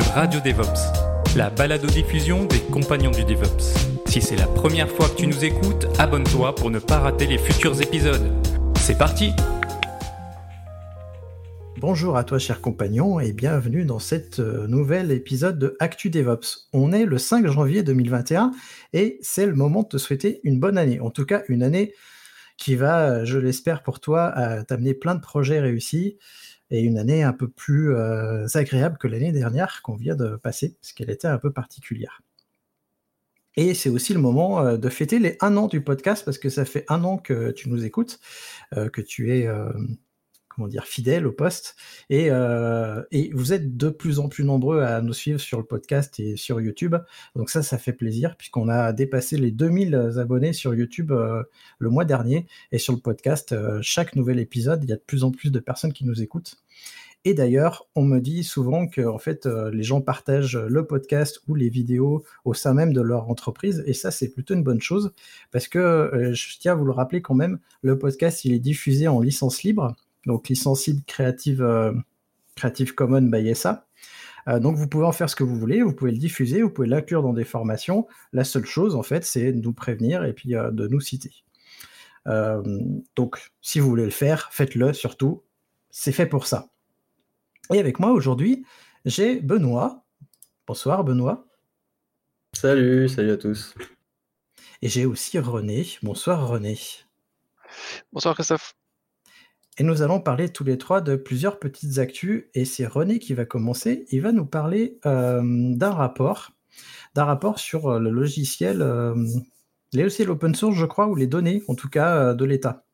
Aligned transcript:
Radio 0.00 0.40
DevOps, 0.40 1.36
la 1.36 1.50
balado-diffusion 1.50 2.46
des 2.46 2.60
compagnons 2.60 3.10
du 3.10 3.24
DevOps. 3.24 3.74
Si 4.06 4.22
c'est 4.22 4.36
la 4.36 4.46
première 4.46 4.88
fois 4.88 5.06
que 5.10 5.16
tu 5.16 5.26
nous 5.26 5.44
écoutes, 5.44 5.86
abonne-toi 5.98 6.54
pour 6.54 6.70
ne 6.70 6.78
pas 6.78 6.98
rater 6.98 7.26
les 7.26 7.36
futurs 7.36 7.78
épisodes. 7.82 8.32
C'est 8.78 8.96
parti! 8.96 9.32
Bonjour 11.76 12.16
à 12.16 12.24
toi, 12.24 12.38
cher 12.38 12.62
compagnon, 12.62 13.20
et 13.20 13.34
bienvenue 13.34 13.84
dans 13.84 13.98
cet 13.98 14.38
euh, 14.38 14.66
nouvel 14.66 15.10
épisode 15.10 15.58
de 15.58 15.76
Actu 15.78 16.08
DevOps. 16.08 16.68
On 16.72 16.92
est 16.92 17.04
le 17.04 17.18
5 17.18 17.46
janvier 17.46 17.82
2021 17.82 18.52
et 18.94 19.18
c'est 19.20 19.44
le 19.44 19.54
moment 19.54 19.82
de 19.82 19.88
te 19.88 19.98
souhaiter 19.98 20.40
une 20.42 20.58
bonne 20.58 20.78
année. 20.78 21.00
En 21.00 21.10
tout 21.10 21.26
cas, 21.26 21.42
une 21.48 21.62
année 21.62 21.92
qui 22.56 22.76
va, 22.76 23.26
je 23.26 23.38
l'espère 23.38 23.82
pour 23.82 24.00
toi, 24.00 24.32
t'amener 24.66 24.94
plein 24.94 25.16
de 25.16 25.20
projets 25.20 25.60
réussis 25.60 26.16
et 26.72 26.80
une 26.80 26.98
année 26.98 27.22
un 27.22 27.34
peu 27.34 27.48
plus 27.48 27.94
euh, 27.94 28.46
agréable 28.54 28.98
que 28.98 29.06
l'année 29.06 29.30
dernière 29.30 29.82
qu'on 29.82 29.94
vient 29.94 30.16
de 30.16 30.36
passer, 30.36 30.74
parce 30.80 30.92
qu'elle 30.92 31.10
était 31.10 31.28
un 31.28 31.38
peu 31.38 31.52
particulière. 31.52 32.22
Et 33.54 33.74
c'est 33.74 33.90
aussi 33.90 34.14
le 34.14 34.20
moment 34.20 34.60
euh, 34.60 34.76
de 34.78 34.88
fêter 34.88 35.18
les 35.18 35.36
un 35.40 35.56
an 35.58 35.68
du 35.68 35.82
podcast, 35.82 36.24
parce 36.24 36.38
que 36.38 36.48
ça 36.48 36.64
fait 36.64 36.86
un 36.88 37.04
an 37.04 37.18
que 37.18 37.50
tu 37.50 37.68
nous 37.68 37.84
écoutes, 37.84 38.18
que 38.72 39.00
tu 39.02 39.32
es 39.32 39.46
comment 40.54 40.68
dire, 40.68 40.84
fidèle 40.84 41.26
au 41.26 41.32
poste. 41.32 41.76
Et, 42.10 42.28
euh, 42.30 43.02
et, 43.10 43.30
vous 43.32 43.52
êtes 43.52 43.76
de 43.76 43.88
plus 43.88 44.18
en 44.18 44.28
plus 44.28 44.44
nombreux 44.44 44.80
à 44.80 45.00
nous 45.00 45.12
suivre 45.12 45.40
sur 45.40 45.58
le 45.58 45.64
podcast 45.64 46.18
et 46.20 46.36
sur 46.36 46.60
YouTube. 46.60 46.96
Donc 47.36 47.50
ça, 47.50 47.62
ça 47.62 47.78
fait 47.78 47.92
plaisir 47.92 48.36
puisqu'on 48.36 48.68
a 48.68 48.92
dépassé 48.92 49.36
les 49.36 49.50
2000 49.50 50.12
abonnés 50.18 50.52
sur 50.52 50.74
YouTube 50.74 51.12
euh, 51.12 51.42
le 51.78 51.90
mois 51.90 52.04
dernier. 52.04 52.46
Et 52.72 52.78
sur 52.78 52.92
le 52.92 53.00
podcast, 53.00 53.52
euh, 53.52 53.78
chaque 53.82 54.16
nouvel 54.16 54.38
épisode, 54.38 54.82
il 54.84 54.90
y 54.90 54.92
a 54.92 54.96
de 54.96 55.02
plus 55.06 55.24
en 55.24 55.30
plus 55.30 55.50
de 55.50 55.58
personnes 55.58 55.92
qui 55.92 56.04
nous 56.04 56.22
écoutent. 56.22 56.56
Et 57.24 57.34
d'ailleurs, 57.34 57.86
on 57.94 58.02
me 58.02 58.18
dit 58.18 58.42
souvent 58.42 58.88
que 58.88 59.02
en 59.02 59.18
fait, 59.18 59.46
les 59.46 59.84
gens 59.84 60.00
partagent 60.00 60.56
le 60.56 60.84
podcast 60.88 61.40
ou 61.46 61.54
les 61.54 61.68
vidéos 61.68 62.24
au 62.44 62.52
sein 62.52 62.74
même 62.74 62.92
de 62.92 63.00
leur 63.00 63.30
entreprise. 63.30 63.84
Et 63.86 63.92
ça, 63.92 64.10
c'est 64.10 64.30
plutôt 64.30 64.54
une 64.54 64.64
bonne 64.64 64.80
chose 64.80 65.14
parce 65.52 65.68
que 65.68 66.32
je 66.34 66.58
tiens 66.58 66.72
à 66.72 66.74
vous 66.74 66.84
le 66.84 66.90
rappeler 66.90 67.22
quand 67.22 67.36
même, 67.36 67.60
le 67.82 67.96
podcast, 67.96 68.44
il 68.44 68.52
est 68.52 68.58
diffusé 68.58 69.06
en 69.06 69.20
licence 69.20 69.62
libre 69.62 69.94
donc 70.26 70.48
licence 70.48 70.88
Creative, 71.06 71.62
euh, 71.62 71.92
Creative 72.56 72.94
Commons 72.94 73.22
by 73.22 73.54
SA. 73.54 73.86
Euh, 74.48 74.58
donc 74.58 74.76
vous 74.76 74.88
pouvez 74.88 75.04
en 75.04 75.12
faire 75.12 75.30
ce 75.30 75.36
que 75.36 75.44
vous 75.44 75.56
voulez, 75.56 75.82
vous 75.82 75.92
pouvez 75.92 76.10
le 76.10 76.18
diffuser, 76.18 76.62
vous 76.62 76.70
pouvez 76.70 76.88
l'inclure 76.88 77.22
dans 77.22 77.32
des 77.32 77.44
formations. 77.44 78.06
La 78.32 78.44
seule 78.44 78.66
chose, 78.66 78.96
en 78.96 79.02
fait, 79.02 79.24
c'est 79.24 79.52
de 79.52 79.60
nous 79.60 79.72
prévenir 79.72 80.24
et 80.24 80.32
puis 80.32 80.56
euh, 80.56 80.70
de 80.70 80.88
nous 80.88 81.00
citer. 81.00 81.44
donc, 83.16 83.52
si 83.60 83.80
vous 83.80 83.88
voulez 83.88 84.04
le 84.04 84.10
faire, 84.10 84.48
faites-le 84.52 84.92
surtout. 84.92 85.42
C'est 85.90 86.12
fait 86.12 86.26
pour 86.26 86.46
ça. 86.46 86.68
Et 87.72 87.78
avec 87.78 87.98
moi 87.98 88.12
aujourd'hui, 88.12 88.64
j'ai 89.04 89.40
Benoît. 89.40 90.04
Bonsoir 90.66 91.04
Benoît. 91.04 91.46
Salut, 92.52 93.08
salut 93.08 93.32
à 93.32 93.36
tous. 93.36 93.74
Et 94.82 94.88
j'ai 94.88 95.06
aussi 95.06 95.38
René. 95.38 95.86
Bonsoir 96.02 96.48
René. 96.48 96.78
Bonsoir 98.12 98.34
Christophe. 98.34 98.74
Et 99.78 99.84
nous 99.84 100.02
allons 100.02 100.20
parler 100.20 100.50
tous 100.50 100.64
les 100.64 100.76
trois 100.76 101.00
de 101.00 101.16
plusieurs 101.16 101.58
petites 101.58 101.98
actus. 101.98 102.44
Et 102.54 102.64
c'est 102.64 102.86
René 102.86 103.18
qui 103.18 103.32
va 103.32 103.46
commencer. 103.46 104.04
Il 104.10 104.20
va 104.20 104.32
nous 104.32 104.44
parler 104.44 104.98
euh, 105.06 105.40
d'un 105.42 105.92
rapport, 105.92 106.50
d'un 107.14 107.24
rapport 107.24 107.58
sur 107.58 107.88
euh, 107.88 107.98
le 107.98 108.10
logiciel, 108.10 108.82
euh, 108.82 109.14
les 109.92 110.02
logiciels 110.02 110.30
open 110.30 110.54
source, 110.54 110.76
je 110.76 110.84
crois, 110.84 111.06
ou 111.08 111.14
les 111.14 111.26
données, 111.26 111.62
en 111.68 111.74
tout 111.74 111.88
cas, 111.88 112.34
de 112.34 112.44
l'État. 112.44 112.84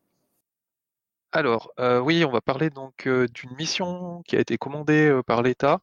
Alors, 1.30 1.72
oui, 1.78 2.24
on 2.24 2.30
va 2.30 2.40
parler 2.40 2.70
donc 2.70 3.06
d'une 3.06 3.54
mission 3.56 4.22
qui 4.26 4.34
a 4.34 4.40
été 4.40 4.56
commandée 4.56 5.20
par 5.26 5.42
l'État. 5.42 5.80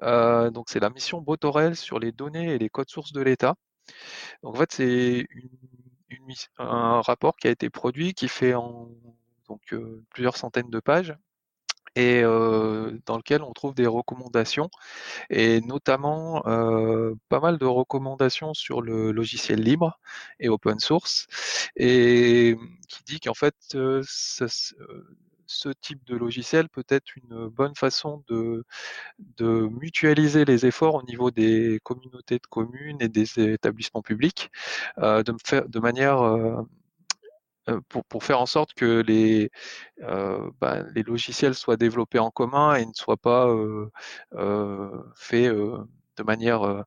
donc, 0.00 0.70
c'est 0.70 0.80
la 0.80 0.90
mission 0.90 1.20
Botorel 1.20 1.76
sur 1.76 1.98
les 1.98 2.10
données 2.10 2.54
et 2.54 2.58
les 2.58 2.70
codes 2.70 2.88
sources 2.88 3.12
de 3.12 3.20
l'État. 3.20 3.54
Donc, 4.42 4.56
en 4.56 4.58
fait, 4.58 4.72
c'est 4.72 5.26
un 6.58 7.02
rapport 7.02 7.36
qui 7.36 7.48
a 7.48 7.50
été 7.50 7.70
produit 7.70 8.14
qui 8.14 8.28
fait 8.28 8.54
en 8.54 8.88
donc 9.48 9.74
plusieurs 10.10 10.36
centaines 10.36 10.70
de 10.70 10.80
pages 10.80 11.16
et 11.96 12.22
dans 12.22 13.16
lequel 13.16 13.42
on 13.42 13.52
trouve 13.52 13.74
des 13.74 13.86
recommandations 13.86 14.70
et 15.30 15.60
notamment 15.62 16.42
pas 17.28 17.40
mal 17.40 17.58
de 17.58 17.64
recommandations 17.64 18.54
sur 18.54 18.82
le 18.82 19.10
logiciel 19.10 19.60
libre 19.60 19.98
et 20.38 20.48
open 20.48 20.78
source 20.78 21.26
et 21.76 22.56
qui 22.88 23.02
dit 23.04 23.20
qu'en 23.20 23.34
fait 23.34 23.56
ce 25.48 25.70
type 25.80 26.04
de 26.04 26.14
logiciel 26.14 26.68
peut 26.68 26.84
être 26.88 27.16
une 27.16 27.48
bonne 27.48 27.74
façon 27.74 28.22
de, 28.28 28.64
mutualiser 29.40 30.44
les 30.44 30.66
efforts 30.66 30.94
au 30.94 31.02
niveau 31.02 31.30
des 31.30 31.80
communautés 31.82 32.38
de 32.38 32.46
communes 32.46 32.98
et 33.00 33.08
des 33.08 33.40
établissements 33.40 34.02
publics 34.02 34.50
de 34.98 35.78
manière 35.80 36.66
euh, 37.68 37.80
pour, 38.08 38.24
faire 38.24 38.40
en 38.40 38.46
sorte 38.46 38.74
que 38.74 39.02
les, 39.06 39.50
euh, 40.02 40.50
bah, 40.60 40.84
les 40.94 41.02
logiciels 41.02 41.54
soient 41.54 41.76
développés 41.76 42.18
en 42.18 42.30
commun 42.30 42.74
et 42.74 42.86
ne 42.86 42.92
soient 42.94 43.16
pas 43.16 43.48
euh, 43.48 43.90
faits 45.16 45.52
de 45.52 46.22
manière 46.24 46.84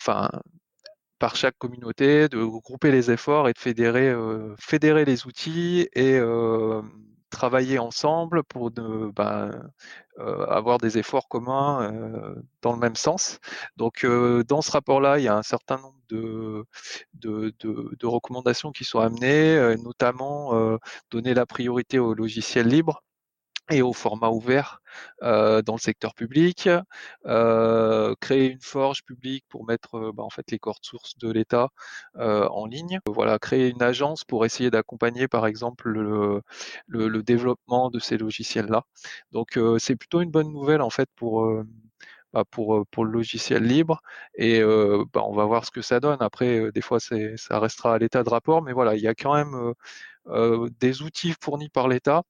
enfin, 0.00 0.30
par 1.18 1.36
chaque 1.36 1.56
communauté, 1.58 2.28
de 2.28 2.44
grouper 2.44 2.90
les 2.90 3.10
efforts 3.10 3.48
et 3.48 3.52
de 3.52 3.58
fédérer, 3.58 4.14
fédérer 4.58 5.04
les 5.04 5.26
outils 5.26 5.88
et 5.94 6.20
travailler 7.32 7.78
ensemble 7.80 8.44
pour 8.44 8.70
ben, 8.70 9.70
avoir 10.18 10.78
des 10.78 10.98
efforts 10.98 11.26
communs 11.28 11.92
dans 12.62 12.72
le 12.72 12.78
même 12.78 12.96
sens. 12.96 13.40
Donc, 13.76 14.06
dans 14.06 14.62
ce 14.62 14.70
rapport-là, 14.70 15.18
il 15.18 15.24
y 15.24 15.28
a 15.28 15.36
un 15.36 15.42
certain 15.42 15.78
nombre 15.78 15.98
de, 16.08 16.64
de 17.14 18.06
recommandations 18.06 18.70
qui 18.70 18.84
sont 18.84 19.00
amenées, 19.00 19.74
notamment 19.82 20.78
donner 21.10 21.34
la 21.34 21.46
priorité 21.46 21.98
aux 21.98 22.14
logiciels 22.14 22.68
libres 22.68 23.02
et 23.70 23.82
au 23.82 23.92
format 23.92 24.30
ouvert 24.30 24.80
euh, 25.22 25.62
dans 25.62 25.74
le 25.74 25.78
secteur 25.80 26.14
public, 26.14 26.68
euh, 27.26 28.14
créer 28.20 28.50
une 28.50 28.60
forge 28.60 29.04
publique 29.04 29.44
pour 29.48 29.64
mettre 29.64 29.96
euh, 29.96 30.12
bah, 30.12 30.22
en 30.22 30.30
fait 30.30 30.50
les 30.50 30.58
cordes 30.58 30.84
sources 30.84 31.16
de 31.18 31.30
l'État 31.30 31.68
en 32.16 32.66
ligne, 32.66 33.00
voilà, 33.06 33.38
créer 33.38 33.70
une 33.70 33.82
agence 33.82 34.24
pour 34.24 34.44
essayer 34.44 34.70
d'accompagner 34.70 35.28
par 35.28 35.46
exemple 35.46 35.88
le, 35.88 36.42
le, 36.88 37.22
développement 37.22 37.90
de 37.90 37.98
ces 37.98 38.18
logiciels-là. 38.18 38.82
Donc 39.32 39.58
c'est 39.78 39.96
plutôt 39.96 40.20
une 40.20 40.30
bonne 40.30 40.52
nouvelle 40.52 40.82
en 40.82 40.90
fait 40.90 41.08
pour 41.16 41.46
bah, 42.32 42.44
pour, 42.50 42.86
pour 42.90 43.04
le 43.04 43.12
logiciel 43.12 43.62
libre 43.64 44.00
et 44.34 44.60
bah, 45.12 45.22
on 45.26 45.34
va 45.34 45.44
voir 45.46 45.64
ce 45.64 45.70
que 45.70 45.82
ça 45.82 46.00
donne. 46.00 46.18
Après, 46.20 46.70
des 46.72 46.80
fois, 46.80 46.98
ça 47.00 47.58
restera 47.58 47.94
à 47.94 47.98
l'état 47.98 48.22
de 48.22 48.30
rapport, 48.30 48.62
mais 48.62 48.72
voilà, 48.72 48.94
il 48.96 49.02
y 49.02 49.08
a 49.08 49.14
quand 49.14 49.34
même 49.34 49.74
des 50.80 51.02
outils 51.02 51.34
fournis 51.40 51.68
par 51.68 51.88
l'État 51.88 52.22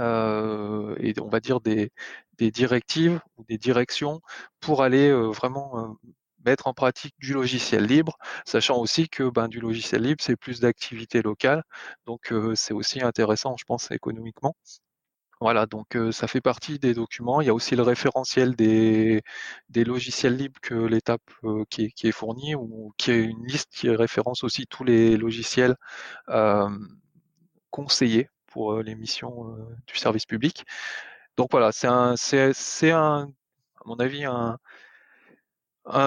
euh, 0.00 0.96
et 0.98 1.14
on 1.20 1.28
va 1.28 1.40
dire 1.40 1.60
des, 1.60 1.90
directives 2.38 3.20
ou 3.36 3.44
des 3.44 3.58
directions 3.58 4.22
pour 4.60 4.82
aller 4.82 5.08
euh, 5.10 5.28
vraiment 5.28 5.78
euh, 5.78 6.08
mettre 6.44 6.66
en 6.68 6.74
pratique 6.74 7.14
du 7.18 7.34
logiciel 7.34 7.84
libre, 7.84 8.16
sachant 8.46 8.78
aussi 8.78 9.08
que 9.08 9.28
ben, 9.28 9.48
du 9.48 9.60
logiciel 9.60 10.02
libre, 10.02 10.22
c'est 10.24 10.36
plus 10.36 10.60
d'activités 10.60 11.22
locales, 11.22 11.62
donc 12.06 12.32
c'est 12.54 12.72
aussi 12.74 13.02
intéressant, 13.02 13.56
je 13.58 13.64
pense, 13.66 13.90
économiquement. 13.90 14.56
Voilà, 15.40 15.66
donc 15.66 15.96
ça 16.12 16.28
fait 16.28 16.40
partie 16.40 16.78
des 16.78 16.94
documents. 16.94 17.40
Il 17.40 17.46
y 17.46 17.50
a 17.50 17.54
aussi 17.54 17.76
le 17.76 17.82
référentiel 17.82 18.54
des, 18.56 19.22
logiciels 19.74 20.36
libres 20.36 20.60
que 20.62 20.74
l'étape 20.74 21.22
qui, 21.70 21.92
est 22.04 22.12
fourni, 22.12 22.54
ou 22.54 22.92
qui 22.98 23.10
est 23.10 23.24
une 23.24 23.46
liste 23.46 23.70
qui 23.72 23.90
référence 23.90 24.44
aussi 24.44 24.66
tous 24.66 24.84
les 24.84 25.16
logiciels 25.16 25.76
conseillés 27.70 28.28
pour 28.50 28.82
les 28.82 28.94
missions 28.94 29.56
du 29.86 29.96
service 29.96 30.26
public. 30.26 30.64
Donc 31.36 31.48
voilà, 31.52 31.72
c'est 31.72 31.86
un, 31.86 32.16
c'est, 32.16 32.90
un, 32.90 33.30
à 33.76 33.82
mon 33.86 33.96
avis, 33.96 34.24
un, 34.24 34.58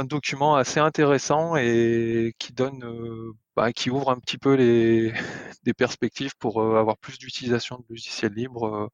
document 0.03 0.55
assez 0.55 0.79
intéressant 0.79 1.55
et 1.55 2.35
qui 2.37 2.53
donne, 2.53 3.33
bah, 3.55 3.73
qui 3.73 3.89
ouvre 3.89 4.11
un 4.11 4.19
petit 4.19 4.37
peu 4.37 4.53
les 4.53 5.11
des 5.63 5.73
perspectives 5.73 6.33
pour 6.37 6.61
avoir 6.61 6.97
plus 6.97 7.17
d'utilisation 7.17 7.77
de 7.77 7.85
logiciels 7.89 8.33
libres 8.33 8.91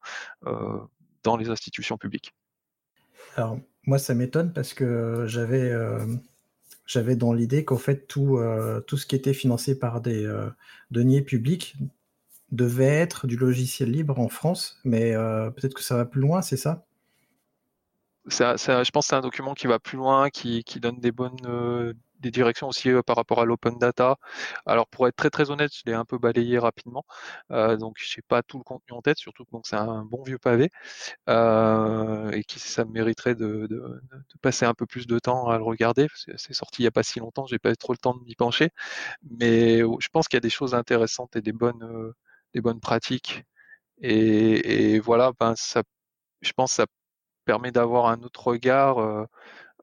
dans 1.22 1.36
les 1.36 1.50
institutions 1.50 1.98
publiques. 1.98 2.32
Alors 3.36 3.58
moi, 3.84 3.98
ça 3.98 4.14
m'étonne 4.14 4.52
parce 4.52 4.72
que 4.72 5.24
j'avais 5.26 5.72
j'avais 6.86 7.16
dans 7.16 7.32
l'idée 7.32 7.64
qu'en 7.64 7.76
fait 7.76 8.06
tout 8.06 8.40
tout 8.86 8.96
ce 8.96 9.06
qui 9.06 9.14
était 9.14 9.34
financé 9.34 9.78
par 9.78 10.00
des 10.00 10.26
deniers 10.90 11.22
publics 11.22 11.76
devait 12.52 12.84
être 12.84 13.26
du 13.26 13.36
logiciel 13.36 13.90
libre 13.90 14.18
en 14.18 14.28
France, 14.28 14.80
mais 14.84 15.12
peut-être 15.56 15.74
que 15.74 15.82
ça 15.82 15.96
va 15.96 16.04
plus 16.04 16.20
loin, 16.20 16.42
c'est 16.42 16.56
ça? 16.56 16.84
Je 18.26 18.90
pense 18.90 19.06
que 19.06 19.08
c'est 19.08 19.16
un 19.16 19.20
document 19.20 19.54
qui 19.54 19.66
va 19.66 19.78
plus 19.78 19.96
loin, 19.96 20.30
qui, 20.30 20.62
donne 20.80 21.00
des 21.00 21.12
bonnes 21.12 21.36
euh, 21.46 21.94
des 22.20 22.30
directions 22.30 22.68
aussi 22.68 22.90
euh, 22.90 23.02
par 23.02 23.16
rapport 23.16 23.40
à 23.40 23.44
l'open 23.46 23.78
data. 23.78 24.16
Alors 24.66 24.86
pour 24.88 25.08
être 25.08 25.16
très 25.16 25.30
très 25.30 25.50
honnête, 25.50 25.72
je 25.74 25.82
l'ai 25.86 25.94
un 25.94 26.04
peu 26.04 26.18
balayé 26.18 26.58
rapidement, 26.58 27.04
euh, 27.50 27.76
donc 27.76 27.96
je 27.98 28.18
n'ai 28.18 28.22
pas 28.28 28.42
tout 28.42 28.58
le 28.58 28.64
contenu 28.64 28.96
en 28.96 29.00
tête, 29.02 29.18
surtout 29.18 29.44
que 29.44 29.50
c'est 29.64 29.76
un 29.76 30.04
bon 30.04 30.22
vieux 30.22 30.38
pavé 30.38 30.70
et 31.28 32.44
qui 32.44 32.58
ça 32.60 32.84
mériterait 32.84 33.34
de, 33.34 34.00
passer 34.42 34.66
un 34.66 34.74
peu 34.74 34.86
plus 34.86 35.06
de 35.06 35.18
temps 35.18 35.48
à 35.48 35.56
le 35.58 35.64
regarder. 35.64 36.08
C'est 36.36 36.52
sorti 36.54 36.82
il 36.82 36.84
n'y 36.84 36.88
a 36.88 36.92
pas 36.92 37.02
si 37.02 37.20
longtemps, 37.20 37.46
j'ai 37.46 37.58
pas 37.58 37.74
trop 37.76 37.92
le 37.92 37.98
temps 37.98 38.14
de 38.14 38.22
m'y 38.24 38.34
pencher, 38.34 38.70
mais 39.30 39.78
je 39.78 40.08
pense 40.12 40.28
qu'il 40.28 40.36
y 40.36 40.38
a 40.38 40.40
des 40.40 40.50
choses 40.50 40.74
intéressantes 40.74 41.36
et 41.36 41.42
des 41.42 41.52
bonnes 41.52 42.12
des 42.54 42.60
bonnes 42.60 42.80
pratiques. 42.80 43.44
Et, 44.02 44.98
voilà, 45.00 45.32
ben 45.38 45.54
ça, 45.56 45.82
je 46.40 46.52
pense 46.52 46.70
que 46.70 46.76
ça 46.76 46.86
permet 47.44 47.72
d'avoir 47.72 48.06
un 48.06 48.22
autre 48.22 48.46
regard 48.46 48.98
euh, 48.98 49.24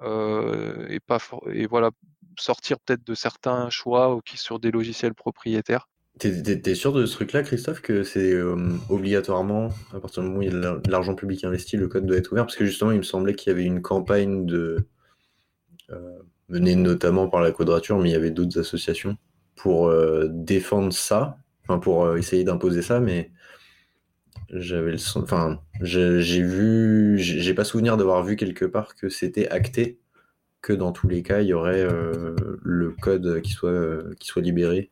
euh, 0.02 0.86
et 0.90 1.00
pas 1.00 1.20
et 1.52 1.68
voilà 1.68 1.92
sortir 2.40 2.80
peut-être 2.80 3.06
de 3.06 3.16
certains 3.16 3.70
choix 3.70 4.20
qui 4.26 4.38
sur 4.38 4.60
des 4.60 4.72
logiciels 4.72 5.14
propriétaires. 5.14 5.90
T'es 6.20 6.74
sûr 6.74 6.94
de 6.94 7.06
ce 7.06 7.14
truc-là, 7.14 7.44
Christophe, 7.44 7.82
que 7.82 8.02
c'est 8.02 8.34
euh, 8.34 8.56
obligatoirement, 8.90 9.70
à 9.94 10.00
partir 10.00 10.24
du 10.24 10.30
moment 10.30 10.40
où 10.40 10.42
il 10.42 10.52
y 10.52 10.56
a 10.56 10.78
de 10.78 10.92
l'argent 10.92 11.14
public 11.14 11.44
investi, 11.44 11.78
le 11.78 11.88
code 11.88 12.08
doit 12.08 12.18
être 12.18 12.32
ouvert? 12.32 12.46
Parce 12.46 12.56
que 12.56 12.66
justement, 12.66 12.92
il 12.92 12.98
me 12.98 13.04
semblait 13.04 13.36
qu'il 13.36 13.52
y 13.52 13.54
avait 13.54 13.66
une 13.66 13.84
campagne 13.84 14.46
de 14.48 14.88
menée 16.50 16.76
notamment 16.76 17.30
par 17.30 17.42
la 17.42 17.52
Quadrature, 17.52 18.00
mais 18.00 18.10
il 18.10 18.14
y 18.14 18.16
avait 18.16 18.32
d'autres 18.32 18.60
associations 18.60 19.16
pour 19.56 19.94
défendre 20.28 20.92
ça, 20.92 21.38
enfin 21.68 21.80
pour 21.80 22.16
essayer 22.18 22.44
d'imposer 22.44 22.82
ça, 22.82 23.00
mais 23.00 23.32
j'avais 24.50 24.92
le 24.92 24.98
enfin, 25.18 25.62
j'ai 25.82 26.42
vu, 26.42 27.18
j'ai 27.20 27.54
pas 27.54 27.64
souvenir 27.64 27.98
d'avoir 27.98 28.24
vu 28.24 28.36
quelque 28.36 28.66
part 28.66 28.96
que 28.96 29.10
c'était 29.10 29.50
acté 29.50 30.00
que 30.62 30.74
dans 30.74 30.92
tous 30.92 31.08
les 31.08 31.24
cas 31.24 31.42
il 31.42 31.48
y 31.48 31.54
aurait 31.54 31.82
euh, 31.82 32.36
le 32.64 32.92
code 32.92 33.42
qui 33.42 33.52
soit 33.52 34.16
qui 34.20 34.28
soit 34.28 34.42
libéré. 34.42 34.92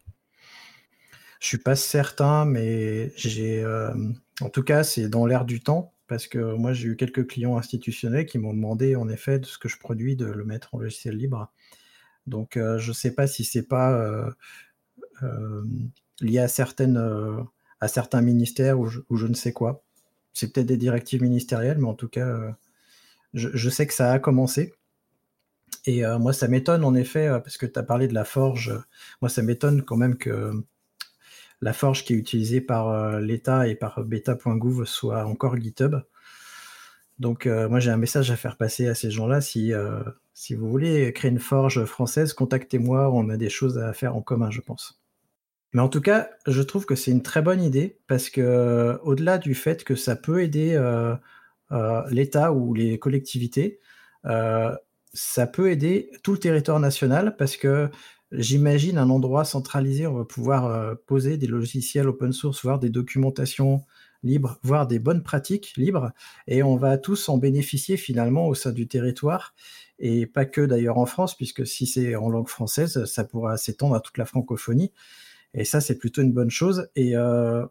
Je 1.39 1.47
suis 1.47 1.57
pas 1.57 1.75
certain, 1.75 2.45
mais 2.45 3.11
j'ai, 3.17 3.63
euh, 3.63 3.93
en 4.41 4.49
tout 4.49 4.63
cas, 4.63 4.83
c'est 4.83 5.09
dans 5.09 5.25
l'air 5.25 5.45
du 5.45 5.61
temps 5.61 5.93
parce 6.07 6.27
que 6.27 6.55
moi 6.55 6.73
j'ai 6.73 6.87
eu 6.87 6.95
quelques 6.95 7.27
clients 7.27 7.57
institutionnels 7.57 8.25
qui 8.25 8.39
m'ont 8.39 8.53
demandé 8.53 8.95
en 8.95 9.09
effet 9.09 9.39
de 9.39 9.45
ce 9.45 9.57
que 9.57 9.69
je 9.69 9.77
produis 9.77 10.15
de 10.15 10.25
le 10.25 10.43
mettre 10.43 10.73
en 10.73 10.79
logiciel 10.79 11.15
libre. 11.17 11.51
Donc 12.27 12.57
euh, 12.57 12.77
je 12.79 12.91
sais 12.91 13.13
pas 13.13 13.27
si 13.27 13.43
c'est 13.43 13.67
pas 13.67 14.27
lié 16.21 16.39
à 16.39 16.47
certaines 16.47 16.97
à 17.81 17.87
certains 17.87 18.21
ministères 18.21 18.79
ou 18.79 18.87
je, 18.87 19.27
ne 19.27 19.33
sais 19.33 19.53
quoi. 19.53 19.83
C'est 20.33 20.51
peut-être 20.51 20.67
des 20.67 20.77
directives 20.77 21.21
ministérielles, 21.21 21.77
mais 21.77 21.87
en 21.87 21.93
tout 21.93 22.09
cas, 22.09 22.27
euh, 22.27 22.51
je, 23.33 23.69
sais 23.69 23.87
que 23.87 23.93
ça 23.93 24.11
a 24.11 24.19
commencé. 24.19 24.73
Et 25.85 26.05
euh, 26.05 26.17
moi, 26.17 26.33
ça 26.33 26.47
m'étonne 26.47 26.83
en 26.83 26.95
effet, 26.95 27.27
euh, 27.27 27.39
parce 27.39 27.57
que 27.57 27.65
tu 27.65 27.77
as 27.79 27.83
parlé 27.83 28.07
de 28.07 28.13
la 28.13 28.25
forge. 28.25 28.73
Moi, 29.21 29.29
ça 29.29 29.41
m'étonne 29.41 29.83
quand 29.83 29.97
même 29.97 30.17
que 30.17 30.51
la 31.61 31.73
forge 31.73 32.03
qui 32.03 32.13
est 32.13 32.17
utilisée 32.17 32.61
par 32.61 33.19
l'État 33.19 33.67
et 33.67 33.75
par 33.75 34.03
beta.gouv 34.03 34.85
soit 34.85 35.25
encore 35.25 35.57
GitHub. 35.57 35.95
Donc, 37.17 37.45
moi, 37.45 37.79
j'ai 37.79 37.91
un 37.91 37.97
message 37.97 38.29
à 38.29 38.35
faire 38.35 38.57
passer 38.57 38.87
à 38.87 38.93
ces 38.93 39.09
gens-là. 39.09 39.39
Si, 39.39 39.71
si 40.33 40.53
vous 40.53 40.69
voulez 40.69 41.13
créer 41.13 41.31
une 41.31 41.39
forge 41.39 41.85
française, 41.85 42.33
contactez-moi. 42.33 43.09
On 43.09 43.29
a 43.29 43.37
des 43.37 43.49
choses 43.49 43.77
à 43.77 43.93
faire 43.93 44.15
en 44.17 44.21
commun, 44.21 44.51
je 44.51 44.59
pense. 44.59 44.99
Mais 45.75 45.81
en 45.81 45.89
tout 45.89 45.99
cas, 45.99 46.29
je 46.47 46.61
trouve 46.61 46.85
que 46.85 46.95
c'est 46.95 47.11
une 47.11 47.21
très 47.21 47.41
bonne 47.41 47.61
idée 47.61 47.97
parce 48.07 48.29
que 48.29 48.97
au-delà 49.03 49.37
du 49.37 49.53
fait 49.53 49.83
que 49.83 49.95
ça 49.95 50.15
peut 50.15 50.41
aider 50.41 50.73
euh, 50.73 51.13
euh, 51.73 52.01
l'État 52.11 52.53
ou 52.53 52.73
les 52.73 52.97
collectivités, 52.97 53.81
euh, 54.23 54.73
ça 55.13 55.47
peut 55.47 55.69
aider 55.69 56.11
tout 56.23 56.31
le 56.31 56.37
territoire 56.37 56.79
national 56.79 57.35
parce 57.35 57.57
que 57.57 57.89
j'imagine 58.31 58.97
un 58.97 59.09
endroit 59.09 59.43
centralisé, 59.43 60.07
on 60.07 60.13
va 60.13 60.23
pouvoir 60.23 60.95
poser 61.07 61.35
des 61.35 61.47
logiciels 61.47 62.07
open 62.07 62.31
source, 62.31 62.63
voir 62.63 62.79
des 62.79 62.89
documentations 62.89 63.83
libres, 64.23 64.59
voir 64.63 64.87
des 64.87 64.99
bonnes 64.99 65.23
pratiques 65.23 65.73
libres, 65.75 66.11
et 66.47 66.63
on 66.63 66.77
va 66.77 66.97
tous 66.97 67.27
en 67.27 67.37
bénéficier 67.37 67.97
finalement 67.97 68.47
au 68.47 68.55
sein 68.55 68.71
du 68.71 68.87
territoire, 68.87 69.53
et 69.99 70.25
pas 70.25 70.45
que 70.45 70.61
d'ailleurs 70.61 70.99
en 70.99 71.05
France, 71.05 71.35
puisque 71.35 71.67
si 71.67 71.85
c'est 71.85 72.15
en 72.15 72.29
langue 72.29 72.47
française, 72.47 73.03
ça 73.03 73.25
pourra 73.25 73.57
s'étendre 73.57 73.95
à 73.95 73.99
toute 73.99 74.17
la 74.17 74.25
francophonie. 74.25 74.93
Et 75.55 75.63
ça, 75.63 75.81
c'est 75.81 75.97
plutôt 75.97 76.21
une 76.21 76.33
bonne 76.33 76.51
chose. 76.51 76.89
Et 76.95 77.15
euh, 77.15 77.65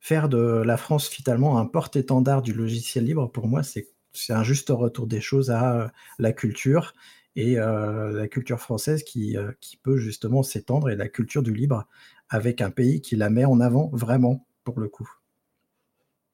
faire 0.00 0.28
de 0.28 0.38
la 0.38 0.76
France 0.76 1.08
finalement 1.08 1.58
un 1.58 1.66
porte-étendard 1.66 2.42
du 2.42 2.54
logiciel 2.54 3.04
libre, 3.04 3.30
pour 3.30 3.46
moi, 3.46 3.62
c'est 3.62 3.86
un 4.30 4.42
juste 4.42 4.70
retour 4.70 5.06
des 5.06 5.20
choses 5.20 5.50
à 5.50 5.76
euh, 5.76 5.88
la 6.18 6.32
culture 6.32 6.94
et 7.36 7.58
euh, 7.58 8.10
la 8.12 8.26
culture 8.26 8.58
française 8.58 9.04
qui, 9.04 9.36
peut 9.82 9.98
justement 9.98 10.42
s'étendre 10.42 10.90
et 10.90 10.96
la 10.96 11.08
culture 11.08 11.42
du 11.42 11.54
libre 11.54 11.86
avec 12.28 12.60
un 12.60 12.70
pays 12.70 13.00
qui 13.02 13.16
la 13.16 13.30
met 13.30 13.44
en 13.44 13.60
avant 13.60 13.90
vraiment 13.92 14.46
pour 14.64 14.80
le 14.80 14.88
coup. 14.88 15.08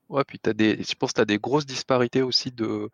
Ouais, 0.08 0.22
puis 0.26 0.40
as 0.46 0.54
des, 0.54 0.82
je 0.82 0.94
pense 0.94 1.10
que 1.10 1.16
tu 1.16 1.20
as 1.20 1.26
des 1.26 1.38
grosses 1.38 1.66
disparités 1.66 2.22
aussi 2.22 2.52
de 2.52 2.90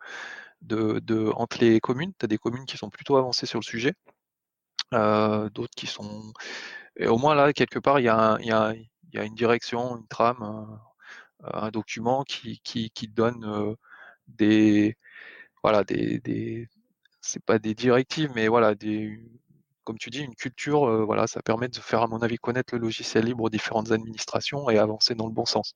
entre 1.33 1.59
les 1.59 1.79
communes. 1.79 2.11
Tu 2.19 2.25
as 2.25 2.27
des 2.27 2.39
communes 2.39 2.65
qui 2.65 2.77
sont 2.77 2.89
plutôt 2.89 3.17
avancées 3.17 3.45
sur 3.45 3.59
le 3.59 3.63
sujet, 3.63 3.93
d'autres 4.91 5.75
qui 5.75 5.87
sont 5.87 6.33
et 6.97 7.07
au 7.07 7.17
moins 7.17 7.35
là, 7.35 7.53
quelque 7.53 7.79
part, 7.79 7.99
il 7.99 8.03
y 8.03 8.09
a, 8.09 8.37
une 9.13 9.35
direction, 9.35 9.97
une 9.97 10.07
trame, 10.07 10.77
un, 11.43 11.69
document 11.71 12.23
qui, 12.23 12.61
donne 13.13 13.43
euh, 13.45 13.75
des, 14.27 14.97
voilà, 15.63 15.83
des, 15.83 16.19
des 16.19 16.69
c'est 17.21 17.43
pas 17.43 17.59
des 17.59 17.73
directives, 17.75 18.31
mais 18.35 18.47
voilà, 18.47 18.75
des, 18.75 19.19
comme 19.83 19.97
tu 19.97 20.09
dis, 20.09 20.19
une 20.19 20.35
culture, 20.35 20.85
euh, 20.87 21.05
voilà, 21.05 21.27
ça 21.27 21.41
permet 21.41 21.69
de 21.69 21.75
faire, 21.75 22.01
à 22.01 22.07
mon 22.07 22.21
avis, 22.21 22.37
connaître 22.37 22.75
le 22.75 22.81
logiciel 22.81 23.25
libre 23.25 23.43
aux 23.43 23.49
différentes 23.49 23.91
administrations 23.91 24.69
et 24.69 24.77
avancer 24.77 25.15
dans 25.15 25.27
le 25.27 25.33
bon 25.33 25.45
sens, 25.45 25.75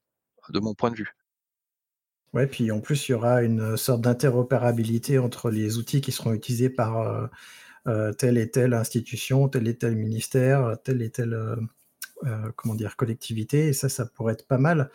de 0.49 0.59
mon 0.59 0.73
point 0.73 0.91
de 0.91 0.95
vue. 0.95 1.13
Ouais, 2.33 2.45
puis 2.45 2.71
en 2.71 2.79
plus, 2.79 3.07
il 3.07 3.13
y 3.13 3.15
aura 3.15 3.41
une 3.41 3.77
sorte 3.77 4.01
d'interopérabilité 4.01 5.17
entre 5.17 5.49
les 5.49 5.77
outils 5.77 6.01
qui 6.01 6.11
seront 6.11 6.33
utilisés 6.33 6.69
par 6.69 6.99
euh, 6.99 7.27
euh, 7.89 8.13
telle 8.13 8.37
et 8.37 8.49
telle 8.51 8.73
institution, 8.73 9.49
tel 9.49 9.67
et 9.67 9.75
tel 9.75 9.95
ministère, 9.95 10.77
telle 10.83 11.01
et 11.01 11.09
telle 11.09 11.33
euh, 11.33 11.55
euh, 12.25 12.51
collectivité. 12.95 13.69
Et 13.69 13.73
ça, 13.73 13.89
ça 13.89 14.05
pourrait 14.05 14.33
être 14.33 14.47
pas 14.47 14.57
mal. 14.57 14.91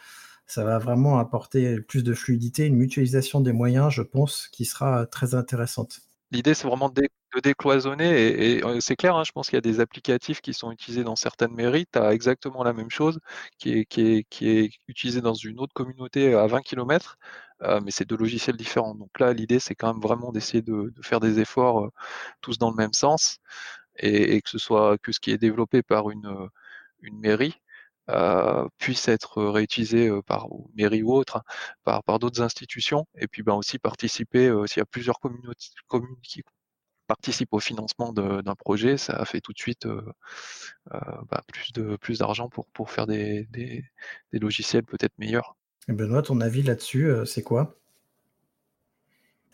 Ça 0.46 0.64
va 0.64 0.78
vraiment 0.78 1.18
apporter 1.18 1.80
plus 1.80 2.04
de 2.04 2.14
fluidité, 2.14 2.66
une 2.66 2.76
mutualisation 2.76 3.40
des 3.40 3.52
moyens, 3.52 3.90
je 3.90 4.02
pense, 4.02 4.48
qui 4.52 4.64
sera 4.64 5.06
très 5.06 5.34
intéressante. 5.34 6.02
L'idée, 6.34 6.54
c'est 6.54 6.66
vraiment 6.66 6.88
de, 6.88 7.02
décloisonner 7.42 8.56
et, 8.58 8.80
c'est 8.80 8.96
clair, 8.96 9.16
hein, 9.16 9.22
je 9.24 9.32
pense 9.32 9.48
qu'il 9.48 9.56
y 9.56 9.58
a 9.58 9.60
des 9.60 9.80
applicatifs 9.80 10.40
qui 10.40 10.52
sont 10.52 10.72
utilisés 10.72 11.04
dans 11.04 11.16
certaines 11.16 11.52
mairies. 11.54 11.86
Tu 11.92 11.98
as 11.98 12.12
exactement 12.12 12.64
la 12.64 12.72
même 12.72 12.90
chose 12.90 13.20
qui 13.58 13.70
est, 13.72 14.26
utilisée 14.88 15.20
dans 15.20 15.34
une 15.34 15.60
autre 15.60 15.72
communauté 15.74 16.34
à 16.34 16.46
20 16.48 16.62
km. 16.62 17.18
Euh, 17.62 17.80
mais 17.84 17.92
c'est 17.92 18.04
deux 18.04 18.16
logiciels 18.16 18.56
différents. 18.56 18.94
Donc 18.96 19.18
là, 19.20 19.32
l'idée, 19.32 19.60
c'est 19.60 19.74
quand 19.76 19.92
même 19.92 20.02
vraiment 20.02 20.32
d'essayer 20.32 20.62
de, 20.62 20.92
faire 21.02 21.20
des 21.20 21.38
efforts 21.40 21.84
euh, 21.84 21.90
tous 22.40 22.58
dans 22.58 22.70
le 22.70 22.76
même 22.76 22.92
sens 22.92 23.38
et, 23.96 24.42
que 24.42 24.50
ce 24.50 24.58
soit 24.58 24.98
que 24.98 25.12
ce 25.12 25.20
qui 25.20 25.30
est 25.32 25.38
développé 25.38 25.82
par 25.82 26.10
euh, 26.10 26.50
une 27.02 27.18
mairie 27.20 27.54
puisse 28.78 29.08
être 29.08 29.42
réutilisé 29.44 30.10
par 30.26 30.48
une 30.50 30.66
mairie 30.76 31.02
ou 31.02 31.12
autre, 31.12 31.42
par, 31.84 32.02
par 32.04 32.18
d'autres 32.18 32.42
institutions, 32.42 33.06
et 33.16 33.26
puis 33.26 33.42
ben, 33.42 33.54
aussi 33.54 33.78
participer, 33.78 34.52
s'il 34.66 34.78
y 34.78 34.82
a 34.82 34.86
plusieurs 34.86 35.18
communes 35.20 36.18
qui 36.22 36.42
participent 37.06 37.52
au 37.52 37.60
financement 37.60 38.12
d'un 38.12 38.54
projet, 38.54 38.96
ça 38.96 39.24
fait 39.24 39.40
tout 39.40 39.52
de 39.52 39.58
suite 39.58 39.86
ben, 40.90 41.40
plus 41.52 41.72
de 41.72 41.96
plus 41.96 42.18
d'argent 42.18 42.48
pour, 42.48 42.66
pour 42.68 42.90
faire 42.90 43.06
des, 43.06 43.46
des 43.52 43.84
logiciels 44.32 44.84
peut-être 44.84 45.18
meilleurs. 45.18 45.56
Benoît, 45.88 46.22
ton 46.22 46.40
avis 46.40 46.62
là-dessus, 46.62 47.10
euh, 47.10 47.24
c'est 47.24 47.42
quoi? 47.42 47.76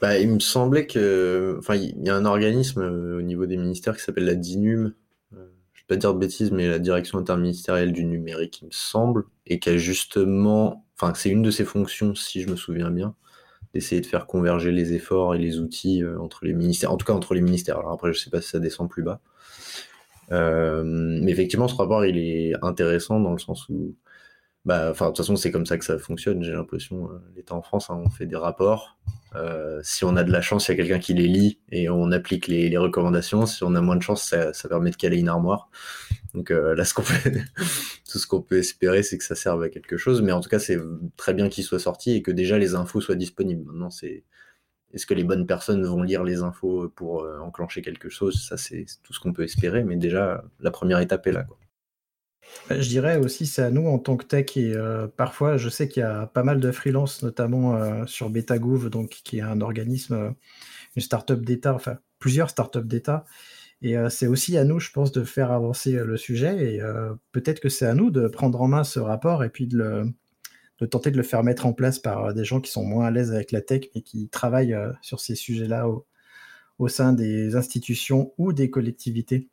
Bah, 0.01 0.19
il 0.19 0.31
me 0.31 0.39
semblait 0.39 0.87
que, 0.87 1.57
enfin, 1.59 1.75
il 1.75 2.03
y 2.03 2.09
a 2.09 2.15
un 2.15 2.25
organisme 2.25 2.81
euh, 2.81 3.19
au 3.19 3.23
niveau 3.23 3.47
des 3.47 3.57
ministères 3.57 3.97
qui 3.97 4.03
s'appelle 4.03 4.25
la 4.25 4.35
DINUM. 4.35 4.95
je 5.33 5.37
euh, 5.37 5.53
je 5.75 5.80
vais 5.80 5.80
pas 5.91 5.97
dire 5.97 6.15
de 6.15 6.19
bêtises, 6.21 6.53
mais 6.53 6.69
la 6.69 6.79
Direction 6.79 7.19
interministérielle 7.19 7.93
du 7.93 8.05
numérique, 8.05 8.61
il 8.63 8.67
me 8.67 8.71
semble, 8.71 9.25
et 9.47 9.59
qui 9.59 9.71
a 9.71 9.77
justement, 9.77 10.87
enfin, 10.97 11.13
c'est 11.15 11.31
une 11.31 11.43
de 11.43 11.51
ses 11.51 11.65
fonctions, 11.65 12.15
si 12.15 12.43
je 12.43 12.49
me 12.49 12.55
souviens 12.57 12.91
bien, 12.91 13.17
d'essayer 13.75 14.01
de 14.01 14.07
faire 14.07 14.27
converger 14.27 14.71
les 14.71 14.93
efforts 14.93 15.35
et 15.35 15.39
les 15.39 15.59
outils 15.59 16.03
entre 16.21 16.45
les 16.45 16.55
ministères, 16.55 16.93
en 16.93 16.97
tout 16.97 17.07
cas 17.07 17.13
entre 17.13 17.35
les 17.35 17.41
ministères. 17.41 17.79
Alors 17.79 17.93
après, 17.93 18.13
je 18.13 18.21
sais 18.21 18.31
pas 18.31 18.41
si 18.41 18.51
ça 18.51 18.61
descend 18.61 18.89
plus 18.89 19.03
bas. 19.03 19.21
mais 20.31 21.31
effectivement, 21.33 21.67
ce 21.67 21.75
rapport, 21.75 22.05
il 22.05 22.19
est 22.19 22.53
intéressant 22.63 23.19
dans 23.19 23.33
le 23.33 23.39
sens 23.39 23.69
où 23.69 23.95
bah, 24.67 24.89
enfin, 24.91 25.07
de 25.07 25.11
toute 25.11 25.19
façon, 25.19 25.37
c'est 25.37 25.51
comme 25.51 25.65
ça 25.65 25.79
que 25.79 25.85
ça 25.87 25.99
fonctionne, 25.99 26.43
j'ai 26.43 26.53
l'impression. 26.53 27.11
Euh, 27.11 27.19
L'État 27.35 27.55
en 27.55 27.63
France, 27.63 27.89
hein, 27.89 28.01
on 28.05 28.11
fait 28.11 28.27
des 28.27 28.37
rapports. 28.37 28.99
Euh, 29.35 29.81
si 29.83 30.05
on 30.05 30.17
a 30.17 30.25
de 30.25 30.31
la 30.31 30.43
chance, 30.43 30.69
il 30.69 30.73
y 30.73 30.75
a 30.75 30.77
quelqu'un 30.77 30.99
qui 30.99 31.15
les 31.15 31.29
lit 31.29 31.61
et 31.71 31.89
on 31.89 32.13
applique 32.13 32.47
les, 32.47 32.77
recommandations. 32.77 33.47
Si 33.47 33.65
on 33.65 33.75
a 33.75 33.81
moins 33.81 33.97
de 33.97 34.03
chance, 34.03 34.23
ça, 34.23 34.69
permet 34.69 34.91
de 34.91 34.97
caler 34.97 35.19
une 35.19 35.29
armoire. 35.29 35.71
Donc 36.35 36.51
euh, 36.51 36.75
là, 36.75 36.85
ce 36.85 36.95
qu'on 36.95 37.03
peut, 37.03 37.15
tout 38.11 38.19
ce 38.19 38.27
qu'on 38.27 38.43
peut 38.43 38.59
espérer, 38.59 39.03
c'est 39.03 39.17
que 39.19 39.25
ça 39.25 39.35
serve 39.35 39.63
à 39.63 39.71
quelque 39.71 39.97
chose. 39.97 40.21
Mais 40.23 40.33
en 40.33 40.41
tout 40.41 40.51
cas, 40.51 40.59
c'est 40.59 40.79
très 41.17 41.33
bien 41.35 41.49
qu'il 41.49 41.65
soit 41.65 41.79
sorti 41.79 42.13
et 42.13 42.23
que 42.23 42.31
déjà 42.31 42.59
les 42.59 42.75
infos 42.75 43.01
soient 43.01 43.17
disponibles. 43.17 43.65
Maintenant, 43.65 43.91
c'est 43.91 44.25
est-ce 44.93 45.07
que 45.07 45.15
les 45.15 45.25
bonnes 45.25 45.47
personnes 45.47 45.85
vont 45.87 46.03
lire 46.03 46.25
les 46.25 46.43
infos 46.43 46.89
pour 46.91 47.27
enclencher 47.43 47.83
quelque 47.83 48.09
chose? 48.11 48.45
Ça, 48.47 48.57
c'est 48.57 48.87
tout 49.05 49.13
ce 49.15 49.21
qu'on 49.21 49.33
peut 49.33 49.45
espérer. 49.45 49.85
Mais 49.85 49.97
déjà, 49.97 50.45
la 50.61 50.71
première 50.71 51.01
étape 51.01 51.27
est 51.29 51.33
là. 51.33 51.45
Quoi. 51.45 51.60
Je 52.71 52.89
dirais 52.89 53.17
aussi, 53.17 53.47
c'est 53.47 53.63
à 53.63 53.71
nous 53.71 53.87
en 53.87 53.99
tant 53.99 54.17
que 54.17 54.25
tech 54.25 54.57
et 54.57 54.73
euh, 54.75 55.07
parfois, 55.09 55.57
je 55.57 55.69
sais 55.69 55.89
qu'il 55.89 56.01
y 56.01 56.05
a 56.05 56.27
pas 56.27 56.43
mal 56.43 56.61
de 56.61 56.71
freelance, 56.73 57.23
notamment 57.23 57.77
euh, 57.77 58.07
sur 58.07 58.31
Betagouv, 58.31 58.91
donc 58.91 59.11
qui 59.25 59.39
est 59.39 59.43
un 59.43 59.61
organisme, 59.61 60.15
euh, 60.15 60.31
une 60.97 61.03
startup 61.03 61.45
d'État, 61.45 61.75
enfin 61.75 61.99
plusieurs 62.19 62.51
startups 62.51 62.85
d'État. 62.85 63.25
Et 63.83 63.97
c'est 64.11 64.27
aussi 64.27 64.59
à 64.59 64.65
nous, 64.65 64.79
je 64.79 64.91
pense, 64.91 65.11
de 65.11 65.25
faire 65.25 65.53
avancer 65.53 65.93
le 65.93 66.19
sujet. 66.19 66.75
Et 66.75 66.83
peut-être 67.33 67.61
que 67.61 67.71
c'est 67.71 67.87
à 67.87 67.95
nous 67.95 68.11
de 68.11 68.29
prendre 68.29 68.61
en 68.61 68.69
main 68.69 68.85
ce 68.85 69.01
rapport 69.01 69.43
et 69.43 69.49
puis 69.49 69.67
de, 69.67 69.79
le, 69.79 70.13
de, 70.81 70.87
tenter 70.87 71.11
de 71.11 71.17
le 71.17 71.23
faire 71.23 71.43
mettre 71.43 71.65
en 71.65 71.73
place 71.73 71.99
par 71.99 72.35
des 72.35 72.45
gens 72.45 72.61
qui 72.61 72.71
sont 72.71 72.85
moins 72.85 73.07
à 73.07 73.11
l'aise 73.11 73.33
avec 73.33 73.53
la 73.53 73.63
tech, 73.63 73.85
mais 73.95 74.03
qui 74.03 74.29
travaillent 74.29 74.77
sur 75.01 75.19
ces 75.21 75.35
sujets-là 75.35 75.89
au 76.79 76.89
sein 76.89 77.15
des 77.15 77.57
institutions 77.57 78.35
ou 78.37 78.53
des 78.53 78.69
collectivités. 78.69 79.49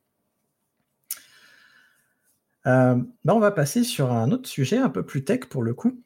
Euh, 2.67 2.95
ben, 3.24 3.33
on 3.33 3.39
va 3.39 3.51
passer 3.51 3.83
sur 3.83 4.12
un 4.12 4.31
autre 4.31 4.50
sujet 4.50 4.77
un 4.77 4.89
peu 4.89 5.05
plus 5.05 5.24
tech 5.24 5.45
pour 5.50 5.63
le 5.63 5.74
coup. 5.74 6.01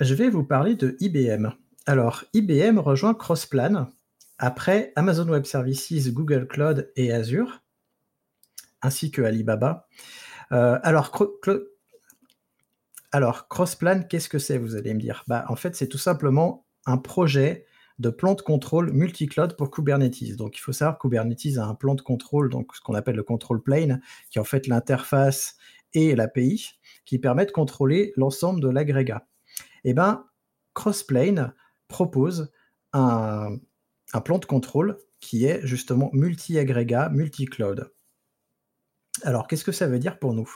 Je 0.00 0.14
vais 0.14 0.30
vous 0.30 0.44
parler 0.44 0.74
de 0.74 0.96
IBM. 1.00 1.50
Alors, 1.86 2.24
IBM 2.32 2.78
rejoint 2.78 3.14
Crossplan 3.14 3.88
après 4.38 4.92
Amazon 4.96 5.28
Web 5.28 5.44
Services, 5.44 6.12
Google 6.12 6.48
Cloud 6.48 6.90
et 6.96 7.12
Azure, 7.12 7.62
ainsi 8.80 9.10
que 9.10 9.20
Alibaba. 9.20 9.86
Euh, 10.52 10.78
alors, 10.82 11.12
alors, 13.12 13.48
Crossplan, 13.48 14.04
qu'est-ce 14.04 14.30
que 14.30 14.38
c'est, 14.38 14.56
vous 14.56 14.76
allez 14.76 14.94
me 14.94 15.00
dire? 15.00 15.24
Bah, 15.28 15.44
En 15.48 15.56
fait, 15.56 15.76
c'est 15.76 15.88
tout 15.88 15.98
simplement 15.98 16.64
un 16.86 16.96
projet 16.96 17.66
de 18.00 18.08
plan 18.08 18.34
de 18.34 18.40
contrôle 18.40 18.92
multi-cloud 18.92 19.56
pour 19.56 19.70
Kubernetes. 19.70 20.34
Donc, 20.36 20.56
il 20.56 20.60
faut 20.60 20.72
savoir 20.72 20.96
que 20.96 21.02
Kubernetes 21.02 21.58
a 21.58 21.66
un 21.66 21.74
plan 21.74 21.94
de 21.94 22.00
contrôle, 22.00 22.48
donc 22.48 22.74
ce 22.74 22.80
qu'on 22.80 22.94
appelle 22.94 23.16
le 23.16 23.22
control 23.22 23.62
plane, 23.62 24.00
qui 24.30 24.38
est 24.38 24.40
en 24.40 24.44
fait 24.44 24.66
l'interface 24.66 25.56
et 25.92 26.14
l'API 26.14 26.78
qui 27.04 27.18
permet 27.18 27.44
de 27.44 27.50
contrôler 27.50 28.14
l'ensemble 28.16 28.60
de 28.60 28.68
l'agrégat. 28.68 29.26
Et 29.84 29.90
eh 29.90 29.94
bien, 29.94 30.24
Crossplane 30.74 31.52
propose 31.88 32.50
un, 32.94 33.58
plan 34.24 34.38
de 34.38 34.46
contrôle 34.46 34.96
qui 35.20 35.44
est 35.44 35.60
justement 35.66 36.08
multi-agrégat, 36.14 37.10
multi-cloud. 37.10 37.92
Alors, 39.22 39.46
qu'est-ce 39.46 39.64
que 39.64 39.72
ça 39.72 39.86
veut 39.86 39.98
dire 39.98 40.18
pour 40.18 40.32
nous? 40.32 40.50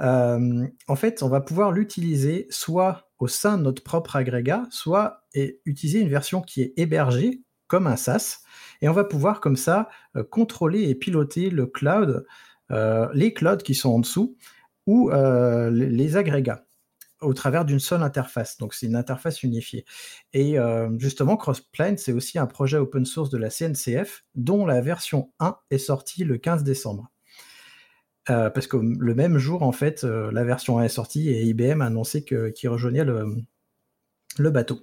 Euh, 0.00 0.66
En 0.88 0.96
fait, 0.96 1.22
on 1.22 1.28
va 1.28 1.42
pouvoir 1.42 1.70
l'utiliser 1.70 2.46
soit 2.48 3.11
au 3.22 3.28
sein 3.28 3.56
de 3.56 3.62
notre 3.62 3.84
propre 3.84 4.16
agrégat, 4.16 4.64
soit 4.70 5.28
utiliser 5.64 6.00
une 6.00 6.08
version 6.08 6.42
qui 6.42 6.60
est 6.60 6.72
hébergée 6.76 7.44
comme 7.68 7.86
un 7.86 7.94
SaaS. 7.94 8.40
Et 8.80 8.88
on 8.88 8.92
va 8.92 9.04
pouvoir 9.04 9.40
comme 9.40 9.54
ça 9.54 9.88
euh, 10.16 10.24
contrôler 10.24 10.88
et 10.88 10.96
piloter 10.96 11.48
le 11.48 11.66
cloud, 11.66 12.26
euh, 12.72 13.08
les 13.14 13.32
clouds 13.32 13.58
qui 13.58 13.76
sont 13.76 13.90
en 13.90 14.00
dessous 14.00 14.36
ou 14.88 15.12
euh, 15.12 15.70
les 15.70 16.16
agrégats 16.16 16.66
au 17.20 17.32
travers 17.32 17.64
d'une 17.64 17.78
seule 17.78 18.02
interface. 18.02 18.58
Donc 18.58 18.74
c'est 18.74 18.86
une 18.86 18.96
interface 18.96 19.44
unifiée. 19.44 19.84
Et 20.32 20.56
justement, 20.98 21.36
Crossplane, 21.36 21.98
c'est 21.98 22.10
aussi 22.10 22.40
un 22.40 22.46
projet 22.46 22.78
open 22.78 23.04
source 23.04 23.30
de 23.30 23.38
la 23.38 23.50
CNCF 23.50 24.24
dont 24.34 24.66
la 24.66 24.80
version 24.80 25.32
1 25.38 25.56
est 25.70 25.78
sortie 25.78 26.24
le 26.24 26.38
15 26.38 26.64
décembre. 26.64 27.11
Euh, 28.30 28.50
parce 28.50 28.66
que 28.68 28.76
le 28.76 29.14
même 29.14 29.38
jour, 29.38 29.62
en 29.62 29.72
fait, 29.72 30.04
euh, 30.04 30.30
la 30.32 30.44
version 30.44 30.78
1 30.78 30.84
est 30.84 30.88
sortie 30.88 31.28
et 31.30 31.42
IBM 31.42 31.80
a 31.80 31.86
annoncé 31.86 32.24
qu'il 32.24 32.68
rejoignait 32.68 33.04
le, 33.04 34.50
bateau. 34.50 34.80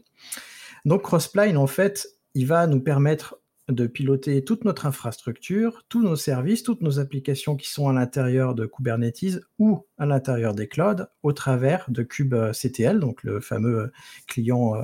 Donc 0.85 1.03
Crossplane, 1.03 1.57
en 1.57 1.67
fait, 1.67 2.07
il 2.33 2.47
va 2.47 2.67
nous 2.67 2.81
permettre 2.81 3.39
de 3.69 3.87
piloter 3.87 4.43
toute 4.43 4.65
notre 4.65 4.87
infrastructure, 4.87 5.83
tous 5.89 6.01
nos 6.01 6.15
services, 6.15 6.63
toutes 6.63 6.81
nos 6.81 6.99
applications 6.99 7.55
qui 7.55 7.69
sont 7.69 7.87
à 7.87 7.93
l'intérieur 7.93 8.55
de 8.55 8.65
Kubernetes 8.65 9.39
ou 9.59 9.85
à 9.97 10.05
l'intérieur 10.05 10.55
des 10.55 10.67
clouds 10.67 11.05
au 11.23 11.33
travers 11.33 11.85
de 11.89 12.03
kubectl, 12.03 12.99
donc 12.99 13.23
le 13.23 13.39
fameux 13.39 13.91
client 14.27 14.75
euh, 14.75 14.83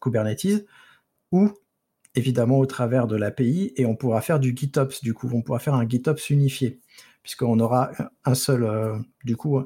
Kubernetes, 0.00 0.66
ou 1.32 1.50
évidemment 2.14 2.58
au 2.58 2.66
travers 2.66 3.06
de 3.06 3.16
l'API, 3.16 3.72
et 3.76 3.86
on 3.86 3.96
pourra 3.96 4.20
faire 4.20 4.38
du 4.38 4.54
GitOps, 4.54 5.02
du 5.02 5.14
coup, 5.14 5.30
on 5.32 5.42
pourra 5.42 5.58
faire 5.58 5.74
un 5.74 5.88
GitOps 5.88 6.30
unifié 6.30 6.80
puisqu'on 7.22 7.60
aura 7.60 7.90
un 8.24 8.34
seul, 8.34 8.64
euh, 8.64 8.98
du 9.24 9.36
coup, 9.36 9.60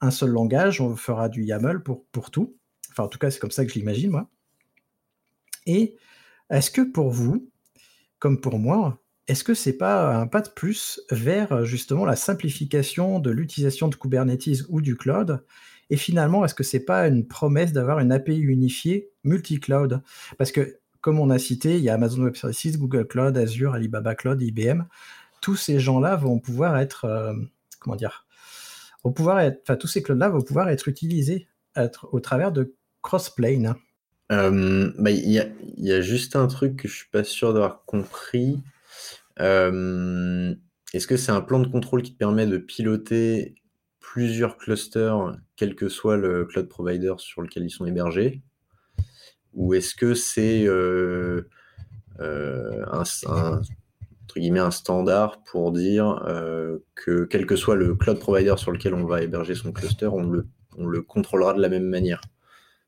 un 0.00 0.10
seul 0.10 0.30
langage, 0.30 0.80
on 0.80 0.96
fera 0.96 1.28
du 1.28 1.44
YAML 1.44 1.82
pour, 1.82 2.30
tout. 2.30 2.56
Enfin, 2.90 3.04
en 3.04 3.08
tout 3.08 3.18
cas, 3.18 3.30
c'est 3.30 3.40
comme 3.40 3.50
ça 3.50 3.64
que 3.64 3.72
je 3.72 3.78
l'imagine, 3.78 4.10
moi. 4.10 4.28
Et 5.66 5.96
est-ce 6.50 6.70
que 6.70 6.82
pour 6.82 7.10
vous, 7.10 7.50
comme 8.18 8.40
pour 8.40 8.58
moi, 8.58 9.02
est-ce 9.26 9.44
que 9.44 9.54
c'est 9.54 9.76
pas 9.76 10.16
un 10.16 10.26
pas 10.26 10.40
de 10.40 10.48
plus 10.48 11.00
vers 11.10 11.64
justement 11.64 12.06
la 12.06 12.16
simplification 12.16 13.20
de 13.20 13.30
l'utilisation 13.30 13.88
de 13.88 13.96
Kubernetes 13.96 14.64
ou 14.70 14.80
du 14.80 14.96
cloud? 14.96 15.44
Et 15.90 15.96
finalement, 15.96 16.44
est-ce 16.44 16.54
que 16.54 16.64
c'est 16.64 16.84
pas 16.84 17.06
une 17.08 17.26
promesse 17.26 17.72
d'avoir 17.72 17.98
une 17.98 18.12
API 18.12 18.38
unifiée 18.38 19.10
multi-cloud? 19.24 20.02
Parce 20.36 20.52
que, 20.52 20.78
comme 21.00 21.18
on 21.18 21.30
a 21.30 21.38
cité, 21.38 21.76
il 21.76 21.82
y 21.82 21.88
a 21.88 21.94
Amazon 21.94 22.24
Web 22.24 22.36
Services, 22.36 22.78
Google 22.78 23.06
Cloud, 23.06 23.36
Azure, 23.36 23.74
Alibaba 23.74 24.14
Cloud, 24.14 24.40
IBM 24.40 24.84
tous 25.40 25.56
ces 25.56 25.78
gens-là 25.78 26.16
vont 26.16 26.38
pouvoir 26.38 26.78
être, 26.78 27.04
euh, 27.04 27.34
comment 27.78 27.96
dire, 27.96 28.26
vont 29.04 29.12
pouvoir 29.12 29.40
être, 29.40 29.74
tous 29.76 29.86
ces 29.86 30.02
clouds-là 30.02 30.28
vont 30.28 30.42
pouvoir 30.42 30.68
être 30.68 30.88
utilisés 30.88 31.48
au 32.10 32.20
travers 32.20 32.50
de 32.50 32.74
Crossplane. 33.02 33.76
Euh, 34.32 34.92
bah, 34.98 35.10
il 35.10 35.30
y, 35.30 35.92
a, 35.92 36.00
juste 36.00 36.36
un 36.36 36.46
truc 36.48 36.76
que 36.76 36.88
je 36.88 36.94
suis 36.94 37.08
pas 37.10 37.24
sûr 37.24 37.52
d'avoir 37.54 37.84
compris. 37.84 38.60
Euh, 39.40 40.54
est-ce 40.92 41.06
que 41.06 41.16
c'est 41.16 41.32
un 41.32 41.40
plan 41.40 41.60
de 41.60 41.68
contrôle 41.68 42.02
qui 42.02 42.12
permet 42.12 42.46
de 42.46 42.58
piloter 42.58 43.54
plusieurs 44.00 44.56
clusters, 44.56 45.36
quel 45.56 45.76
que 45.76 45.88
soit 45.88 46.16
le 46.16 46.44
cloud 46.44 46.68
provider 46.68 47.14
sur 47.18 47.42
lequel 47.42 47.64
ils 47.64 47.70
sont 47.70 47.86
hébergés? 47.86 48.42
Ou 49.54 49.74
est-ce 49.74 49.94
que 49.94 50.14
c'est 50.14 50.66
un, 52.18 53.60
un 54.58 54.70
standard 54.70 55.42
pour 55.44 55.72
dire 55.72 56.24
euh, 56.26 56.78
que 56.94 57.24
quel 57.24 57.46
que 57.46 57.56
soit 57.56 57.76
le 57.76 57.94
cloud 57.94 58.18
provider 58.18 58.54
sur 58.56 58.72
lequel 58.72 58.94
on 58.94 59.04
va 59.04 59.22
héberger 59.22 59.54
son 59.54 59.72
cluster, 59.72 60.06
on 60.06 60.22
le, 60.22 60.46
on 60.76 60.86
le 60.86 61.02
contrôlera 61.02 61.54
de 61.54 61.60
la 61.60 61.68
même 61.68 61.86
manière. 61.86 62.20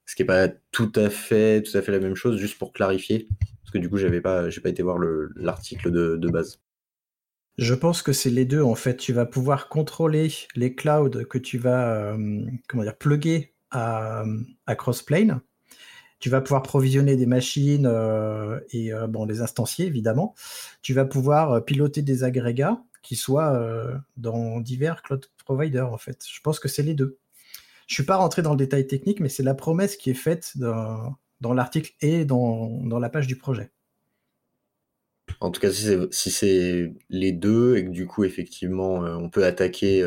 Ce 0.06 0.16
qui 0.16 0.22
n'est 0.22 0.26
pas 0.26 0.48
tout 0.72 0.92
à 0.96 1.10
fait 1.10 1.62
la 1.88 2.00
même 2.00 2.16
chose, 2.16 2.36
juste 2.36 2.58
pour 2.58 2.72
clarifier, 2.72 3.28
parce 3.62 3.72
que 3.72 3.78
du 3.78 3.88
coup, 3.88 3.98
j'avais 3.98 4.20
pas, 4.20 4.44
pas 4.62 4.68
été 4.68 4.82
voir 4.82 4.98
l'article 5.36 5.90
de, 5.90 6.16
de 6.16 6.28
base. 6.28 6.60
Je 7.58 7.74
pense 7.74 8.02
que 8.02 8.12
c'est 8.12 8.30
les 8.30 8.44
deux 8.44 8.62
en 8.62 8.74
fait. 8.74 8.96
Tu 8.96 9.12
vas 9.12 9.26
pouvoir 9.26 9.68
contrôler 9.68 10.32
les 10.56 10.74
clouds 10.74 11.24
que 11.28 11.38
tu 11.38 11.58
vas 11.58 12.14
euh, 12.14 12.46
comment 12.68 12.82
dire 12.82 12.96
plugger 12.96 13.54
à, 13.70 14.24
à 14.66 14.74
Crossplane 14.74 15.40
tu 16.20 16.28
vas 16.28 16.42
pouvoir 16.42 16.62
provisionner 16.62 17.16
des 17.16 17.26
machines 17.26 17.86
euh, 17.86 18.60
et 18.70 18.92
euh, 18.92 19.06
bon, 19.06 19.24
les 19.24 19.40
instancier 19.40 19.86
évidemment. 19.86 20.34
Tu 20.82 20.92
vas 20.92 21.06
pouvoir 21.06 21.52
euh, 21.52 21.60
piloter 21.60 22.02
des 22.02 22.24
agrégats 22.24 22.82
qui 23.02 23.16
soient 23.16 23.58
dans 24.18 24.60
divers 24.60 25.00
cloud 25.00 25.24
providers 25.46 25.90
en 25.90 25.96
fait. 25.96 26.22
Je 26.30 26.38
pense 26.42 26.60
que 26.60 26.68
c'est 26.68 26.82
les 26.82 26.92
deux. 26.92 27.16
Je 27.86 27.94
suis 27.94 28.02
pas 28.02 28.16
rentré 28.16 28.42
dans 28.42 28.50
le 28.50 28.58
détail 28.58 28.86
technique, 28.86 29.20
mais 29.20 29.30
c'est 29.30 29.42
la 29.42 29.54
promesse 29.54 29.96
qui 29.96 30.10
est 30.10 30.14
faite 30.14 30.52
dans, 30.56 31.16
dans 31.40 31.54
l'article 31.54 31.94
et 32.02 32.26
dans, 32.26 32.68
dans, 32.82 32.98
la 32.98 33.08
page 33.08 33.26
du 33.26 33.36
projet. 33.36 33.70
En 35.40 35.50
tout 35.50 35.62
cas, 35.62 35.72
si 35.72 36.30
c'est 36.30 36.92
les 37.08 37.32
deux 37.32 37.78
et 37.78 37.86
que 37.86 37.90
du 37.90 38.06
coup, 38.06 38.24
effectivement, 38.24 38.96
on 38.96 39.30
peut 39.30 39.46
attaquer 39.46 40.06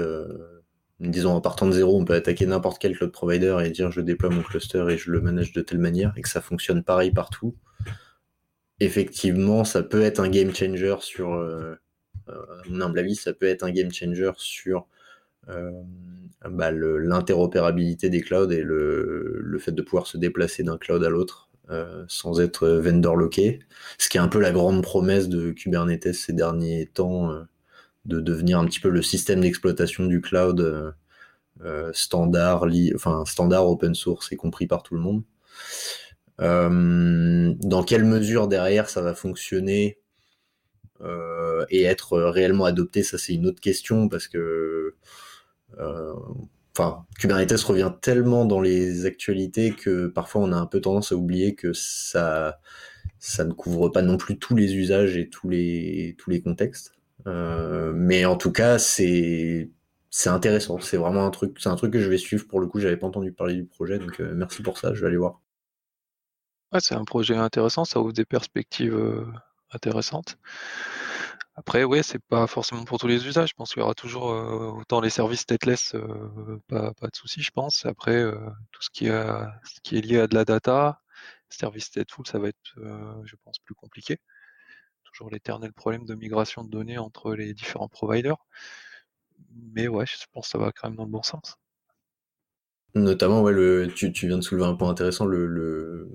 disons 1.03 1.31
en 1.31 1.41
partant 1.41 1.67
de 1.67 1.72
zéro, 1.72 2.00
on 2.00 2.05
peut 2.05 2.13
attaquer 2.13 2.45
n'importe 2.45 2.79
quel 2.79 2.95
cloud 2.95 3.12
provider 3.12 3.57
et 3.63 3.69
dire 3.69 3.91
je 3.91 4.01
déploie 4.01 4.29
mon 4.29 4.41
cluster 4.41 4.86
et 4.89 4.98
je 4.98 5.12
le 5.12 5.22
manage 5.22 5.51
de 5.53 5.62
telle 5.62 5.79
manière 5.79 6.13
et 6.17 6.22
que 6.22 6.29
ça 6.29 6.41
fonctionne 6.41 6.83
pareil 6.83 7.12
partout. 7.12 7.55
Effectivement, 8.79 9.63
ça 9.63 9.83
peut 9.83 10.01
être 10.01 10.19
un 10.19 10.29
game 10.29 10.53
changer 10.53 10.95
sur, 11.00 11.33
euh, 11.33 11.75
euh, 12.29 12.33
mon 12.69 12.81
humble 12.81 13.15
ça 13.15 13.33
peut 13.33 13.45
être 13.45 13.63
un 13.63 13.72
game 13.72 13.91
changer 13.91 14.31
sur 14.38 14.88
euh, 15.50 15.72
bah, 16.50 16.72
l'interopérabilité 16.72 18.10
des 18.10 18.22
clouds 18.22 18.51
et 18.51 18.62
le, 18.62 19.57
fait 19.60 19.72
de 19.72 19.81
pouvoir 19.81 20.07
se 20.07 20.17
déplacer 20.17 20.63
d'un 20.63 20.77
cloud 20.77 21.03
à 21.03 21.10
l'autre 21.10 21.50
sans 22.07 22.41
être 22.41 22.67
vendor 22.67 23.15
locké. 23.15 23.60
Ce 23.98 24.10
qui 24.10 24.17
est 24.17 24.19
un 24.19 24.27
peu 24.27 24.39
la 24.39 24.51
grande 24.51 24.83
promesse 24.83 25.29
de 25.29 25.51
Kubernetes 25.51 26.13
ces 26.13 26.33
derniers 26.33 26.86
temps, 26.86 27.31
de 28.05 28.19
devenir 28.19 28.60
un 28.60 28.65
petit 28.65 28.79
peu 28.79 28.89
le 28.89 29.01
système 29.01 29.41
d'exploitation 29.41 30.05
du 30.05 30.22
cloud 30.22 30.93
standard, 31.93 32.65
enfin 32.95 33.24
standard 33.25 33.67
open 33.67 33.95
source 33.95 34.31
et 34.31 34.36
compris 34.36 34.67
par 34.67 34.83
tout 34.83 34.95
le 34.95 35.01
monde. 35.01 35.24
dans 36.39 37.83
quelle 37.83 38.05
mesure 38.05 38.48
derrière 38.48 38.89
ça 38.89 39.01
va 39.01 39.13
fonctionner 39.13 40.00
et 41.69 41.83
être 41.83 42.19
réellement 42.19 42.65
adopté, 42.65 43.03
ça 43.03 43.17
c'est 43.17 43.33
une 43.33 43.48
autre 43.48 43.62
question 43.62 44.10
parce 44.10 44.27
que 44.27 44.95
enfin, 46.75 47.05
Kubernetes 47.19 47.62
revient 47.62 47.91
tellement 48.01 48.45
dans 48.45 48.62
les 48.62 49.05
actualités 49.05 49.72
que 49.72 50.07
parfois 50.07 50.41
on 50.41 50.51
a 50.51 50.57
un 50.57 50.65
peu 50.65 50.81
tendance 50.81 51.12
à 51.12 51.15
oublier 51.15 51.55
que 51.55 51.74
ça, 51.74 52.60
ça 53.19 53.45
ne 53.45 53.53
couvre 53.53 53.89
pas 53.89 54.01
non 54.01 54.17
plus 54.17 54.38
tous 54.38 54.55
les 54.55 54.75
usages 54.75 55.17
et 55.17 55.29
tous 55.29 55.50
les, 55.50 56.15
tous 56.17 56.29
les 56.29 56.41
contextes. 56.41 56.93
Euh, 57.27 57.93
mais 57.95 58.25
en 58.25 58.37
tout 58.37 58.51
cas, 58.51 58.79
c'est, 58.79 59.69
c'est 60.09 60.29
intéressant. 60.29 60.79
C'est 60.79 60.97
vraiment 60.97 61.25
un 61.25 61.31
truc, 61.31 61.57
c'est 61.59 61.69
un 61.69 61.75
truc 61.75 61.93
que 61.93 61.99
je 61.99 62.09
vais 62.09 62.17
suivre. 62.17 62.47
Pour 62.47 62.59
le 62.59 62.67
coup, 62.67 62.79
j'avais 62.79 62.97
pas 62.97 63.07
entendu 63.07 63.31
parler 63.31 63.55
du 63.55 63.65
projet, 63.65 63.99
donc 63.99 64.19
euh, 64.19 64.33
merci 64.35 64.61
pour 64.61 64.77
ça. 64.77 64.93
Je 64.93 65.01
vais 65.01 65.07
aller 65.07 65.17
voir. 65.17 65.39
Ouais, 66.71 66.79
c'est 66.81 66.95
un 66.95 67.05
projet 67.05 67.35
intéressant. 67.35 67.85
Ça 67.85 67.99
ouvre 67.99 68.13
des 68.13 68.25
perspectives 68.25 68.95
euh, 68.95 69.25
intéressantes. 69.71 70.37
Après, 71.55 71.83
ouais, 71.83 72.01
c'est 72.01 72.21
pas 72.23 72.47
forcément 72.47 72.83
pour 72.83 72.97
tous 72.97 73.07
les 73.07 73.27
usages. 73.27 73.49
Je 73.49 73.53
pense 73.53 73.73
qu'il 73.73 73.81
y 73.81 73.83
aura 73.83 73.93
toujours 73.93 74.23
autant 74.23 75.01
les 75.01 75.11
services 75.11 75.41
stateless, 75.41 75.95
pas, 76.67 76.93
pas, 76.95 77.07
de 77.07 77.15
souci, 77.15 77.43
je 77.43 77.51
pense. 77.51 77.85
Après, 77.85 78.25
tout 78.71 78.81
ce 78.81 78.89
qui, 78.89 79.05
est, 79.05 79.11
ce 79.63 79.79
qui 79.83 79.97
est 79.99 80.01
lié 80.01 80.21
à 80.21 80.27
de 80.27 80.33
la 80.33 80.45
data, 80.45 80.99
service 81.49 81.85
stateful, 81.85 82.25
ça 82.25 82.39
va 82.39 82.47
être, 82.47 82.57
je 82.75 83.35
pense, 83.43 83.59
plus 83.59 83.75
compliqué. 83.75 84.17
Toujours 85.13 85.29
l'éternel 85.32 85.72
problème 85.74 86.05
de 86.05 86.15
migration 86.15 86.63
de 86.63 86.70
données 86.70 86.98
entre 86.98 87.36
les 87.36 87.53
différents 87.53 87.88
providers. 87.88 88.38
Mais 89.74 89.88
ouais, 89.88 90.05
je 90.05 90.25
pense 90.32 90.46
que 90.48 90.51
ça 90.51 90.58
va 90.58 90.72
quand 90.72 90.89
même 90.89 90.98
dans 90.98 91.05
le 91.05 91.12
bon 91.12 91.24
sens. 91.24 91.58
Notamment, 92.96 93.41
ouais, 93.41 93.88
tu, 93.96 94.12
viens 94.27 94.38
de 94.38 94.43
soulever 94.43 94.65
un 94.65 94.75
point 94.75 94.89
intéressant, 94.89 95.25
le, 95.25 96.10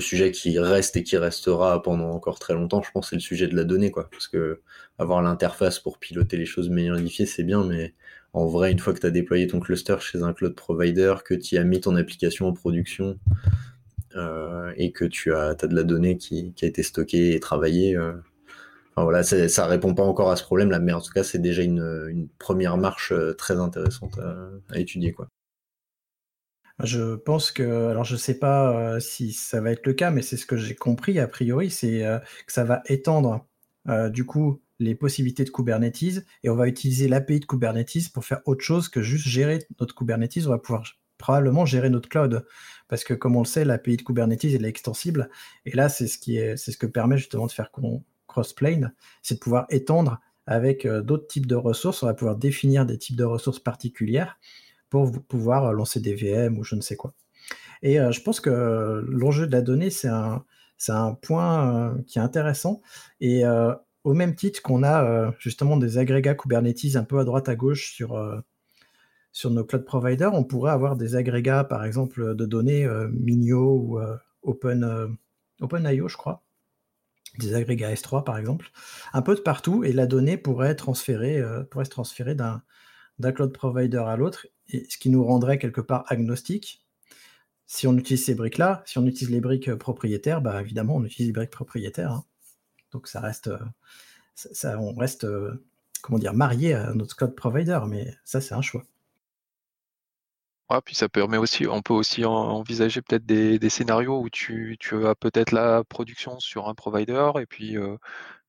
sujet 0.00 0.30
qui 0.30 0.58
reste 0.58 0.96
et 0.96 1.02
qui 1.02 1.16
restera 1.16 1.82
pendant 1.82 2.10
encore 2.10 2.38
très 2.38 2.52
longtemps, 2.52 2.82
je 2.82 2.90
pense, 2.90 3.10
c'est 3.10 3.16
le 3.16 3.20
sujet 3.20 3.48
de 3.48 3.56
la 3.56 3.64
donnée, 3.64 3.90
quoi. 3.90 4.10
Parce 4.10 4.28
que 4.28 4.60
avoir 4.98 5.22
l'interface 5.22 5.78
pour 5.78 5.98
piloter 5.98 6.36
les 6.36 6.44
choses 6.44 6.68
meilleures 6.68 6.98
unifiées, 6.98 7.24
c'est 7.24 7.44
bien, 7.44 7.64
mais 7.64 7.94
en 8.34 8.46
vrai, 8.46 8.72
une 8.72 8.78
fois 8.78 8.92
que 8.92 9.00
tu 9.00 9.06
as 9.06 9.10
déployé 9.10 9.46
ton 9.46 9.60
cluster 9.60 9.96
chez 10.00 10.22
un 10.22 10.34
cloud 10.34 10.54
provider, 10.54 11.14
que 11.24 11.34
tu 11.34 11.56
as 11.56 11.64
mis 11.64 11.80
ton 11.80 11.96
application 11.96 12.46
en 12.46 12.52
production 12.52 13.18
euh, 14.16 14.72
et 14.76 14.92
que 14.92 15.06
tu 15.06 15.34
as, 15.34 15.54
de 15.54 15.74
la 15.74 15.82
donnée 15.82 16.18
qui, 16.18 16.52
qui, 16.52 16.66
a 16.66 16.68
été 16.68 16.82
stockée 16.82 17.34
et 17.34 17.40
travaillée, 17.40 17.96
euh, 17.96 18.12
enfin, 18.98 19.04
voilà, 19.04 19.22
ça 19.22 19.66
répond 19.66 19.94
pas 19.94 20.02
encore 20.02 20.30
à 20.30 20.36
ce 20.36 20.42
problème-là, 20.42 20.80
mais 20.80 20.92
en 20.92 21.00
tout 21.00 21.12
cas, 21.12 21.22
c'est 21.24 21.38
déjà 21.38 21.62
une, 21.62 22.28
première 22.38 22.76
marche 22.76 23.12
euh, 23.12 23.34
très 23.34 23.58
intéressante 23.58 24.18
à, 24.18 24.78
étudier, 24.78 25.12
quoi. 25.12 25.28
Je 26.84 27.16
pense 27.16 27.50
que, 27.50 27.88
alors 27.88 28.04
je 28.04 28.14
sais 28.14 28.38
pas 28.38 28.70
euh, 28.70 29.00
si 29.00 29.32
ça 29.32 29.60
va 29.60 29.72
être 29.72 29.84
le 29.84 29.94
cas, 29.94 30.12
mais 30.12 30.22
c'est 30.22 30.36
ce 30.36 30.46
que 30.46 30.56
j'ai 30.56 30.76
compris 30.76 31.18
a 31.18 31.26
priori, 31.26 31.70
c'est 31.70 32.06
euh, 32.06 32.20
que 32.46 32.52
ça 32.52 32.64
va 32.64 32.82
étendre 32.86 33.44
du 34.10 34.26
coup 34.26 34.60
les 34.78 34.94
possibilités 34.94 35.44
de 35.44 35.50
Kubernetes 35.50 36.24
et 36.42 36.50
on 36.50 36.54
va 36.54 36.68
utiliser 36.68 37.08
l'API 37.08 37.40
de 37.40 37.46
Kubernetes 37.46 38.12
pour 38.12 38.22
faire 38.24 38.42
autre 38.44 38.62
chose 38.62 38.90
que 38.90 39.00
juste 39.00 39.26
gérer 39.26 39.60
notre 39.80 39.94
Kubernetes. 39.94 40.46
On 40.46 40.50
va 40.50 40.58
pouvoir 40.58 40.84
probablement 41.16 41.64
gérer 41.64 41.88
notre 41.88 42.08
cloud 42.10 42.44
parce 42.88 43.02
que 43.02 43.14
comme 43.14 43.34
on 43.34 43.40
le 43.40 43.46
sait, 43.46 43.64
l'API 43.64 43.96
de 43.96 44.02
Kubernetes 44.02 44.44
elle 44.44 44.66
est 44.66 44.68
extensible 44.68 45.30
et 45.64 45.74
là 45.74 45.88
c'est 45.88 46.06
ce 46.06 46.18
qui 46.18 46.36
est, 46.36 46.58
c'est 46.58 46.70
ce 46.70 46.76
que 46.76 46.86
permet 46.86 47.16
justement 47.16 47.46
de 47.46 47.52
faire 47.52 47.70
c'est 48.44 49.34
de 49.34 49.40
pouvoir 49.40 49.66
étendre 49.70 50.20
avec 50.46 50.86
d'autres 50.86 51.26
types 51.26 51.46
de 51.46 51.54
ressources. 51.54 52.02
On 52.02 52.06
va 52.06 52.14
pouvoir 52.14 52.36
définir 52.36 52.86
des 52.86 52.98
types 52.98 53.16
de 53.16 53.24
ressources 53.24 53.58
particulières 53.58 54.38
pour 54.90 55.12
pouvoir 55.28 55.72
lancer 55.72 56.00
des 56.00 56.14
VM 56.14 56.58
ou 56.58 56.64
je 56.64 56.74
ne 56.74 56.80
sais 56.80 56.96
quoi. 56.96 57.14
Et 57.82 58.00
euh, 58.00 58.10
je 58.12 58.20
pense 58.22 58.40
que 58.40 59.04
l'enjeu 59.08 59.46
de 59.46 59.52
la 59.52 59.62
donnée, 59.62 59.90
c'est 59.90 60.08
un, 60.08 60.44
point 61.22 61.90
euh, 61.90 62.02
qui 62.06 62.18
est 62.18 62.22
intéressant. 62.22 62.82
Et 63.20 63.44
euh, 63.44 63.74
au 64.04 64.14
même 64.14 64.34
titre 64.34 64.62
qu'on 64.62 64.82
a 64.82 65.32
justement 65.38 65.76
des 65.76 65.98
agrégats 65.98 66.34
Kubernetes 66.34 66.96
un 66.96 67.04
peu 67.04 67.18
à 67.18 67.24
droite 67.24 67.48
à 67.48 67.56
gauche 67.56 67.92
sur, 67.92 68.42
sur 69.32 69.50
nos 69.50 69.64
cloud 69.64 69.84
providers, 69.84 70.32
on 70.32 70.44
pourrait 70.44 70.72
avoir 70.72 70.96
des 70.96 71.14
agrégats, 71.14 71.64
par 71.64 71.84
exemple, 71.84 72.34
de 72.34 72.46
données 72.46 72.88
Minio 73.10 73.76
ou 73.76 74.00
Open, 74.42 75.18
OpenIO, 75.60 76.08
je 76.08 76.16
crois, 76.16 76.42
des 77.38 77.54
agrégats 77.54 77.92
S3 77.92 78.24
par 78.24 78.38
exemple, 78.38 78.70
un 79.12 79.22
peu 79.22 79.34
de 79.34 79.40
partout, 79.40 79.84
et 79.84 79.92
la 79.92 80.06
donnée 80.06 80.36
pourrait, 80.36 80.76
pourrait 81.70 81.84
se 81.84 81.90
transférer 81.90 82.34
d'un 82.34 82.62
cloud 83.32 83.52
provider 83.52 83.98
à 83.98 84.16
l'autre 84.16 84.46
ce 84.68 84.98
qui 84.98 85.10
nous 85.10 85.24
rendrait 85.24 85.58
quelque 85.58 85.80
part 85.80 86.04
agnostique. 86.08 86.84
Si 87.66 87.86
on 87.86 87.96
utilise 87.96 88.24
ces 88.24 88.34
briques-là, 88.34 88.82
si 88.86 88.98
on 88.98 89.06
utilise 89.06 89.30
les 89.30 89.40
briques 89.40 89.68
euh, 89.68 89.76
propriétaires, 89.76 90.40
bah 90.40 90.60
évidemment 90.60 90.96
on 90.96 91.04
utilise 91.04 91.28
les 91.28 91.32
briques 91.32 91.50
propriétaires. 91.50 92.12
Hein. 92.12 92.24
Donc 92.92 93.08
ça 93.08 93.20
reste, 93.20 93.48
euh, 93.48 93.58
ça, 94.34 94.78
on 94.78 94.94
reste, 94.94 95.24
euh, 95.24 95.64
comment 96.02 96.18
marié 96.32 96.74
à 96.74 96.94
notre 96.94 97.16
cloud 97.16 97.34
provider, 97.34 97.80
mais 97.86 98.14
ça 98.24 98.40
c'est 98.40 98.54
un 98.54 98.62
choix. 98.62 98.84
Ouais, 100.70 100.80
puis 100.84 100.94
ça 100.94 101.08
permet 101.08 101.38
aussi, 101.38 101.66
on 101.66 101.80
peut 101.80 101.94
aussi 101.94 102.24
envisager 102.24 103.00
peut-être 103.00 103.24
des, 103.24 103.70
scénarios 103.70 104.20
où 104.20 104.28
tu, 104.28 104.78
as 105.06 105.14
peut-être 105.14 105.52
la 105.52 105.82
production 105.84 106.38
sur 106.40 106.68
un 106.68 106.74
provider 106.74 107.30
et 107.40 107.46
puis 107.46 107.76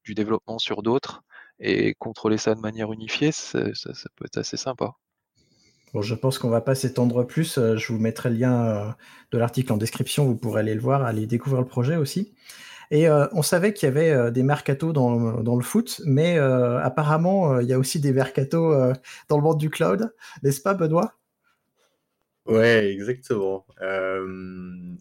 du 0.04 0.16
développement 0.16 0.60
sur 0.60 0.84
d'autres 0.84 1.24
et 1.60 1.94
contrôler 1.96 2.38
ça 2.38 2.56
de 2.56 2.60
manière 2.60 2.92
unifiée, 2.92 3.32
ça, 3.32 3.60
peut 4.16 4.26
être 4.26 4.38
assez 4.38 4.58
sympa. 4.58 4.94
Bon, 5.94 6.02
je 6.02 6.14
pense 6.14 6.38
qu'on 6.38 6.50
va 6.50 6.62
pas 6.62 6.76
s'étendre 6.76 7.24
plus. 7.24 7.58
Euh, 7.58 7.76
je 7.76 7.92
vous 7.92 8.00
mettrai 8.00 8.30
le 8.30 8.36
lien 8.36 8.66
euh, 8.66 8.90
de 9.32 9.38
l'article 9.40 9.74
en 9.74 9.78
description. 9.78 10.26
Vous 10.26 10.36
pourrez 10.36 10.60
aller 10.60 10.76
le 10.76 10.82
voir, 10.82 11.04
aller 11.04 11.26
découvrir 11.26 11.62
le 11.62 11.68
projet 11.68 11.96
aussi. 11.96 12.36
Et 12.92 13.08
euh, 13.08 13.28
on 13.34 13.42
savait 13.42 13.74
qu'il 13.74 13.88
y 13.88 13.92
avait 13.92 14.32
des 14.32 14.44
mercatos 14.44 14.94
dans, 14.94 15.42
dans, 15.42 15.56
le 15.56 15.64
foot, 15.64 16.02
mais 16.06 16.40
apparemment, 16.40 17.60
il 17.60 17.68
y 17.68 17.74
a 17.74 17.78
aussi 17.78 18.00
des 18.00 18.12
mercatos 18.12 18.96
dans 19.28 19.38
le 19.38 19.44
monde 19.44 19.60
du 19.60 19.70
cloud, 19.70 20.12
n'est-ce 20.42 20.60
pas, 20.62 20.74
Benoît? 20.74 21.14
Ouais, 22.50 22.92
exactement. 22.92 23.66
Euh, 23.82 24.26